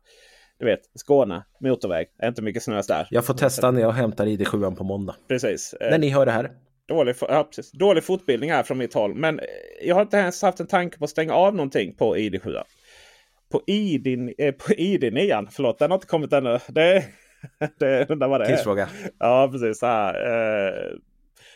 du 0.58 0.66
vet 0.66 0.80
Skåne, 0.94 1.44
motorväg. 1.60 2.06
Är 2.18 2.28
inte 2.28 2.42
mycket 2.42 2.62
snö 2.62 2.82
där. 2.88 3.08
Jag 3.10 3.24
får 3.24 3.34
testa 3.34 3.70
när 3.70 3.80
jag 3.80 3.92
hämtar 3.92 4.26
ID7 4.26 4.76
på 4.76 4.84
måndag. 4.84 5.14
Precis. 5.28 5.74
När 5.80 5.98
ni 5.98 6.08
hör 6.08 6.26
det 6.26 6.32
här. 6.32 6.50
Dålig, 6.88 7.14
ja, 7.20 7.44
precis. 7.44 7.72
Dålig 7.72 8.04
fortbildning 8.04 8.52
här 8.52 8.62
från 8.62 8.78
mitt 8.78 8.94
håll. 8.94 9.14
Men 9.14 9.40
jag 9.82 9.94
har 9.94 10.02
inte 10.02 10.16
ens 10.16 10.42
haft 10.42 10.60
en 10.60 10.66
tanke 10.66 10.98
på 10.98 11.04
att 11.04 11.10
stänga 11.10 11.34
av 11.34 11.54
någonting 11.54 11.96
på 11.96 12.16
ID7. 12.16 12.62
på 13.52 13.62
ID, 13.66 14.34
eh, 14.38 14.52
på 14.52 14.72
ID 14.72 15.12
9. 15.12 15.46
Förlåt, 15.50 15.78
den 15.78 15.90
har 15.90 15.96
inte 15.96 16.06
kommit 16.06 16.32
ännu. 16.32 16.58
Det, 16.68 17.04
det 17.78 18.10
undrar 18.10 18.28
vad 18.28 18.40
det 18.40 18.46
är. 18.46 18.50
Tidsfråga. 18.50 18.88
Ja, 19.18 19.48
precis. 19.52 19.78
Så 19.78 19.86
här, 19.86 20.14
eh, 20.14 20.98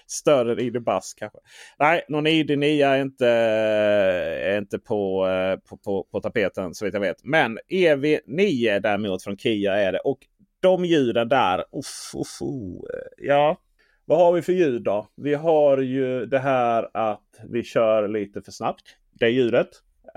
större 0.06 0.52
än 0.52 0.58
ID 0.58 0.84
Buzz 0.84 1.14
kanske. 1.14 1.38
Nej, 1.78 2.04
någon 2.08 2.26
ID 2.26 2.58
9 2.58 2.88
är 2.88 3.00
inte, 3.00 3.28
är 3.28 4.58
inte 4.58 4.78
på, 4.78 5.28
eh, 5.28 5.56
på, 5.68 5.76
på, 5.76 6.06
på 6.10 6.20
tapeten 6.20 6.74
så 6.74 6.84
vitt 6.84 6.94
jag 6.94 7.00
vet. 7.00 7.24
Men 7.24 7.58
EV9 7.68 8.80
däremot 8.80 9.22
från 9.22 9.36
Kia 9.36 9.74
är 9.74 9.92
det. 9.92 9.98
Och 9.98 10.18
de 10.60 10.84
ljuden 10.84 11.28
där. 11.28 11.58
Uff, 11.58 12.14
uff, 12.14 12.42
uff. 12.42 12.90
Ja, 13.18 13.56
vad 14.04 14.18
har 14.18 14.32
vi 14.32 14.42
för 14.42 14.52
ljud 14.52 14.82
då? 14.82 15.06
Vi 15.16 15.34
har 15.34 15.78
ju 15.78 16.26
det 16.26 16.38
här 16.38 16.88
att 16.94 17.40
vi 17.48 17.62
kör 17.62 18.08
lite 18.08 18.42
för 18.42 18.52
snabbt. 18.52 18.96
Det 19.12 19.28
ljudet. 19.28 19.68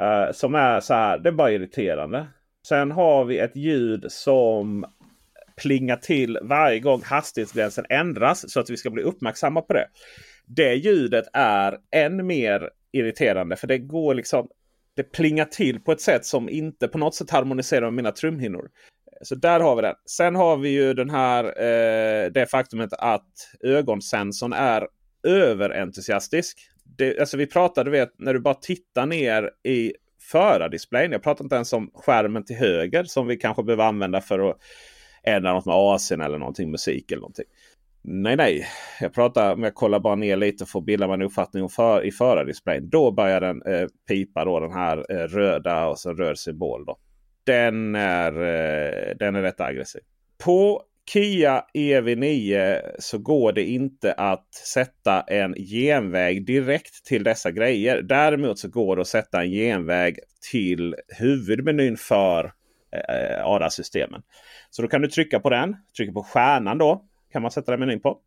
Uh, 0.01 0.31
som 0.31 0.55
är 0.55 0.79
så 0.79 0.93
här, 0.93 1.17
det 1.17 1.29
är 1.29 1.33
bara 1.33 1.51
irriterande. 1.51 2.27
Sen 2.67 2.91
har 2.91 3.25
vi 3.25 3.39
ett 3.39 3.55
ljud 3.55 4.05
som 4.11 4.85
plinga 5.61 5.97
till 5.97 6.39
varje 6.41 6.79
gång 6.79 7.01
hastighetsgränsen 7.03 7.85
ändras. 7.89 8.51
Så 8.51 8.59
att 8.59 8.69
vi 8.69 8.77
ska 8.77 8.89
bli 8.89 9.03
uppmärksamma 9.03 9.61
på 9.61 9.73
det. 9.73 9.87
Det 10.45 10.73
ljudet 10.73 11.25
är 11.33 11.77
än 11.91 12.27
mer 12.27 12.69
irriterande. 12.91 13.55
För 13.55 13.67
det 13.67 13.77
går 13.77 14.13
liksom 14.13 14.47
det 14.95 15.03
plingar 15.03 15.45
till 15.45 15.79
på 15.79 15.91
ett 15.91 16.01
sätt 16.01 16.25
som 16.25 16.49
inte 16.49 16.87
på 16.87 16.97
något 16.97 17.15
sätt 17.15 17.29
harmoniserar 17.29 17.85
med 17.85 17.93
mina 17.93 18.11
trumhinnor. 18.11 18.69
Så 19.21 19.35
där 19.35 19.59
har 19.59 19.75
vi 19.75 19.81
den. 19.81 19.95
Sen 20.05 20.35
har 20.35 20.57
vi 20.57 20.69
ju 20.69 20.93
den 20.93 21.09
här 21.09 21.43
eh, 21.43 22.31
det 22.31 22.47
faktumet 22.51 22.93
att 22.93 23.31
ögonsensorn 23.63 24.53
är 24.53 24.87
överentusiastisk. 25.27 26.59
Det, 26.97 27.19
alltså 27.19 27.37
vi 27.37 27.47
pratade 27.47 27.91
vet, 27.91 28.19
när 28.19 28.33
du 28.33 28.39
bara 28.39 28.53
tittar 28.53 29.05
ner 29.05 29.51
i 29.63 29.93
förardisplayen. 30.31 31.11
Jag 31.11 31.23
pratar 31.23 31.45
inte 31.45 31.55
ens 31.55 31.73
om 31.73 31.91
skärmen 31.93 32.45
till 32.45 32.55
höger 32.55 33.03
som 33.03 33.27
vi 33.27 33.37
kanske 33.37 33.63
behöver 33.63 33.83
använda 33.83 34.21
för 34.21 34.49
att 34.49 34.57
ändra 35.27 35.53
något 35.53 35.65
med 35.65 35.75
AC'n 35.75 36.25
eller 36.25 36.37
någonting 36.37 36.71
musik 36.71 37.11
eller 37.11 37.21
någonting. 37.21 37.45
Nej, 38.01 38.35
nej. 38.35 38.67
Jag 39.01 39.13
pratar 39.13 39.53
om 39.53 39.63
jag 39.63 39.75
kollar 39.75 39.99
bara 39.99 40.15
ner 40.15 40.35
lite 40.35 40.65
för 40.65 40.79
att 40.79 40.85
bilda 40.85 41.07
mig 41.07 41.13
en 41.13 41.21
uppfattning 41.21 41.69
för, 41.69 42.05
i 42.05 42.11
förardisplayen. 42.11 42.89
Då 42.89 43.11
börjar 43.11 43.41
den 43.41 43.61
eh, 43.61 43.87
pipa 44.07 44.45
då 44.45 44.59
den 44.59 44.73
här 44.73 45.05
eh, 45.09 45.27
röda 45.27 45.87
och 45.87 45.99
så 45.99 46.13
röd 46.13 46.39
symbol. 46.39 46.85
Då 46.85 46.97
den 47.45 47.95
är, 47.95 48.31
eh, 48.31 49.15
den 49.19 49.35
är 49.35 49.41
rätt 49.41 49.61
aggressiv. 49.61 50.01
På 50.43 50.81
Kia 51.13 51.65
EV9 51.73 52.81
så 52.99 53.17
går 53.17 53.53
det 53.53 53.63
inte 53.63 54.13
att 54.13 54.53
sätta 54.53 55.21
en 55.21 55.53
genväg 55.53 56.45
direkt 56.45 57.05
till 57.05 57.23
dessa 57.23 57.51
grejer. 57.51 58.01
Däremot 58.01 58.59
så 58.59 58.67
går 58.67 58.95
det 58.95 59.01
att 59.01 59.07
sätta 59.07 59.41
en 59.41 59.49
genväg 59.51 60.19
till 60.51 60.95
huvudmenyn 61.19 61.97
för 61.97 62.51
eh, 62.91 63.15
eh 63.15 63.45
ADA-systemen. 63.45 64.21
Så 64.75 64.81
då 64.81 64.87
kan 64.87 65.01
du 65.01 65.07
trycka 65.07 65.39
på 65.39 65.49
den. 65.49 65.75
Trycka 65.97 66.13
på 66.13 66.23
stjärnan 66.23 66.77
då. 66.77 67.05
Kan 67.31 67.41
man 67.41 67.51
sätta 67.51 67.71
den 67.71 67.79
menyn 67.79 67.99
på. 67.99 68.17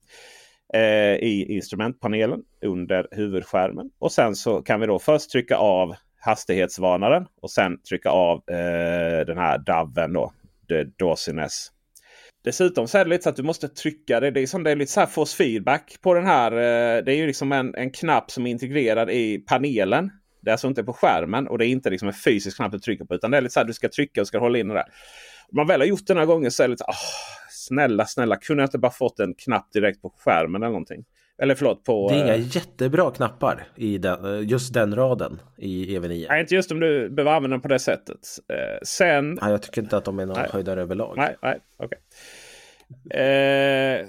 Eh, 0.75 1.15
I 1.15 1.47
instrumentpanelen 1.49 2.41
under 2.65 3.09
huvudskärmen. 3.11 3.91
Och 3.99 4.13
sen 4.13 4.35
så 4.35 4.63
kan 4.63 4.81
vi 4.81 4.87
då 4.87 4.99
först 4.99 5.31
trycka 5.31 5.57
av 5.57 5.95
hastighetsvarnaren 6.21 7.27
och 7.43 7.51
sen 7.51 7.83
trycka 7.83 8.11
av 8.11 8.37
eh, 8.37 9.27
den 9.27 9.39
här 9.39 9.59
DAVen 9.59 10.13
då. 10.13 10.33
Dawsiness. 10.99 11.69
Dessutom 12.45 12.89
så 12.89 12.99
är 12.99 13.05
det 13.05 13.11
lite 13.11 13.23
så 13.23 13.29
att 13.31 13.37
du 13.37 13.43
måste 13.43 13.69
trycka 13.69 14.21
det. 14.21 14.31
Det 14.31 14.41
är, 14.41 14.47
som 14.47 14.65
det 14.65 14.71
är 14.71 14.77
lite 14.77 14.93
så 14.93 15.01
här 15.01 15.07
force 15.07 15.37
feedback 15.37 15.99
på 16.03 16.15
den 16.15 16.27
här. 16.27 16.53
Eh, 16.53 17.05
det 17.05 17.13
är 17.13 17.17
ju 17.17 17.27
liksom 17.27 17.53
en, 17.53 17.75
en 17.75 17.91
knapp 17.91 18.31
som 18.31 18.47
är 18.47 18.51
integrerad 18.51 19.11
i 19.11 19.39
panelen. 19.39 20.11
Det 20.41 20.51
är 20.51 20.53
alltså 20.53 20.69
inte 20.69 20.85
på 20.85 20.93
skärmen 20.93 21.49
och 21.49 21.59
det 21.59 21.67
är 21.67 21.69
inte 21.69 21.91
liksom 21.91 22.09
en 22.09 22.15
fysisk 22.15 22.57
knapp 22.57 22.73
du 22.73 22.79
trycker 22.79 23.05
på. 23.05 23.15
Utan 23.15 23.31
det 23.31 23.37
är 23.37 23.41
lite 23.41 23.53
så 23.53 23.61
här 23.61 23.67
du 23.67 23.73
ska 23.73 23.89
trycka 23.89 24.21
och 24.21 24.27
ska 24.27 24.39
hålla 24.39 24.59
in 24.59 24.69
det 24.69 24.75
där. 24.75 24.87
Man 25.53 25.67
väl 25.67 25.81
har 25.81 25.87
gjort 25.87 26.07
det 26.07 26.15
några 26.15 26.27
gånger 26.27 26.51
så 26.51 26.63
är 26.63 26.69
det 26.69 26.71
lite 26.71 26.85
oh, 26.85 26.95
Snälla, 27.51 28.07
snälla, 28.07 28.37
kunde 28.37 28.63
jag 28.63 28.67
inte 28.67 28.79
bara 28.79 28.93
fått 28.93 29.21
en 29.21 29.35
knapp 29.35 29.73
direkt 29.73 30.03
på 30.03 30.15
skärmen 30.19 30.63
eller 30.63 30.73
någonting? 30.73 31.05
Eller 31.43 31.55
förlåt 31.55 31.85
på... 31.85 32.09
Det 32.09 32.15
är 32.15 32.25
inga 32.25 32.35
äh... 32.35 32.57
jättebra 32.57 33.11
knappar 33.11 33.69
i 33.77 33.99
den, 33.99 34.35
eh, 34.35 34.49
just 34.49 34.75
den 34.75 34.97
raden 34.97 35.41
i 35.57 35.99
EV9. 35.99 36.27
Nej, 36.29 36.41
inte 36.41 36.55
just 36.55 36.73
om 36.73 36.81
du 36.81 37.11
behöver 37.11 37.37
använda 37.37 37.55
den 37.55 37.61
på 37.61 37.69
det 37.69 37.79
sättet. 37.79 38.19
Eh, 38.53 38.79
sen... 38.83 39.39
Nej, 39.43 39.51
jag 39.51 39.63
tycker 39.63 39.83
inte 39.83 39.97
att 39.97 40.05
de 40.05 40.19
är 40.19 40.27
någon 40.27 40.37
höjdare 40.37 40.83
överlag. 40.83 41.15
Nej, 41.17 41.37
nej, 41.43 41.59
okej. 41.77 41.87
Okay. 41.87 41.99
Eh, 43.11 44.07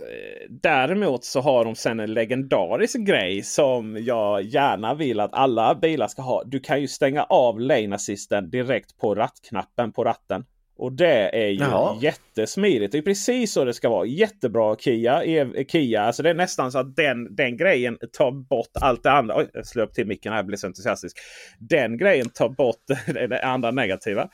däremot 0.49 1.23
så 1.23 1.41
har 1.41 1.65
de 1.65 1.75
sen 1.75 1.99
en 1.99 2.13
legendarisk 2.13 2.99
grej 2.99 3.43
som 3.43 3.97
jag 4.03 4.41
gärna 4.41 4.93
vill 4.93 5.19
att 5.19 5.33
alla 5.33 5.75
bilar 5.75 6.07
ska 6.07 6.21
ha. 6.21 6.43
Du 6.43 6.59
kan 6.59 6.81
ju 6.81 6.87
stänga 6.87 7.23
av 7.23 7.59
lane 7.59 7.95
assisten 7.95 8.49
direkt 8.49 8.97
på 8.97 9.15
rattknappen 9.15 9.91
på 9.91 10.03
ratten. 10.03 10.45
Och 10.80 10.93
det 10.93 11.30
är 11.43 11.47
ju 11.47 11.59
Jaha. 11.59 11.97
jättesmidigt. 12.01 12.91
Det 12.91 12.97
är 12.97 13.01
precis 13.01 13.53
så 13.53 13.65
det 13.65 13.73
ska 13.73 13.89
vara. 13.89 14.05
Jättebra 14.05 14.75
Kia. 14.75 15.23
Kia. 15.67 16.01
Alltså 16.01 16.23
det 16.23 16.30
är 16.30 16.34
nästan 16.34 16.71
så 16.71 16.80
att 16.80 16.95
den, 16.95 17.36
den 17.36 17.57
grejen 17.57 17.97
tar 18.17 18.32
bort 18.32 18.69
allt 18.82 19.03
det 19.03 19.11
andra. 19.11 19.38
Oj, 19.38 19.49
jag 19.53 19.65
slår 19.65 19.84
upp 19.84 19.93
till 19.93 20.07
micken 20.07 20.32
här. 20.32 20.39
Jag 20.39 20.45
blir 20.45 20.57
så 20.57 20.67
entusiastisk. 20.67 21.17
Den 21.59 21.97
grejen 21.97 22.30
tar 22.30 22.49
bort 22.49 22.84
det 23.30 23.41
andra 23.43 23.71
negativa. 23.71 24.30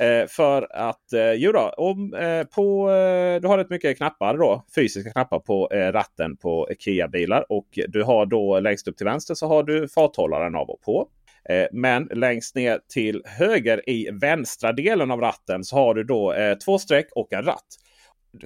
Eh, 0.00 0.26
för 0.28 0.66
att, 0.70 1.12
eh, 1.12 1.32
jo 1.32 1.52
då, 1.52 1.74
om, 1.76 2.14
eh, 2.14 2.44
på, 2.44 2.90
eh, 2.90 3.40
du 3.40 3.48
har 3.48 3.58
rätt 3.58 3.70
mycket 3.70 3.96
knappar 3.96 4.36
då. 4.36 4.64
Fysiska 4.74 5.10
knappar 5.10 5.38
på 5.38 5.70
eh, 5.72 5.92
ratten 5.92 6.36
på 6.36 6.68
Kia-bilar. 6.78 7.44
Och 7.48 7.78
du 7.88 8.02
har 8.02 8.26
då 8.26 8.60
längst 8.60 8.88
upp 8.88 8.96
till 8.96 9.06
vänster 9.06 9.34
så 9.34 9.46
har 9.46 9.62
du 9.62 9.88
farthållaren 9.88 10.54
av 10.54 10.70
och 10.70 10.80
på. 10.80 11.08
Eh, 11.48 11.66
men 11.72 12.08
längst 12.14 12.54
ner 12.54 12.80
till 12.88 13.22
höger 13.24 13.90
i 13.90 14.10
vänstra 14.10 14.72
delen 14.72 15.10
av 15.10 15.20
ratten 15.20 15.64
så 15.64 15.76
har 15.76 15.94
du 15.94 16.04
då 16.04 16.32
eh, 16.32 16.58
två 16.58 16.78
streck 16.78 17.08
och 17.14 17.32
en 17.32 17.44
ratt. 17.44 17.66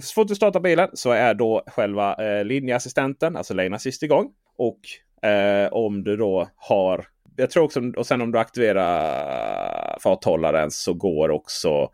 Så 0.00 0.14
fort 0.14 0.28
du 0.28 0.34
startar 0.34 0.60
bilen 0.60 0.88
så 0.92 1.10
är 1.10 1.34
då 1.34 1.62
själva 1.66 2.14
eh, 2.14 2.44
linjeassistenten, 2.44 3.36
alltså 3.36 3.54
lane 3.54 3.76
assist 3.76 4.02
igång. 4.02 4.30
Och 4.56 4.80
eh, 5.28 5.72
om 5.72 6.04
du 6.04 6.16
då 6.16 6.48
har, 6.56 7.06
jag 7.36 7.50
tror 7.50 7.64
också, 7.64 7.80
och 7.96 8.06
sen 8.06 8.20
om 8.20 8.32
du 8.32 8.38
aktiverar 8.38 9.98
farthållaren 10.00 10.70
så 10.70 10.94
går 10.94 11.30
också 11.30 11.90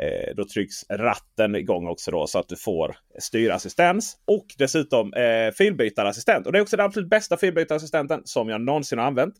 Eh, 0.00 0.34
då 0.36 0.44
trycks 0.44 0.90
ratten 0.90 1.54
igång 1.54 1.86
också 1.86 2.10
då 2.10 2.26
så 2.26 2.38
att 2.38 2.48
du 2.48 2.56
får 2.56 2.96
styrassistens 3.18 4.16
och 4.24 4.46
dessutom 4.58 5.12
eh, 5.12 5.52
filbytarassistent. 5.54 6.46
Och 6.46 6.52
det 6.52 6.58
är 6.58 6.62
också 6.62 6.76
den 6.76 6.86
absolut 6.86 7.10
bästa 7.10 7.36
filbytarassistenten 7.36 8.20
som 8.24 8.48
jag 8.48 8.60
någonsin 8.60 8.98
har 8.98 9.06
använt. 9.06 9.34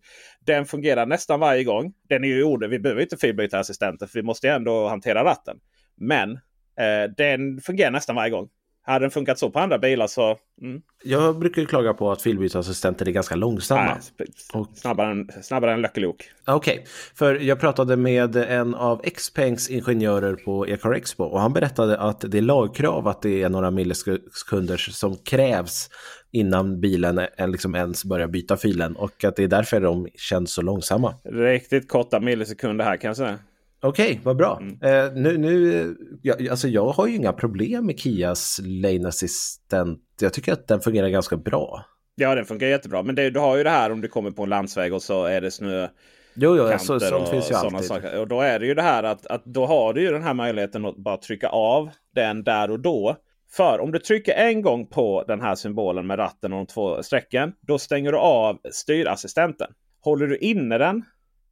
Den 0.46 0.66
fungerar 0.66 1.06
nästan 1.06 1.40
varje 1.40 1.64
gång. 1.64 1.92
Den 2.08 2.24
är 2.24 2.28
ju 2.28 2.44
ord, 2.44 2.64
vi 2.64 2.78
behöver 2.78 3.02
inte 3.02 3.16
filbytarassistenten 3.16 4.08
för 4.08 4.18
vi 4.18 4.22
måste 4.22 4.50
ändå 4.50 4.88
hantera 4.88 5.24
ratten. 5.24 5.56
Men 5.96 6.30
eh, 6.78 7.10
den 7.16 7.60
fungerar 7.60 7.90
nästan 7.90 8.16
varje 8.16 8.30
gång. 8.30 8.48
Hade 8.84 9.04
den 9.04 9.10
funkat 9.10 9.38
så 9.38 9.50
på 9.50 9.58
andra 9.58 9.78
bilar 9.78 10.06
så... 10.06 10.36
Mm. 10.62 10.82
Jag 11.04 11.38
brukar 11.38 11.64
klaga 11.64 11.94
på 11.94 12.12
att 12.12 12.22
filbytesassistenter 12.22 13.08
är 13.08 13.12
ganska 13.12 13.34
långsamma. 13.34 13.98
Nej, 14.18 14.28
och... 14.52 14.68
snabbare, 14.74 15.10
än, 15.10 15.28
snabbare 15.42 15.72
än 15.72 15.80
Löckelok. 15.80 16.30
Okej, 16.46 16.74
okay. 16.74 16.86
för 17.14 17.34
jag 17.34 17.60
pratade 17.60 17.96
med 17.96 18.36
en 18.36 18.74
av 18.74 19.02
Xpengs 19.02 19.70
ingenjörer 19.70 20.34
på 20.34 20.68
Ecar 20.68 20.92
Expo 20.92 21.24
och 21.24 21.40
han 21.40 21.52
berättade 21.52 21.98
att 21.98 22.20
det 22.20 22.38
är 22.38 22.42
lagkrav 22.42 23.08
att 23.08 23.22
det 23.22 23.42
är 23.42 23.48
några 23.48 23.70
millisekunder 23.70 24.76
som 24.76 25.16
krävs 25.16 25.90
innan 26.30 26.80
bilen 26.80 27.20
liksom 27.38 27.74
ens 27.74 28.04
börjar 28.04 28.28
byta 28.28 28.56
filen 28.56 28.96
och 28.96 29.24
att 29.24 29.36
det 29.36 29.44
är 29.44 29.48
därför 29.48 29.80
de 29.80 30.08
känns 30.14 30.52
så 30.52 30.62
långsamma. 30.62 31.14
Riktigt 31.24 31.88
korta 31.88 32.20
millisekunder 32.20 32.84
här 32.84 32.96
kan 32.96 33.08
jag 33.08 33.16
säga. 33.16 33.38
Okej, 33.84 34.10
okay, 34.10 34.18
vad 34.22 34.36
bra. 34.36 34.60
Mm. 34.60 34.78
Eh, 34.82 35.12
nu, 35.12 35.38
nu, 35.38 35.96
jag, 36.22 36.48
alltså 36.48 36.68
jag 36.68 36.86
har 36.86 37.06
ju 37.06 37.14
inga 37.14 37.32
problem 37.32 37.86
med 37.86 37.98
Kias 37.98 38.60
Lane 38.64 39.08
Assistant. 39.08 40.00
Jag 40.20 40.32
tycker 40.32 40.52
att 40.52 40.68
den 40.68 40.80
fungerar 40.80 41.08
ganska 41.08 41.36
bra. 41.36 41.84
Ja, 42.14 42.34
den 42.34 42.44
fungerar 42.44 42.70
jättebra. 42.70 43.02
Men 43.02 43.14
det, 43.14 43.30
du 43.30 43.40
har 43.40 43.56
ju 43.56 43.64
det 43.64 43.70
här 43.70 43.92
om 43.92 44.00
du 44.00 44.08
kommer 44.08 44.30
på 44.30 44.42
en 44.42 44.48
landsväg 44.48 44.94
och 44.94 45.02
så 45.02 45.24
är 45.24 45.40
det 45.40 45.50
snö. 45.50 45.88
Jo, 46.34 46.56
jo, 46.56 46.78
så, 46.78 47.00
sånt 47.00 47.28
finns 47.28 47.50
ju 47.50 47.54
alltid. 47.54 47.84
Saker. 47.84 48.20
Och 48.20 48.28
då 48.28 48.40
är 48.40 48.58
det 48.58 48.66
ju 48.66 48.74
det 48.74 48.82
här 48.82 49.02
att, 49.02 49.26
att 49.26 49.44
då 49.44 49.66
har 49.66 49.94
du 49.94 50.02
ju 50.02 50.10
den 50.10 50.22
här 50.22 50.34
möjligheten 50.34 50.84
att 50.84 50.96
bara 50.96 51.16
trycka 51.16 51.48
av 51.48 51.90
den 52.14 52.44
där 52.44 52.70
och 52.70 52.80
då. 52.80 53.16
För 53.50 53.80
om 53.80 53.92
du 53.92 53.98
trycker 53.98 54.32
en 54.32 54.62
gång 54.62 54.86
på 54.86 55.24
den 55.26 55.40
här 55.40 55.54
symbolen 55.54 56.06
med 56.06 56.18
ratten 56.18 56.52
och 56.52 56.58
de 56.58 56.66
två 56.66 57.02
strecken. 57.02 57.52
Då 57.60 57.78
stänger 57.78 58.12
du 58.12 58.18
av 58.18 58.58
styrassistenten. 58.72 59.70
Håller 60.00 60.26
du 60.26 60.36
inne 60.36 60.78
den 60.78 61.04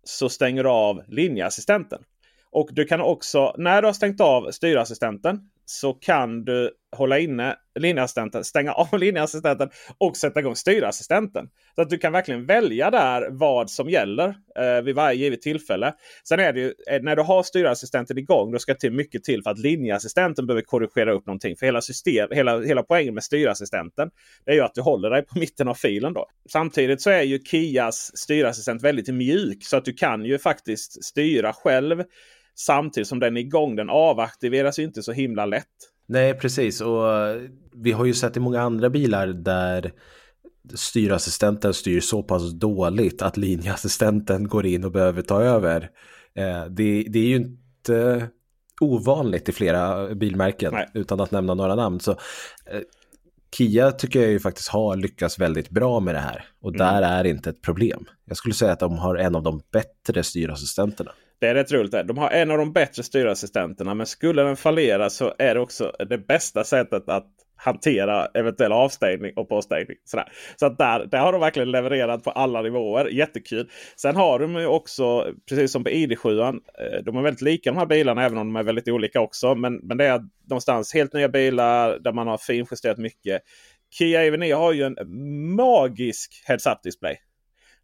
så 0.04 0.28
stänger 0.28 0.64
du 0.64 0.70
av 0.70 1.02
linjeassistenten. 1.08 2.02
Och 2.52 2.68
du 2.72 2.84
kan 2.84 3.00
också, 3.00 3.54
när 3.58 3.82
du 3.82 3.88
har 3.88 3.92
stängt 3.92 4.20
av 4.20 4.50
styrassistenten, 4.50 5.40
så 5.70 5.92
kan 5.92 6.44
du 6.44 6.70
hålla 6.96 7.18
inne 7.18 7.56
linjeassistenten, 7.78 8.44
stänga 8.44 8.72
av 8.92 8.98
linjeassistenten 8.98 9.70
och 9.98 10.16
sätta 10.16 10.40
igång 10.40 10.56
styrassistenten. 10.56 11.48
Så 11.74 11.82
att 11.82 11.90
du 11.90 11.98
kan 11.98 12.12
verkligen 12.12 12.46
välja 12.46 12.90
där 12.90 13.28
vad 13.30 13.70
som 13.70 13.90
gäller 13.90 14.34
eh, 14.58 14.82
vid 14.84 14.94
varje 14.94 15.18
givet 15.18 15.42
tillfälle. 15.42 15.94
Sen 16.24 16.40
är 16.40 16.52
det 16.52 16.60
ju 16.60 16.74
eh, 16.90 17.02
när 17.02 17.16
du 17.16 17.22
har 17.22 17.42
styrassistenten 17.42 18.18
igång, 18.18 18.52
då 18.52 18.58
ska 18.58 18.72
det 18.72 18.80
till 18.80 18.92
mycket 18.92 19.24
till 19.24 19.42
för 19.42 19.50
att 19.50 19.58
linjeassistenten 19.58 20.46
behöver 20.46 20.62
korrigera 20.62 21.12
upp 21.12 21.26
någonting. 21.26 21.56
För 21.56 21.66
hela, 21.66 21.80
system, 21.80 22.28
hela, 22.30 22.60
hela 22.60 22.82
poängen 22.82 23.14
med 23.14 23.24
styrassistenten 23.24 24.10
det 24.44 24.50
är 24.50 24.54
ju 24.54 24.62
att 24.62 24.74
du 24.74 24.80
håller 24.80 25.10
dig 25.10 25.26
på 25.26 25.38
mitten 25.38 25.68
av 25.68 25.74
filen. 25.74 26.12
då. 26.12 26.26
Samtidigt 26.48 27.00
så 27.00 27.10
är 27.10 27.22
ju 27.22 27.38
Kias 27.38 28.16
styrassistent 28.16 28.82
väldigt 28.82 29.08
mjuk 29.08 29.64
så 29.64 29.76
att 29.76 29.84
du 29.84 29.92
kan 29.92 30.24
ju 30.24 30.38
faktiskt 30.38 31.04
styra 31.04 31.52
själv 31.52 32.04
Samtidigt 32.54 33.08
som 33.08 33.18
den 33.18 33.36
är 33.36 33.40
igång. 33.40 33.76
Den 33.76 33.90
avaktiveras 33.90 34.78
ju 34.78 34.82
inte 34.82 35.02
så 35.02 35.12
himla 35.12 35.46
lätt. 35.46 35.66
Nej, 36.06 36.34
precis. 36.34 36.80
Och 36.80 37.02
vi 37.72 37.92
har 37.92 38.04
ju 38.04 38.14
sett 38.14 38.36
i 38.36 38.40
många 38.40 38.60
andra 38.60 38.90
bilar 38.90 39.26
där 39.26 39.92
styrassistenten 40.74 41.74
styr 41.74 42.00
så 42.00 42.22
pass 42.22 42.52
dåligt 42.52 43.22
att 43.22 43.36
linjeassistenten 43.36 44.48
går 44.48 44.66
in 44.66 44.84
och 44.84 44.92
behöver 44.92 45.22
ta 45.22 45.42
över. 45.42 45.90
Eh, 46.34 46.64
det, 46.64 47.04
det 47.08 47.18
är 47.18 47.26
ju 47.26 47.36
inte 47.36 48.28
ovanligt 48.80 49.48
i 49.48 49.52
flera 49.52 50.14
bilmärken 50.14 50.72
Nej. 50.74 50.90
utan 50.94 51.20
att 51.20 51.30
nämna 51.30 51.54
några 51.54 51.74
namn. 51.74 52.00
Så 52.00 52.10
eh, 52.10 52.80
Kia 53.56 53.92
tycker 53.92 54.20
jag 54.20 54.30
ju 54.30 54.40
faktiskt 54.40 54.68
har 54.68 54.96
lyckats 54.96 55.38
väldigt 55.38 55.70
bra 55.70 56.00
med 56.00 56.14
det 56.14 56.20
här 56.20 56.44
och 56.62 56.74
mm. 56.74 56.78
där 56.78 57.02
är 57.02 57.24
inte 57.24 57.50
ett 57.50 57.62
problem. 57.62 58.04
Jag 58.24 58.36
skulle 58.36 58.54
säga 58.54 58.72
att 58.72 58.80
de 58.80 58.98
har 58.98 59.16
en 59.16 59.36
av 59.36 59.42
de 59.42 59.60
bättre 59.72 60.22
styrassistenterna. 60.22 61.12
Det 61.40 61.48
är 61.48 61.54
rätt 61.54 61.72
roligt. 61.72 61.92
De 61.92 62.18
har 62.18 62.30
en 62.30 62.50
av 62.50 62.58
de 62.58 62.72
bättre 62.72 63.02
styrassistenterna 63.02 63.94
men 63.94 64.06
skulle 64.06 64.42
den 64.42 64.56
fallera 64.56 65.10
så 65.10 65.34
är 65.38 65.54
det 65.54 65.60
också 65.60 65.92
det 66.08 66.18
bästa 66.18 66.64
sättet 66.64 67.08
att 67.08 67.26
hantera 67.56 68.26
eventuell 68.26 68.72
avstängning 68.72 69.32
och 69.36 69.48
påstängning. 69.48 69.96
Sådär. 70.04 70.32
Så 70.56 70.66
att 70.66 70.78
där, 70.78 71.06
där 71.06 71.18
har 71.18 71.32
de 71.32 71.40
verkligen 71.40 71.70
levererat 71.70 72.24
på 72.24 72.30
alla 72.30 72.62
nivåer. 72.62 73.06
Jättekul. 73.06 73.70
Sen 73.96 74.16
har 74.16 74.38
de 74.38 74.54
ju 74.54 74.66
också, 74.66 75.34
precis 75.48 75.72
som 75.72 75.84
på 75.84 75.90
ID7, 75.90 76.40
eh, 76.40 77.04
de 77.04 77.16
är 77.16 77.22
väldigt 77.22 77.42
lika 77.42 77.70
de 77.70 77.78
här 77.78 77.86
bilarna 77.86 78.24
även 78.24 78.38
om 78.38 78.52
de 78.52 78.56
är 78.56 78.62
väldigt 78.62 78.88
olika 78.88 79.20
också. 79.20 79.54
Men, 79.54 79.74
men 79.74 79.96
det 79.96 80.06
är 80.06 80.20
någonstans 80.48 80.94
helt 80.94 81.12
nya 81.12 81.28
bilar 81.28 81.98
där 81.98 82.12
man 82.12 82.26
har 82.26 82.38
finjusterat 82.38 82.98
mycket. 82.98 83.42
Kia 83.98 84.20
EV9 84.20 84.54
har 84.54 84.72
ju 84.72 84.82
en 84.82 84.96
magisk 85.56 86.44
heads-up 86.46 86.82
display. 86.82 87.16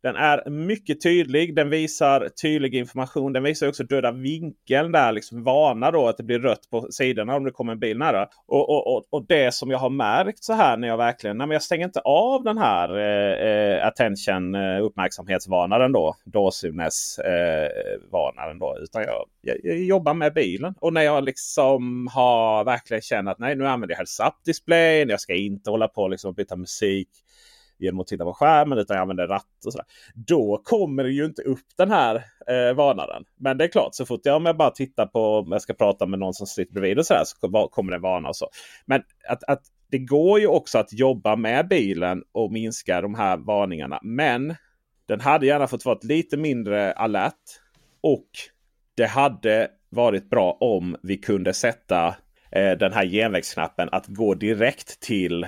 Den 0.02 0.16
är 0.16 0.50
mycket 0.50 1.02
tydlig. 1.02 1.54
Den 1.54 1.70
visar 1.70 2.28
tydlig 2.28 2.74
information. 2.74 3.32
Den 3.32 3.42
visar 3.42 3.68
också 3.68 3.84
döda 3.84 4.12
vinkeln 4.12 4.92
där. 4.92 5.12
Liksom 5.12 5.44
varnar 5.44 5.92
då 5.92 6.08
att 6.08 6.16
det 6.16 6.22
blir 6.22 6.38
rött 6.38 6.70
på 6.70 6.88
sidorna 6.90 7.36
om 7.36 7.44
det 7.44 7.50
kommer 7.50 7.72
en 7.72 7.78
bil 7.78 7.98
nära. 7.98 8.28
Och, 8.46 8.70
och, 8.70 8.96
och, 8.96 9.04
och 9.10 9.26
det 9.26 9.54
som 9.54 9.70
jag 9.70 9.78
har 9.78 9.90
märkt 9.90 10.44
så 10.44 10.52
här 10.52 10.76
när 10.76 10.88
jag 10.88 10.96
verkligen, 10.96 11.38
nej 11.38 11.46
men 11.46 11.54
jag 11.54 11.62
stänger 11.62 11.84
inte 11.84 12.00
av 12.00 12.44
den 12.44 12.58
här 12.58 12.98
eh, 12.98 13.48
eh 13.48 13.86
attention 13.86 14.54
eh, 14.54 14.84
uppmärksamhetsvarnaren 14.84 15.92
då. 15.92 16.14
Dawsiness 16.24 17.18
eh, 17.18 17.68
varnaren 18.12 18.58
då. 18.58 18.76
Utan 18.82 19.02
jag, 19.02 19.24
jag, 19.40 19.56
jag, 19.62 19.78
jobbar 19.78 20.14
med 20.14 20.34
bilen. 20.34 20.74
Och 20.80 20.92
när 20.92 21.02
jag 21.02 21.24
liksom 21.24 22.08
har 22.12 22.64
verkligen 22.64 23.02
känt 23.02 23.28
att 23.28 23.38
nej 23.38 23.56
nu 23.56 23.68
använder 23.68 23.94
jag 23.94 23.98
heads 23.98 24.20
up 24.20 24.44
displayen. 24.44 25.08
Jag 25.08 25.20
ska 25.20 25.34
inte 25.34 25.70
hålla 25.70 25.88
på 25.88 26.08
liksom 26.08 26.28
och 26.28 26.34
byta 26.34 26.56
musik 26.56 27.08
genom 27.78 28.00
att 28.00 28.06
titta 28.06 28.24
på 28.24 28.34
skärmen 28.34 28.78
utan 28.78 28.94
jag 28.94 29.02
använder 29.02 29.26
ratt 29.26 29.66
och 29.66 29.72
sådär. 29.72 29.86
Då 30.14 30.60
kommer 30.64 31.04
det 31.04 31.10
ju 31.10 31.24
inte 31.24 31.42
upp 31.42 31.66
den 31.76 31.90
här 31.90 32.14
eh, 32.46 32.74
varnaren. 32.76 33.24
Men 33.40 33.58
det 33.58 33.64
är 33.64 33.68
klart, 33.68 33.94
så 33.94 34.06
fort 34.06 34.20
jag, 34.24 34.36
om 34.36 34.46
jag 34.46 34.56
bara 34.56 34.70
tittar 34.70 35.06
på 35.06 35.38
om 35.38 35.52
jag 35.52 35.62
ska 35.62 35.74
prata 35.74 36.06
med 36.06 36.18
någon 36.18 36.34
som 36.34 36.46
sitter 36.46 36.72
bredvid 36.72 36.98
och 36.98 37.06
sådär 37.06 37.22
så 37.24 37.68
kommer 37.68 37.92
den 37.92 38.02
varna 38.02 38.28
och 38.28 38.36
så. 38.36 38.48
Men 38.86 39.02
att, 39.28 39.44
att 39.44 39.62
det 39.90 39.98
går 39.98 40.40
ju 40.40 40.46
också 40.46 40.78
att 40.78 40.92
jobba 40.92 41.36
med 41.36 41.68
bilen 41.68 42.22
och 42.32 42.52
minska 42.52 43.00
de 43.00 43.14
här 43.14 43.36
varningarna. 43.36 44.00
Men 44.02 44.54
den 45.06 45.20
hade 45.20 45.46
gärna 45.46 45.66
fått 45.66 45.84
vara 45.84 45.98
lite 46.02 46.36
mindre 46.36 46.92
alert. 46.92 47.34
Och 48.00 48.28
det 48.94 49.06
hade 49.06 49.68
varit 49.88 50.30
bra 50.30 50.56
om 50.60 50.96
vi 51.02 51.16
kunde 51.16 51.52
sätta 51.54 52.16
eh, 52.50 52.72
den 52.78 52.92
här 52.92 53.06
genvägsknappen 53.06 53.88
att 53.92 54.06
gå 54.06 54.34
direkt 54.34 55.00
till 55.00 55.46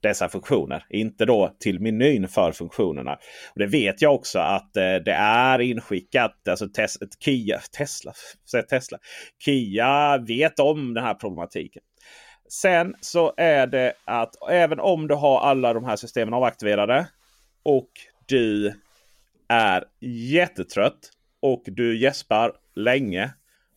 dessa 0.00 0.28
funktioner. 0.28 0.86
Inte 0.90 1.24
då 1.24 1.56
till 1.60 1.80
menyn 1.80 2.28
för 2.28 2.52
funktionerna. 2.52 3.12
Och 3.52 3.58
Det 3.58 3.66
vet 3.66 4.02
jag 4.02 4.14
också 4.14 4.38
att 4.38 4.76
eh, 4.76 4.94
det 5.04 5.12
är 5.12 5.60
inskickat. 5.60 6.48
Alltså 6.48 6.68
tes 6.68 6.98
Kia, 7.20 7.60
Tesla, 7.78 8.12
Tesla. 8.70 8.98
Kia 9.44 10.18
vet 10.18 10.58
om 10.58 10.94
den 10.94 11.04
här 11.04 11.14
problematiken. 11.14 11.82
Sen 12.48 12.94
så 13.00 13.34
är 13.36 13.66
det 13.66 13.92
att 14.04 14.34
även 14.50 14.80
om 14.80 15.08
du 15.08 15.14
har 15.14 15.40
alla 15.40 15.72
de 15.72 15.84
här 15.84 15.96
systemen 15.96 16.34
avaktiverade 16.34 17.08
och 17.62 17.90
du 18.26 18.74
är 19.48 19.84
jättetrött 20.30 21.10
och 21.42 21.62
du 21.66 21.98
gäspar 21.98 22.52
länge 22.74 23.30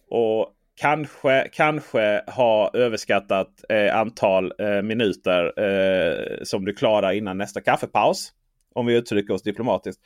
och 0.10 0.54
kanske, 0.82 1.48
kanske 1.54 2.22
ha 2.28 2.72
överskattat 2.74 3.48
eh, 3.70 3.98
antal 3.98 4.54
eh, 4.60 4.82
minuter 4.82 5.62
eh, 5.64 6.44
som 6.44 6.66
du 6.66 6.74
klarar 6.74 7.12
innan 7.12 7.38
nästa 7.38 7.62
kaffepaus. 7.62 8.32
Om 8.76 8.86
vi 8.86 8.96
uttrycker 8.96 9.34
oss 9.34 9.44
diplomatiskt. 9.44 10.02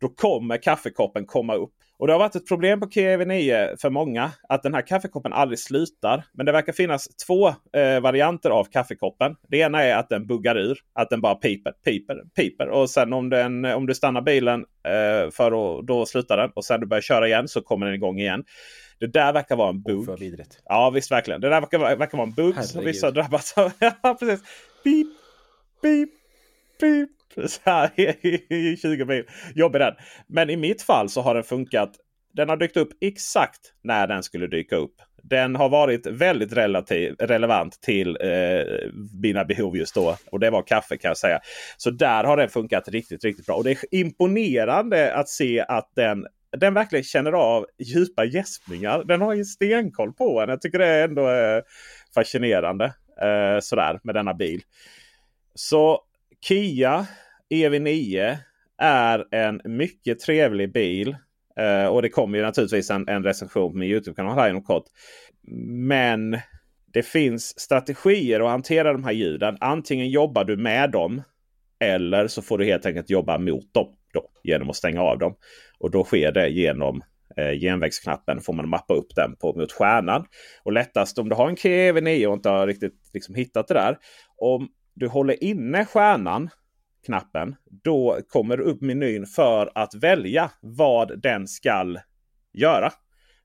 Då 0.00 0.08
kommer 0.08 0.62
kaffekoppen 0.62 1.26
komma 1.26 1.54
upp. 1.54 1.72
Och 1.98 2.06
det 2.06 2.12
har 2.12 2.18
varit 2.18 2.36
ett 2.36 2.48
problem 2.48 2.80
på 2.80 2.86
KV9 2.86 3.76
för 3.80 3.90
många 3.90 4.30
att 4.48 4.62
den 4.62 4.74
här 4.74 4.86
kaffekoppen 4.86 5.32
aldrig 5.32 5.58
slutar. 5.58 6.24
Men 6.34 6.46
det 6.46 6.52
verkar 6.52 6.72
finnas 6.72 7.08
två 7.26 7.48
eh, 7.48 8.00
varianter 8.00 8.50
av 8.50 8.64
kaffekoppen. 8.64 9.36
Det 9.48 9.56
ena 9.56 9.82
är 9.82 9.96
att 9.96 10.08
den 10.08 10.26
buggar 10.26 10.56
ur. 10.56 10.78
Att 10.94 11.10
den 11.10 11.20
bara 11.20 11.34
piper, 11.34 11.72
piper, 11.84 12.22
piper. 12.36 12.68
Och 12.68 12.90
sen 12.90 13.12
om, 13.12 13.30
den, 13.30 13.64
om 13.64 13.86
du 13.86 13.94
stannar 13.94 14.22
bilen 14.22 14.60
eh, 14.60 15.30
för 15.30 15.78
att 15.78 15.86
då 15.86 16.06
slutar 16.06 16.36
den. 16.36 16.50
Och 16.54 16.64
sen 16.64 16.80
du 16.80 16.86
börjar 16.86 17.02
köra 17.02 17.26
igen 17.26 17.48
så 17.48 17.60
kommer 17.60 17.86
den 17.86 17.94
igång 17.94 18.18
igen. 18.18 18.44
Det 18.98 19.06
där 19.06 19.32
verkar 19.32 19.56
vara 19.56 19.68
en 19.68 19.82
bugg. 19.82 20.08
Oh, 20.08 20.16
ja 20.64 20.90
visst 20.90 21.10
verkligen. 21.10 21.40
Det 21.40 21.48
där 21.48 21.60
verkar, 21.60 21.96
verkar 21.96 22.18
vara 22.18 22.28
en 22.28 22.34
bugg 22.34 22.64
som 22.64 22.84
vissa 22.84 23.10
drabbats 23.10 23.58
av. 23.58 23.72
ja 24.02 24.16
precis. 24.20 24.46
Beep, 24.84 25.06
beep, 25.82 26.10
beep. 26.80 27.10
Så 27.50 27.60
här 27.64 28.00
i 28.52 28.76
20 28.82 29.04
mil. 29.04 29.24
Jobbig 29.54 29.80
den. 29.80 29.94
Men 30.26 30.50
i 30.50 30.56
mitt 30.56 30.82
fall 30.82 31.08
så 31.08 31.20
har 31.20 31.34
den 31.34 31.44
funkat. 31.44 31.92
Den 32.32 32.48
har 32.48 32.56
dykt 32.56 32.76
upp 32.76 32.88
exakt 33.00 33.60
när 33.82 34.06
den 34.06 34.22
skulle 34.22 34.46
dyka 34.46 34.76
upp. 34.76 34.94
Den 35.22 35.56
har 35.56 35.68
varit 35.68 36.06
väldigt 36.06 36.52
relativ, 36.52 37.14
relevant 37.18 37.80
till 37.80 38.16
eh, 38.20 38.90
mina 39.22 39.44
behov 39.44 39.76
just 39.76 39.94
då. 39.94 40.16
Och 40.30 40.40
det 40.40 40.50
var 40.50 40.62
kaffe 40.62 40.96
kan 40.96 41.08
jag 41.08 41.16
säga. 41.16 41.40
Så 41.76 41.90
där 41.90 42.24
har 42.24 42.36
den 42.36 42.48
funkat 42.48 42.88
riktigt, 42.88 43.24
riktigt 43.24 43.46
bra. 43.46 43.56
Och 43.56 43.64
det 43.64 43.70
är 43.70 43.78
imponerande 43.90 45.14
att 45.14 45.28
se 45.28 45.64
att 45.68 45.92
den 45.96 46.26
den 46.56 46.74
verkligen 46.74 47.04
känner 47.04 47.32
av 47.32 47.66
djupa 47.78 48.24
gäspningar. 48.24 49.04
Den 49.04 49.20
har 49.20 49.34
ju 49.34 49.44
stenkoll 49.44 50.12
på 50.12 50.40
en. 50.40 50.48
Jag 50.48 50.60
tycker 50.60 50.78
det 50.78 50.86
är 50.86 51.08
ändå 51.08 51.26
är 51.26 51.62
fascinerande 52.14 52.84
eh, 53.22 53.60
sådär 53.60 54.00
med 54.02 54.14
denna 54.14 54.34
bil. 54.34 54.62
Så 55.54 56.00
Kia 56.48 57.06
EV9 57.50 58.36
är 58.78 59.34
en 59.34 59.60
mycket 59.64 60.20
trevlig 60.20 60.72
bil. 60.72 61.16
Eh, 61.60 61.86
och 61.86 62.02
det 62.02 62.08
kommer 62.08 62.38
ju 62.38 62.44
naturligtvis 62.44 62.90
en, 62.90 63.08
en 63.08 63.24
recension 63.24 63.72
på 63.72 63.78
min 63.78 63.90
Youtube-kanal 63.90 64.38
här 64.38 64.50
inom 64.50 64.62
kort. 64.62 64.84
Men 65.68 66.38
det 66.92 67.02
finns 67.02 67.60
strategier 67.60 68.40
att 68.40 68.50
hantera 68.50 68.92
de 68.92 69.04
här 69.04 69.12
ljuden. 69.12 69.56
Antingen 69.60 70.10
jobbar 70.10 70.44
du 70.44 70.56
med 70.56 70.90
dem 70.90 71.22
eller 71.78 72.28
så 72.28 72.42
får 72.42 72.58
du 72.58 72.64
helt 72.64 72.86
enkelt 72.86 73.10
jobba 73.10 73.38
mot 73.38 73.74
dem 73.74 73.88
då, 74.16 74.30
genom 74.42 74.70
att 74.70 74.76
stänga 74.76 75.02
av 75.02 75.18
dem. 75.18 75.34
Och 75.78 75.90
då 75.90 76.04
sker 76.04 76.32
det 76.32 76.48
genom 76.48 77.02
eh, 77.36 77.52
genvägsknappen. 77.60 78.40
Får 78.40 78.52
man 78.52 78.68
mappa 78.68 78.94
upp 78.94 79.14
den 79.16 79.36
på, 79.36 79.52
mot 79.52 79.72
stjärnan. 79.72 80.26
Och 80.62 80.72
lättast 80.72 81.18
om 81.18 81.28
du 81.28 81.34
har 81.34 81.48
en 81.48 81.56
kv 81.56 82.00
9 82.02 82.26
och 82.26 82.34
inte 82.34 82.48
har 82.48 82.66
riktigt 82.66 83.10
liksom, 83.14 83.34
hittat 83.34 83.68
det 83.68 83.74
där. 83.74 83.98
Om 84.36 84.68
du 84.94 85.08
håller 85.08 85.44
inne 85.44 85.84
stjärnan 85.84 86.50
knappen. 87.06 87.56
Då 87.84 88.18
kommer 88.28 88.60
upp 88.60 88.80
menyn 88.80 89.26
för 89.26 89.70
att 89.74 89.94
välja 89.94 90.50
vad 90.60 91.22
den 91.22 91.48
ska 91.48 91.96
göra. 92.52 92.92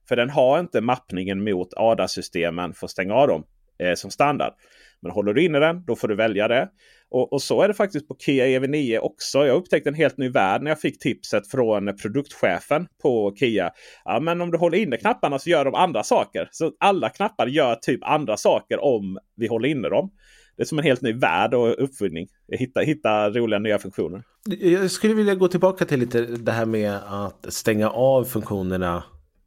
För 0.08 0.16
den 0.16 0.30
har 0.30 0.60
inte 0.60 0.80
mappningen 0.80 1.44
mot 1.44 1.74
ADA-systemen 1.74 2.74
för 2.74 2.86
att 2.86 2.90
stänga 2.90 3.14
av 3.14 3.28
dem 3.28 3.44
eh, 3.78 3.94
som 3.94 4.10
standard. 4.10 4.52
Men 5.00 5.12
håller 5.12 5.34
du 5.34 5.44
inne 5.44 5.58
den, 5.58 5.84
då 5.84 5.96
får 5.96 6.08
du 6.08 6.14
välja 6.14 6.48
det. 6.48 6.68
Och, 7.12 7.32
och, 7.32 7.42
så 7.42 7.62
är 7.62 7.68
det 7.68 7.74
faktiskt 7.74 8.08
på 8.08 8.16
Kia 8.18 8.46
EV9 8.46 8.98
också. 8.98 9.46
Jag 9.46 9.56
upptäckte 9.56 9.90
en 9.90 9.94
helt 9.94 10.16
ny 10.16 10.28
värld 10.28 10.62
när 10.62 10.70
jag 10.70 10.80
fick 10.80 10.98
tipset 10.98 11.50
från 11.50 11.96
produktchefen 11.96 12.86
på 13.02 13.34
Kia. 13.36 13.70
Ja, 14.04 14.20
men 14.20 14.40
om 14.40 14.50
du 14.50 14.58
håller 14.58 14.78
inne 14.78 14.96
knapparna 14.96 15.38
så 15.38 15.50
gör 15.50 15.64
de 15.64 15.74
andra 15.74 16.02
saker. 16.02 16.48
Så 16.52 16.72
alla 16.80 17.08
knappar 17.08 17.46
gör 17.46 17.74
typ 17.74 18.00
andra 18.04 18.36
saker 18.36 18.84
om 18.84 19.18
vi 19.36 19.46
håller 19.46 19.68
inne 19.68 19.88
dem. 19.88 20.10
Det 20.56 20.62
är 20.62 20.66
som 20.66 20.78
en 20.78 20.84
helt 20.84 21.02
ny 21.02 21.12
värld 21.12 21.54
och 21.54 21.84
uppfinning. 21.84 22.28
Hitta, 22.52 22.80
hitta 22.80 23.30
roliga 23.30 23.58
nya 23.58 23.78
funktioner. 23.78 24.22
Jag 24.60 24.90
skulle 24.90 25.14
vilja 25.14 25.34
gå 25.34 25.48
tillbaka 25.48 25.84
till 25.84 26.00
lite 26.00 26.20
det 26.22 26.52
här 26.52 26.66
med 26.66 26.98
att 27.06 27.46
stänga 27.48 27.90
av 27.90 28.24
funktionerna 28.24 29.04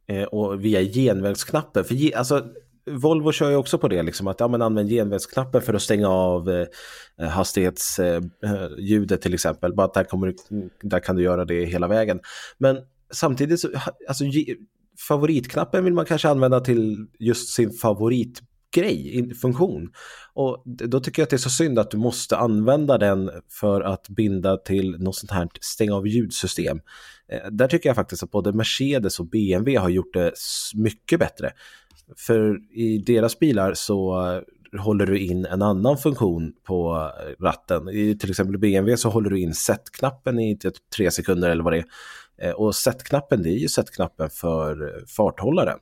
eh, 0.08 0.22
och 0.22 0.64
via 0.64 0.82
genvägsknappen. 0.82 1.84
För 1.84 2.16
alltså, 2.16 2.44
Volvo 2.90 3.32
kör 3.32 3.50
ju 3.50 3.56
också 3.56 3.78
på 3.78 3.88
det, 3.88 4.02
liksom, 4.02 4.26
att 4.26 4.40
ja, 4.40 4.48
men 4.48 4.62
använd 4.62 4.88
genvägsknappen 4.88 5.62
för 5.62 5.74
att 5.74 5.82
stänga 5.82 6.08
av 6.08 6.50
eh, 6.50 7.28
hastighetsljudet 7.28 9.10
eh, 9.10 9.16
eh 9.16 9.20
till 9.20 9.34
exempel. 9.34 9.74
Bara 9.74 9.86
där, 9.86 10.04
kommer, 10.04 10.34
där 10.82 11.00
kan 11.00 11.16
du 11.16 11.22
göra 11.22 11.44
det 11.44 11.64
hela 11.64 11.88
vägen. 11.88 12.20
Men 12.58 12.78
samtidigt, 13.12 13.60
så, 13.60 13.68
alltså, 14.08 14.24
favoritknappen 15.08 15.84
vill 15.84 15.94
man 15.94 16.04
kanske 16.04 16.28
använda 16.28 16.60
till 16.60 17.06
just 17.18 17.48
sin 17.48 17.70
favorit 17.70 18.40
grej, 18.74 19.34
funktion. 19.34 19.92
Och 20.34 20.62
då 20.64 21.00
tycker 21.00 21.22
jag 21.22 21.24
att 21.24 21.30
det 21.30 21.36
är 21.36 21.38
så 21.38 21.50
synd 21.50 21.78
att 21.78 21.90
du 21.90 21.96
måste 21.96 22.36
använda 22.36 22.98
den 22.98 23.30
för 23.60 23.80
att 23.80 24.08
binda 24.08 24.56
till 24.56 24.96
något 24.98 25.16
sånt 25.16 25.30
här 25.30 25.48
stänga 25.60 25.94
av 25.94 26.06
ljudsystem. 26.06 26.80
Eh, 27.32 27.50
där 27.50 27.68
tycker 27.68 27.88
jag 27.88 27.96
faktiskt 27.96 28.22
att 28.22 28.30
både 28.30 28.52
Mercedes 28.52 29.20
och 29.20 29.26
BMW 29.26 29.76
har 29.76 29.88
gjort 29.88 30.14
det 30.14 30.32
mycket 30.74 31.18
bättre. 31.18 31.52
För 32.16 32.60
i 32.72 32.98
deras 32.98 33.38
bilar 33.38 33.74
så 33.74 34.22
håller 34.78 35.06
du 35.06 35.18
in 35.18 35.46
en 35.46 35.62
annan 35.62 35.98
funktion 35.98 36.52
på 36.64 37.10
ratten. 37.40 37.88
I 37.88 38.18
till 38.18 38.30
exempel 38.30 38.58
BMW 38.58 38.96
så 38.96 39.08
håller 39.08 39.30
du 39.30 39.40
in 39.40 39.54
set-knappen 39.54 40.38
i 40.38 40.58
typ 40.58 40.74
tre 40.96 41.10
sekunder 41.10 41.50
eller 41.50 41.64
vad 41.64 41.72
det 41.72 41.78
är. 41.78 41.86
Eh, 42.38 42.50
och 42.50 42.74
set-knappen 42.74 43.42
det 43.42 43.48
är 43.48 43.58
ju 43.58 43.68
set-knappen 43.68 44.30
för 44.30 44.82
eh, 44.82 45.04
farthållaren. 45.06 45.78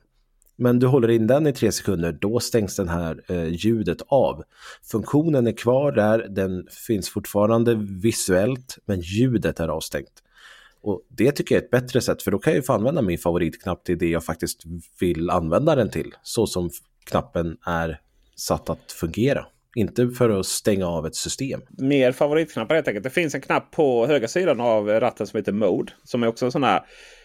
Men 0.57 0.79
du 0.79 0.87
håller 0.87 1.09
in 1.09 1.27
den 1.27 1.47
i 1.47 1.53
tre 1.53 1.71
sekunder, 1.71 2.17
då 2.21 2.39
stängs 2.39 2.75
den 2.75 2.89
här 2.89 3.23
eh, 3.27 3.47
ljudet 3.47 3.97
av. 4.07 4.43
Funktionen 4.83 5.47
är 5.47 5.51
kvar 5.51 5.91
där, 5.91 6.27
den 6.29 6.67
finns 6.87 7.09
fortfarande 7.09 7.75
visuellt, 7.75 8.77
men 8.85 8.99
ljudet 8.99 9.59
är 9.59 9.67
avstängt. 9.67 10.21
Och 10.85 11.01
det 11.09 11.31
tycker 11.31 11.55
jag 11.55 11.61
är 11.61 11.65
ett 11.65 11.71
bättre 11.71 12.01
sätt, 12.01 12.21
för 12.21 12.31
då 12.31 12.39
kan 12.39 12.53
jag 12.53 12.57
ju 12.57 12.63
få 12.63 12.73
använda 12.73 13.01
min 13.01 13.17
favoritknapp 13.17 13.83
till 13.83 13.97
det 13.97 14.09
jag 14.09 14.23
faktiskt 14.23 14.63
vill 14.99 15.29
använda 15.29 15.75
den 15.75 15.89
till. 15.89 16.11
Så 16.23 16.47
som 16.47 16.69
knappen 17.05 17.57
är 17.65 17.99
satt 18.35 18.69
att 18.69 18.91
fungera. 18.91 19.45
Inte 19.75 20.09
för 20.09 20.29
att 20.29 20.45
stänga 20.45 20.87
av 20.87 21.05
ett 21.05 21.15
system. 21.15 21.61
Mer 21.77 22.11
favoritknappar 22.11 22.75
helt 22.75 22.87
enkelt. 22.87 23.03
Det 23.03 23.09
finns 23.09 23.35
en 23.35 23.41
knapp 23.41 23.71
på 23.71 24.07
högra 24.07 24.27
sidan 24.27 24.61
av 24.61 24.87
ratten 24.87 25.27
som 25.27 25.37
heter 25.37 25.51
Mode. 25.51 25.91
Som 26.03 26.23
är 26.23 26.27
också 26.27 26.45
en 26.45 26.51
sån 26.51 26.63
här 26.63 26.81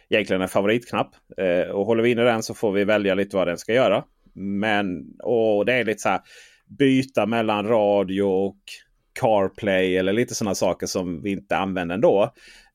egentligen 0.09 0.43
en 0.43 0.49
favoritknapp. 0.49 1.11
Eh, 1.37 1.71
och 1.71 1.87
håller 1.87 2.03
vi 2.03 2.11
inne 2.11 2.23
den 2.23 2.43
så 2.43 2.55
får 2.55 2.73
vi 2.73 2.85
välja 2.85 3.15
lite 3.15 3.37
vad 3.37 3.47
den 3.47 3.59
ska 3.59 3.73
göra. 3.73 4.05
Men 4.35 4.87
och 5.23 5.67
det 5.67 5.73
är 5.73 5.85
lite 5.85 6.01
så 6.01 6.09
här 6.09 6.21
byta 6.79 7.27
mellan 7.27 7.69
radio 7.69 8.23
och 8.23 8.59
CarPlay 9.21 9.97
eller 9.97 10.13
lite 10.13 10.35
sådana 10.35 10.55
saker 10.55 10.87
som 10.87 11.23
vi 11.23 11.31
inte 11.31 11.57
använder 11.57 11.95
ändå. 11.95 12.33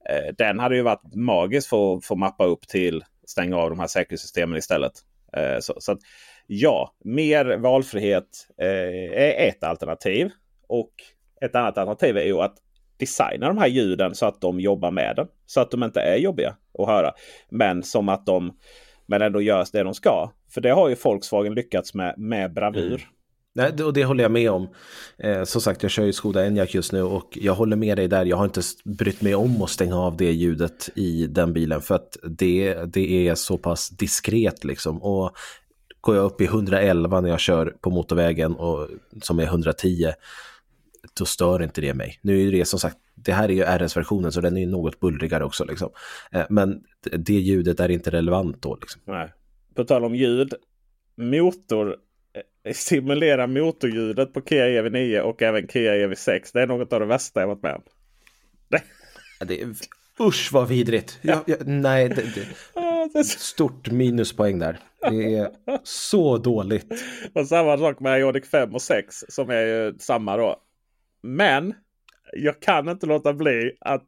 Eh, 0.09 0.33
den 0.37 0.59
hade 0.59 0.75
ju 0.75 0.81
varit 0.81 1.15
magisk 1.15 1.69
för 1.69 1.95
att 1.95 2.05
få 2.05 2.15
mappa 2.15 2.45
upp 2.45 2.67
till 2.67 3.03
stänga 3.27 3.57
av 3.57 3.69
de 3.69 3.79
här 3.79 3.87
säkerhetssystemen 3.87 4.57
istället. 4.57 4.93
Eh, 5.37 5.59
så, 5.59 5.73
så 5.77 5.91
att, 5.91 5.99
ja, 6.47 6.95
mer 7.03 7.57
valfrihet 7.57 8.47
eh, 8.61 9.21
är 9.21 9.47
ett 9.47 9.63
alternativ. 9.63 10.29
Och 10.67 10.91
ett 11.41 11.55
annat 11.55 11.77
alternativ 11.77 12.17
är 12.17 12.25
ju 12.25 12.41
att 12.41 12.55
designa 12.97 13.47
de 13.47 13.57
här 13.57 13.67
ljuden 13.67 14.15
så 14.15 14.25
att 14.25 14.41
de 14.41 14.59
jobbar 14.59 14.91
med 14.91 15.15
den. 15.15 15.27
Så 15.45 15.61
att 15.61 15.71
de 15.71 15.83
inte 15.83 16.01
är 16.01 16.17
jobbiga 16.17 16.55
att 16.79 16.87
höra. 16.87 17.13
Men 17.49 17.83
som 17.83 18.09
att 18.09 18.25
de 18.25 18.57
men 19.05 19.21
ändå 19.21 19.41
görs 19.41 19.71
det 19.71 19.83
de 19.83 19.93
ska. 19.93 20.31
För 20.53 20.61
det 20.61 20.69
har 20.69 20.89
ju 20.89 20.95
Volkswagen 21.03 21.53
lyckats 21.53 21.93
med 21.93 22.13
med 22.17 22.53
bravur. 22.53 22.87
Mm. 22.87 23.14
Nej, 23.55 23.83
och 23.83 23.93
det 23.93 24.05
håller 24.05 24.23
jag 24.23 24.31
med 24.31 24.51
om. 24.51 24.67
Eh, 25.17 25.43
som 25.43 25.61
sagt, 25.61 25.83
jag 25.83 25.91
kör 25.91 26.05
ju 26.05 26.13
Skoda 26.13 26.45
Enyaq 26.45 26.73
just 26.73 26.91
nu 26.91 27.01
och 27.01 27.37
jag 27.41 27.55
håller 27.55 27.75
med 27.75 27.97
dig 27.97 28.07
där. 28.07 28.25
Jag 28.25 28.37
har 28.37 28.45
inte 28.45 28.61
brytt 28.83 29.21
mig 29.21 29.35
om 29.35 29.61
att 29.61 29.69
stänga 29.69 29.95
av 29.95 30.17
det 30.17 30.31
ljudet 30.31 30.89
i 30.95 31.27
den 31.27 31.53
bilen 31.53 31.81
för 31.81 31.95
att 31.95 32.17
det, 32.23 32.73
det 32.73 33.27
är 33.27 33.35
så 33.35 33.57
pass 33.57 33.89
diskret 33.89 34.63
liksom. 34.63 35.03
Och 35.03 35.37
går 36.01 36.15
jag 36.15 36.25
upp 36.25 36.41
i 36.41 36.45
111 36.45 37.21
när 37.21 37.29
jag 37.29 37.39
kör 37.39 37.75
på 37.81 37.89
motorvägen 37.89 38.55
och 38.55 38.87
som 39.21 39.39
är 39.39 39.43
110 39.43 40.11
då 41.13 41.25
stör 41.25 41.63
inte 41.63 41.81
det 41.81 41.93
mig. 41.93 42.19
Nu 42.21 42.47
är 42.47 42.51
det 42.51 42.65
som 42.65 42.79
sagt, 42.79 42.97
det 43.15 43.31
här 43.31 43.49
är 43.49 43.53
ju 43.53 43.63
RS-versionen 43.63 44.31
så 44.31 44.41
den 44.41 44.57
är 44.57 44.67
något 44.67 44.99
bullrigare 44.99 45.45
också. 45.45 45.65
Liksom. 45.65 45.89
Eh, 46.31 46.45
men 46.49 46.83
det 47.17 47.33
ljudet 47.33 47.79
är 47.79 47.91
inte 47.91 48.11
relevant 48.11 48.61
då. 48.61 48.77
Liksom. 48.81 49.01
Nej. 49.05 49.33
På 49.75 49.83
tal 49.83 50.03
om 50.03 50.15
ljud, 50.15 50.53
motor 51.17 51.95
simulera 52.73 53.47
motorljudet 53.47 54.33
på 54.33 54.41
Kia 54.41 54.65
EV9 54.65 55.19
och 55.19 55.41
även 55.41 55.67
Kia 55.67 55.93
EV6. 55.93 56.49
Det 56.53 56.61
är 56.61 56.67
något 56.67 56.93
av 56.93 56.99
det 56.99 57.05
värsta 57.05 57.39
jag 57.39 57.47
varit 57.47 57.63
med 57.63 57.75
om. 57.75 57.81
Det 59.47 59.61
är, 59.61 59.75
usch 60.19 60.49
vad 60.53 60.67
vidrigt. 60.67 61.19
Ja. 61.21 61.43
Ja, 61.47 61.55
nej, 61.65 62.09
det, 62.09 62.23
det, 63.13 63.23
stort 63.23 63.91
minuspoäng 63.91 64.59
där. 64.59 64.79
Det 65.01 65.35
är 65.35 65.51
så 65.83 66.37
dåligt. 66.37 66.87
Och 67.33 67.47
samma 67.47 67.77
sak 67.77 67.99
med 67.99 68.19
Ioniq 68.19 68.45
5 68.45 68.75
och 68.75 68.81
6 68.81 69.25
som 69.29 69.49
är 69.49 69.61
ju 69.61 69.93
samma 69.99 70.37
då. 70.37 70.61
Men 71.21 71.73
jag 72.33 72.61
kan 72.61 72.89
inte 72.89 73.05
låta 73.05 73.33
bli 73.33 73.71
att, 73.79 74.03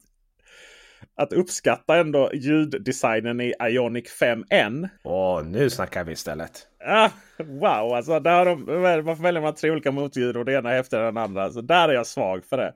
att 1.18 1.34
uppskatta 1.34 1.98
ändå 1.98 2.32
ljuddesignen 2.34 3.42
i 3.42 3.54
Ioniq 3.62 4.06
5N. 4.22 4.90
Åh, 5.04 5.44
nu 5.44 5.70
snackar 5.70 6.04
vi 6.04 6.12
istället. 6.12 6.68
Ah, 6.86 7.10
wow, 7.38 7.94
alltså 7.94 8.20
där 8.20 8.38
har 8.38 8.46
de, 8.46 8.66
varför 9.06 9.24
väljer 9.24 9.42
man 9.42 9.56
tre 9.56 9.72
olika 9.72 9.92
motljud 9.92 10.38
och 10.38 10.46
det 10.46 10.54
ena 10.54 10.76
efter 10.76 11.02
den 11.02 11.18
andra? 11.18 11.50
Så 11.50 11.62
där 11.62 11.90
är 11.90 11.94
jag 11.94 12.08
svag 12.08 12.46
för 12.46 12.58
det. 12.58 12.74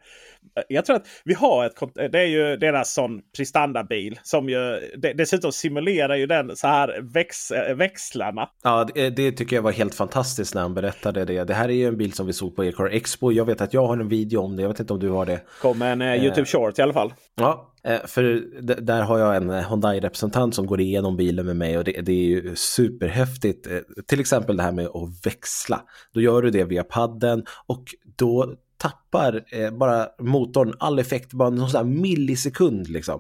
Jag 0.68 0.86
tror 0.86 0.96
att 0.96 1.08
vi 1.24 1.34
har 1.34 1.66
ett, 1.66 1.76
det 2.12 2.20
är 2.20 2.26
ju 2.26 2.58
deras 2.58 2.94
sån 2.94 3.22
prestandabil 3.38 4.20
som 4.24 4.50
ju 4.50 4.80
dessutom 5.16 5.52
simulerar 5.52 6.16
ju 6.16 6.26
den 6.26 6.56
så 6.56 6.68
här 6.68 7.00
väx, 7.02 7.52
växlarna. 7.76 8.50
Ja, 8.64 8.88
det, 8.94 9.10
det, 9.10 9.32
tycker 9.32 9.56
jag 9.56 9.64
var 9.64 9.72
helt 9.72 9.96
fantastiskt 9.96 10.56
när 10.56 10.62
han 10.62 10.74
berättade 10.74 11.26
det. 11.26 11.44
Det 11.44 11.54
här 11.54 11.70
är 11.70 11.74
ju 11.74 11.88
en 11.88 11.98
bil 11.98 12.14
som 12.14 12.28
vi 12.28 12.34
såg 12.34 12.56
på 12.56 12.66
Ecar 12.66 12.86
Expo. 12.86 13.32
Jag 13.32 13.46
vet 13.46 13.62
att 13.62 13.74
jag 13.74 13.88
har 13.88 13.98
en 13.98 14.10
video 14.10 14.42
om 14.42 14.56
det. 14.56 14.62
Jag 14.62 14.70
vet 14.70 14.80
inte 14.80 14.94
om 14.94 15.00
du 15.00 15.10
har 15.10 15.26
det. 15.26 15.42
Kom 15.62 15.82
en 15.82 16.02
eh, 16.02 16.24
YouTube 16.24 16.46
Short 16.46 16.80
i 16.80 16.82
alla 16.82 16.94
fall. 16.94 17.14
Ja, 17.36 17.72
eh, 17.84 18.00
för 18.38 18.82
där 18.82 19.02
har 19.02 19.20
jag 19.20 19.36
en 19.36 19.50
Hyundai-representant 19.50 20.56
som 20.56 20.66
går 20.66 20.82
igenom 20.82 21.18
bilen 21.18 21.46
med 21.46 21.58
mig 21.58 21.78
och 21.78 21.84
det, 21.84 22.02
det 22.02 22.12
är 22.12 22.26
ju 22.26 22.56
superhäftigt. 22.56 23.68
Eh, 23.68 23.80
till 24.08 24.20
exempel 24.20 24.58
det 24.58 24.64
här 24.64 24.72
med 24.72 24.86
att 24.86 25.26
växla. 25.26 25.82
Då 26.14 26.22
gör 26.22 26.42
du 26.42 26.52
det 26.52 26.64
via 26.64 26.84
padden 26.84 27.46
och 27.68 27.96
då 28.16 28.56
tappar 28.78 29.44
eh, 29.52 29.72
bara 29.72 30.08
motorn 30.20 30.74
all 30.80 31.00
effekt, 31.00 31.34
bara 31.34 31.50
någon 31.50 31.70
sån 31.70 31.78
här 31.78 32.02
millisekund 32.02 32.90
liksom. 32.90 33.20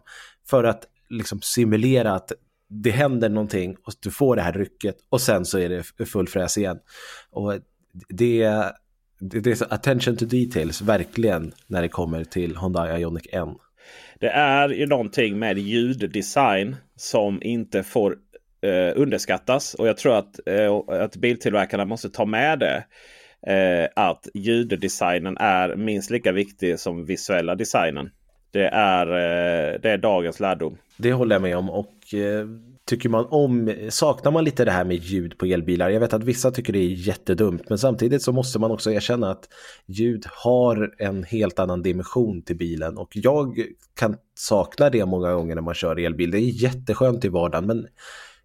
För 0.49 0.64
att 0.64 0.84
liksom 1.09 1.39
simulera 1.41 2.14
att 2.14 2.32
det 2.70 2.91
händer 2.91 3.30
någonting 3.30 3.76
och 3.86 3.93
du 3.99 4.12
får 4.12 4.36
det 4.36 4.41
här 4.41 4.53
rycket 4.53 4.95
och 5.09 5.22
sen 5.22 5.45
så 5.45 5.59
är 5.59 5.70
det 5.70 6.05
full 6.05 6.28
fräs 6.28 6.57
igen. 6.57 6.78
Och 7.32 7.53
det, 8.09 8.62
det 9.20 9.62
är 9.62 9.74
attention 9.74 10.18
to 10.18 10.26
details 10.26 10.82
verkligen 10.82 11.53
när 11.68 11.82
det 11.82 11.89
kommer 11.89 12.24
till 12.24 12.57
Hyundai 12.57 13.01
Ioniq 13.01 13.28
N. 13.32 13.49
Det 14.22 14.30
är 14.30 14.69
ju 14.69 14.88
någonting 14.88 15.39
med 15.39 15.57
ljuddesign 15.57 16.76
som 16.95 17.43
inte 17.43 17.84
får 17.84 18.15
eh, 18.61 18.93
underskattas. 18.95 19.74
Och 19.74 19.88
jag 19.88 19.97
tror 19.97 20.15
att, 20.15 20.47
eh, 20.47 20.76
att 20.88 21.15
biltillverkarna 21.15 21.86
måste 21.86 22.09
ta 22.09 22.26
med 22.26 22.59
det. 22.59 22.84
Eh, 23.47 23.89
att 23.95 24.28
ljuddesignen 24.34 25.38
är 25.38 25.76
minst 25.76 26.09
lika 26.09 26.32
viktig 26.32 26.80
som 26.80 27.05
visuella 27.05 27.55
designen. 27.55 28.09
Det 28.51 28.67
är, 28.67 29.07
eh, 29.07 29.80
det 29.82 29.91
är 29.91 29.97
dagens 29.97 30.39
lärdom. 30.39 30.78
Det 30.97 31.13
håller 31.13 31.36
jag 31.36 31.41
med 31.41 31.57
om. 31.57 31.69
och 31.69 32.13
eh, 32.13 32.45
tycker 32.86 33.10
man 33.10 33.26
om, 33.30 33.76
saknar 33.90 34.32
man 34.32 34.44
lite 34.44 34.66
det 34.66 34.72
här 34.72 34.86
med 34.86 34.98
ljud 34.98 35.38
på 35.38 35.46
elbilar? 35.46 35.90
Jag 35.90 36.00
vet 36.00 36.14
att 36.14 36.24
vissa 36.24 36.52
tycker 36.52 36.74
det 36.74 36.80
är 36.80 37.08
jättedumt, 37.08 37.70
men 37.70 37.78
samtidigt 37.78 38.22
så 38.22 38.32
måste 38.32 38.60
man 38.60 38.72
också 38.72 38.92
erkänna 38.92 39.32
att 39.32 39.50
ljud 39.86 40.26
har 40.44 40.96
en 40.98 41.24
helt 41.24 41.60
annan 41.60 41.82
dimension 41.82 42.42
till 42.42 42.58
bilen 42.58 42.98
och 42.98 43.10
jag 43.14 43.66
kan 43.96 44.16
sakna 44.36 44.90
det 44.90 45.06
många 45.06 45.34
gånger 45.34 45.56
när 45.56 45.62
man 45.62 45.74
kör 45.74 46.00
elbil. 46.00 46.32
Det 46.32 46.38
är 46.38 46.64
jätteskönt 46.64 47.26
i 47.26 47.30
vardagen, 47.30 47.68
men 47.68 47.88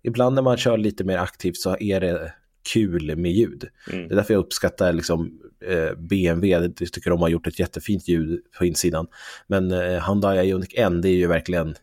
ibland 0.03 0.35
när 0.35 0.43
man 0.43 0.57
kör 0.57 0.79
lite 0.79 1.05
mer 1.05 1.19
aktivt 1.19 1.57
så 1.57 1.77
är 1.81 2.01
det 2.01 2.33
kul 2.73 3.17
med 3.17 3.33
ljud. 3.33 3.69
Mm. 3.93 4.09
Det 4.09 4.15
är 4.15 4.17
därför 4.17 4.35
jag 4.35 4.41
uppskattar 4.41 4.93
liksom, 4.93 5.41
eh, 5.67 5.99
BMW. 5.99 6.49
Jag 6.49 6.77
tycker 6.77 7.11
de 7.11 7.21
har 7.21 7.29
gjort 7.29 7.47
ett 7.47 7.59
jättefint 7.59 8.09
ljud 8.09 8.41
på 8.59 8.65
insidan. 8.65 9.07
Men 9.47 9.73
eh, 9.73 10.09
Hyundai 10.09 10.49
Ioniq 10.49 10.75
N, 10.77 11.01
det 11.01 11.09
är 11.09 11.17
ju 11.17 11.27
verkligen 11.27 11.75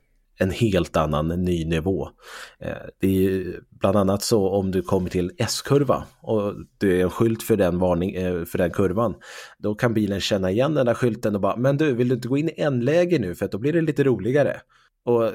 en 0.43 0.51
helt 0.51 0.97
annan 0.97 1.27
ny 1.27 1.65
nivå. 1.65 2.09
Eh, 2.59 2.77
det 2.99 3.25
är 3.25 3.59
bland 3.69 3.97
annat 3.97 4.23
så 4.23 4.49
om 4.49 4.71
du 4.71 4.81
kommer 4.81 5.09
till 5.09 5.31
S-kurva 5.37 6.03
och 6.21 6.53
det 6.77 6.99
är 6.99 7.03
en 7.03 7.09
skylt 7.09 7.43
för 7.43 7.55
den, 7.55 7.79
varning, 7.79 8.15
eh, 8.15 8.45
för 8.45 8.57
den 8.57 8.71
kurvan. 8.71 9.15
Då 9.57 9.75
kan 9.75 9.93
bilen 9.93 10.21
känna 10.21 10.51
igen 10.51 10.73
den 10.73 10.85
där 10.85 10.93
skylten 10.93 11.35
och 11.35 11.41
bara, 11.41 11.55
men 11.55 11.77
du, 11.77 11.93
vill 11.93 12.09
du 12.09 12.15
inte 12.15 12.27
gå 12.27 12.37
in 12.37 12.49
i 12.49 12.53
en-läge 12.57 13.19
nu 13.19 13.35
för 13.35 13.45
att 13.45 13.51
då 13.51 13.57
blir 13.57 13.73
det 13.73 13.81
lite 13.81 14.03
roligare. 14.03 14.61
Och 15.05 15.31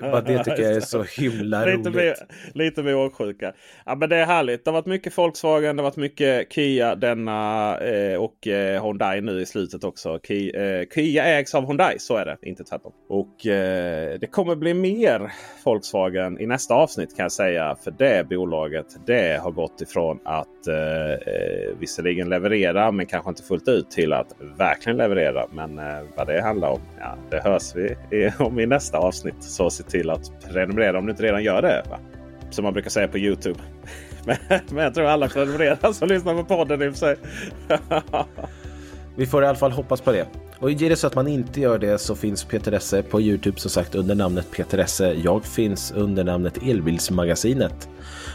bara 0.00 0.20
det 0.20 0.38
tycker 0.44 0.62
jag 0.62 0.72
är 0.72 0.80
så 0.80 1.02
himla 1.02 1.64
lite 1.64 1.90
roligt. 1.90 2.22
Lite 2.54 2.82
mer 2.82 2.96
åksjuka. 2.96 3.52
Ja 3.86 3.94
men 3.94 4.08
det 4.08 4.16
är 4.16 4.26
härligt. 4.26 4.64
Det 4.64 4.70
har 4.70 4.72
varit 4.72 4.86
mycket 4.86 5.18
Volkswagen, 5.18 5.76
det 5.76 5.82
har 5.82 5.90
varit 5.90 5.96
mycket 5.96 6.52
Kia 6.52 6.94
denna 6.94 7.78
eh, 7.78 8.18
och 8.18 8.46
eh, 8.46 8.84
Hyundai 8.84 9.20
nu 9.20 9.40
i 9.40 9.46
slutet 9.46 9.84
också. 9.84 10.20
Kia, 10.26 10.80
eh, 10.80 10.86
Kia 10.94 11.24
ägs 11.24 11.54
av 11.54 11.66
Hyundai, 11.66 11.98
så 11.98 12.16
är 12.16 12.26
det. 12.26 12.36
Inte 12.42 12.64
tvärtom. 12.64 12.92
Och 13.08 13.46
eh, 13.46 14.18
det 14.20 14.26
kommer 14.26 14.56
bli 14.56 14.74
mer 14.74 15.32
Volkswagen 15.64 16.40
i 16.40 16.46
nästa 16.46 16.74
avsnitt 16.74 17.16
kan 17.16 17.22
jag 17.22 17.32
säga. 17.32 17.76
För 17.84 17.90
det 17.90 18.28
bolaget 18.28 18.86
det 19.06 19.40
har 19.42 19.50
gått 19.50 19.80
ifrån 19.80 20.18
att 20.24 20.66
eh, 20.68 21.12
eh, 21.12 21.78
visserligen 21.78 22.28
leverera 22.28 22.92
men 22.92 23.06
kanske 23.06 23.30
inte 23.30 23.42
fullt 23.42 23.68
ut 23.68 23.90
till 23.90 24.12
att 24.12 24.36
verkligen 24.58 24.96
leverera. 24.96 25.46
Men 25.52 25.78
eh, 25.78 26.02
vad 26.16 26.26
det 26.26 26.42
handlar 26.42 26.70
om, 26.70 26.80
ja, 26.98 27.16
det 27.30 27.40
hörs 27.40 27.74
vi 27.74 28.30
om 28.38 28.60
i 28.60 28.66
nästa 28.66 28.98
avsnitt. 28.98 29.09
Så 29.40 29.70
se 29.70 29.82
till 29.82 30.10
att 30.10 30.32
prenumerera 30.52 30.98
om 30.98 31.06
du 31.06 31.10
inte 31.10 31.22
redan 31.22 31.42
gör 31.42 31.62
det. 31.62 31.82
Va? 31.90 31.98
Som 32.50 32.64
man 32.64 32.72
brukar 32.72 32.90
säga 32.90 33.08
på 33.08 33.18
Youtube. 33.18 33.60
Men, 34.24 34.36
men 34.70 34.84
jag 34.84 34.94
tror 34.94 35.06
alla 35.06 35.28
prenumererar 35.28 35.92
som 35.92 36.08
lyssnar 36.08 36.34
på 36.34 36.44
podden 36.44 36.82
i 36.82 36.88
och 36.88 36.92
för 36.92 36.98
sig. 36.98 37.16
Vi 39.16 39.26
får 39.26 39.42
i 39.42 39.46
alla 39.46 39.58
fall 39.58 39.72
hoppas 39.72 40.00
på 40.00 40.12
det. 40.12 40.26
Och 40.58 40.70
är 40.70 40.88
det 40.88 40.96
så 40.96 41.06
att 41.06 41.14
man 41.14 41.28
inte 41.28 41.60
gör 41.60 41.78
det 41.78 41.98
så 41.98 42.14
finns 42.14 42.44
Peter 42.44 42.72
Esse 42.72 43.02
på 43.02 43.20
Youtube 43.20 43.60
som 43.60 43.70
sagt 43.70 43.94
under 43.94 44.14
namnet 44.14 44.50
Peter 44.50 44.78
Esse. 44.78 45.12
Jag 45.12 45.44
finns 45.44 45.92
under 45.92 46.24
namnet 46.24 46.58
Elbilsmagasinet. 46.62 47.88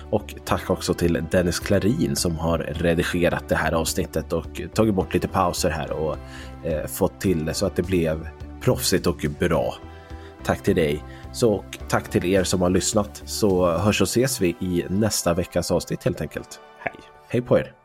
Och 0.09 0.35
tack 0.45 0.69
också 0.69 0.93
till 0.93 1.23
Dennis 1.31 1.59
Klarin 1.59 2.15
som 2.15 2.37
har 2.37 2.57
redigerat 2.57 3.49
det 3.49 3.55
här 3.55 3.71
avsnittet 3.71 4.33
och 4.33 4.61
tagit 4.73 4.93
bort 4.93 5.13
lite 5.13 5.27
pauser 5.27 5.69
här 5.69 5.91
och 5.91 6.17
eh, 6.63 6.85
fått 6.87 7.21
till 7.21 7.45
det 7.45 7.53
så 7.53 7.65
att 7.65 7.75
det 7.75 7.83
blev 7.83 8.27
proffsigt 8.61 9.07
och 9.07 9.25
bra. 9.39 9.75
Tack 10.45 10.63
till 10.63 10.75
dig. 10.75 11.03
Så 11.33 11.63
tack 11.87 12.09
till 12.09 12.25
er 12.25 12.43
som 12.43 12.61
har 12.61 12.69
lyssnat 12.69 13.23
så 13.25 13.71
hörs 13.77 14.01
och 14.01 14.07
ses 14.07 14.41
vi 14.41 14.47
i 14.47 14.85
nästa 14.89 15.33
veckas 15.33 15.71
avsnitt 15.71 16.03
helt 16.03 16.21
enkelt. 16.21 16.59
Hej! 16.79 16.95
Hej 17.29 17.41
på 17.41 17.59
er! 17.59 17.84